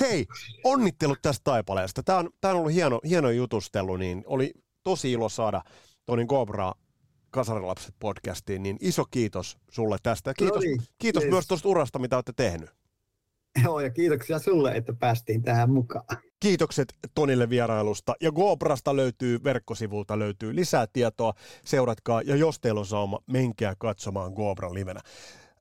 Hei, 0.00 0.26
onnittelut 0.64 1.18
tästä 1.22 1.44
taipaleesta. 1.44 2.02
Tämä 2.02 2.18
on, 2.18 2.30
tämä 2.40 2.54
on 2.54 2.58
ollut 2.60 2.72
hieno, 2.72 3.00
hieno 3.08 3.30
jutustelu, 3.30 3.96
niin 3.96 4.24
oli 4.26 4.52
tosi 4.82 5.12
ilo 5.12 5.28
saada 5.28 5.62
Toni 6.06 6.26
Cobra 6.26 6.72
Kasarilapset 7.30 7.94
podcastiin, 7.98 8.62
niin 8.62 8.76
iso 8.80 9.04
kiitos 9.10 9.58
sulle 9.70 9.96
tästä. 10.02 10.34
Kiitos, 10.34 10.56
No 10.56 10.60
niin, 10.60 10.82
kiitos 10.98 11.22
yes. 11.22 11.30
myös 11.32 11.46
tuosta 11.46 11.68
urasta, 11.68 11.98
mitä 11.98 12.16
olette 12.16 12.32
tehnyt. 12.36 12.70
Joo, 13.64 13.80
ja 13.80 13.90
kiitoksia 13.90 14.38
sulle, 14.38 14.72
että 14.72 14.92
päästiin 14.92 15.42
tähän 15.42 15.70
mukaan. 15.70 16.04
Kiitokset 16.40 16.94
Tonille 17.14 17.50
vierailusta. 17.50 18.14
Ja 18.20 18.32
GoPrasta 18.32 18.96
löytyy, 18.96 19.44
verkkosivulta 19.44 20.18
löytyy 20.18 20.56
lisää 20.56 20.86
tietoa. 20.92 21.34
Seuratkaa, 21.64 22.22
ja 22.22 22.36
jos 22.36 22.60
teillä 22.60 22.80
on 22.80 22.86
sauma, 22.86 23.18
menkää 23.26 23.74
katsomaan 23.78 24.32
GoPran 24.32 24.74
livenä. 24.74 25.00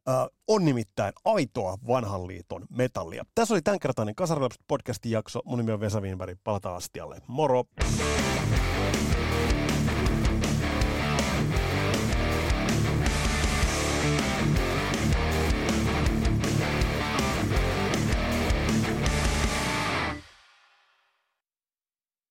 Äh, 0.10 0.28
on 0.48 0.66
nimittäin 0.66 1.14
aitoa 1.26 1.78
vanhan 1.88 2.28
liiton 2.28 2.66
metallia. 2.70 3.26
Tässä 3.36 3.54
oli 3.54 3.62
tämänkertainen 3.62 4.16
Kasarilapset 4.16 4.62
podcastin 4.68 5.12
jakso. 5.12 5.40
Mun 5.46 5.58
nimi 5.58 5.72
on 5.72 5.80
Vesa 5.80 6.02
Wienberg. 6.02 6.38
Palataan 6.44 6.76
astialle. 6.76 7.18
Moro! 7.28 7.64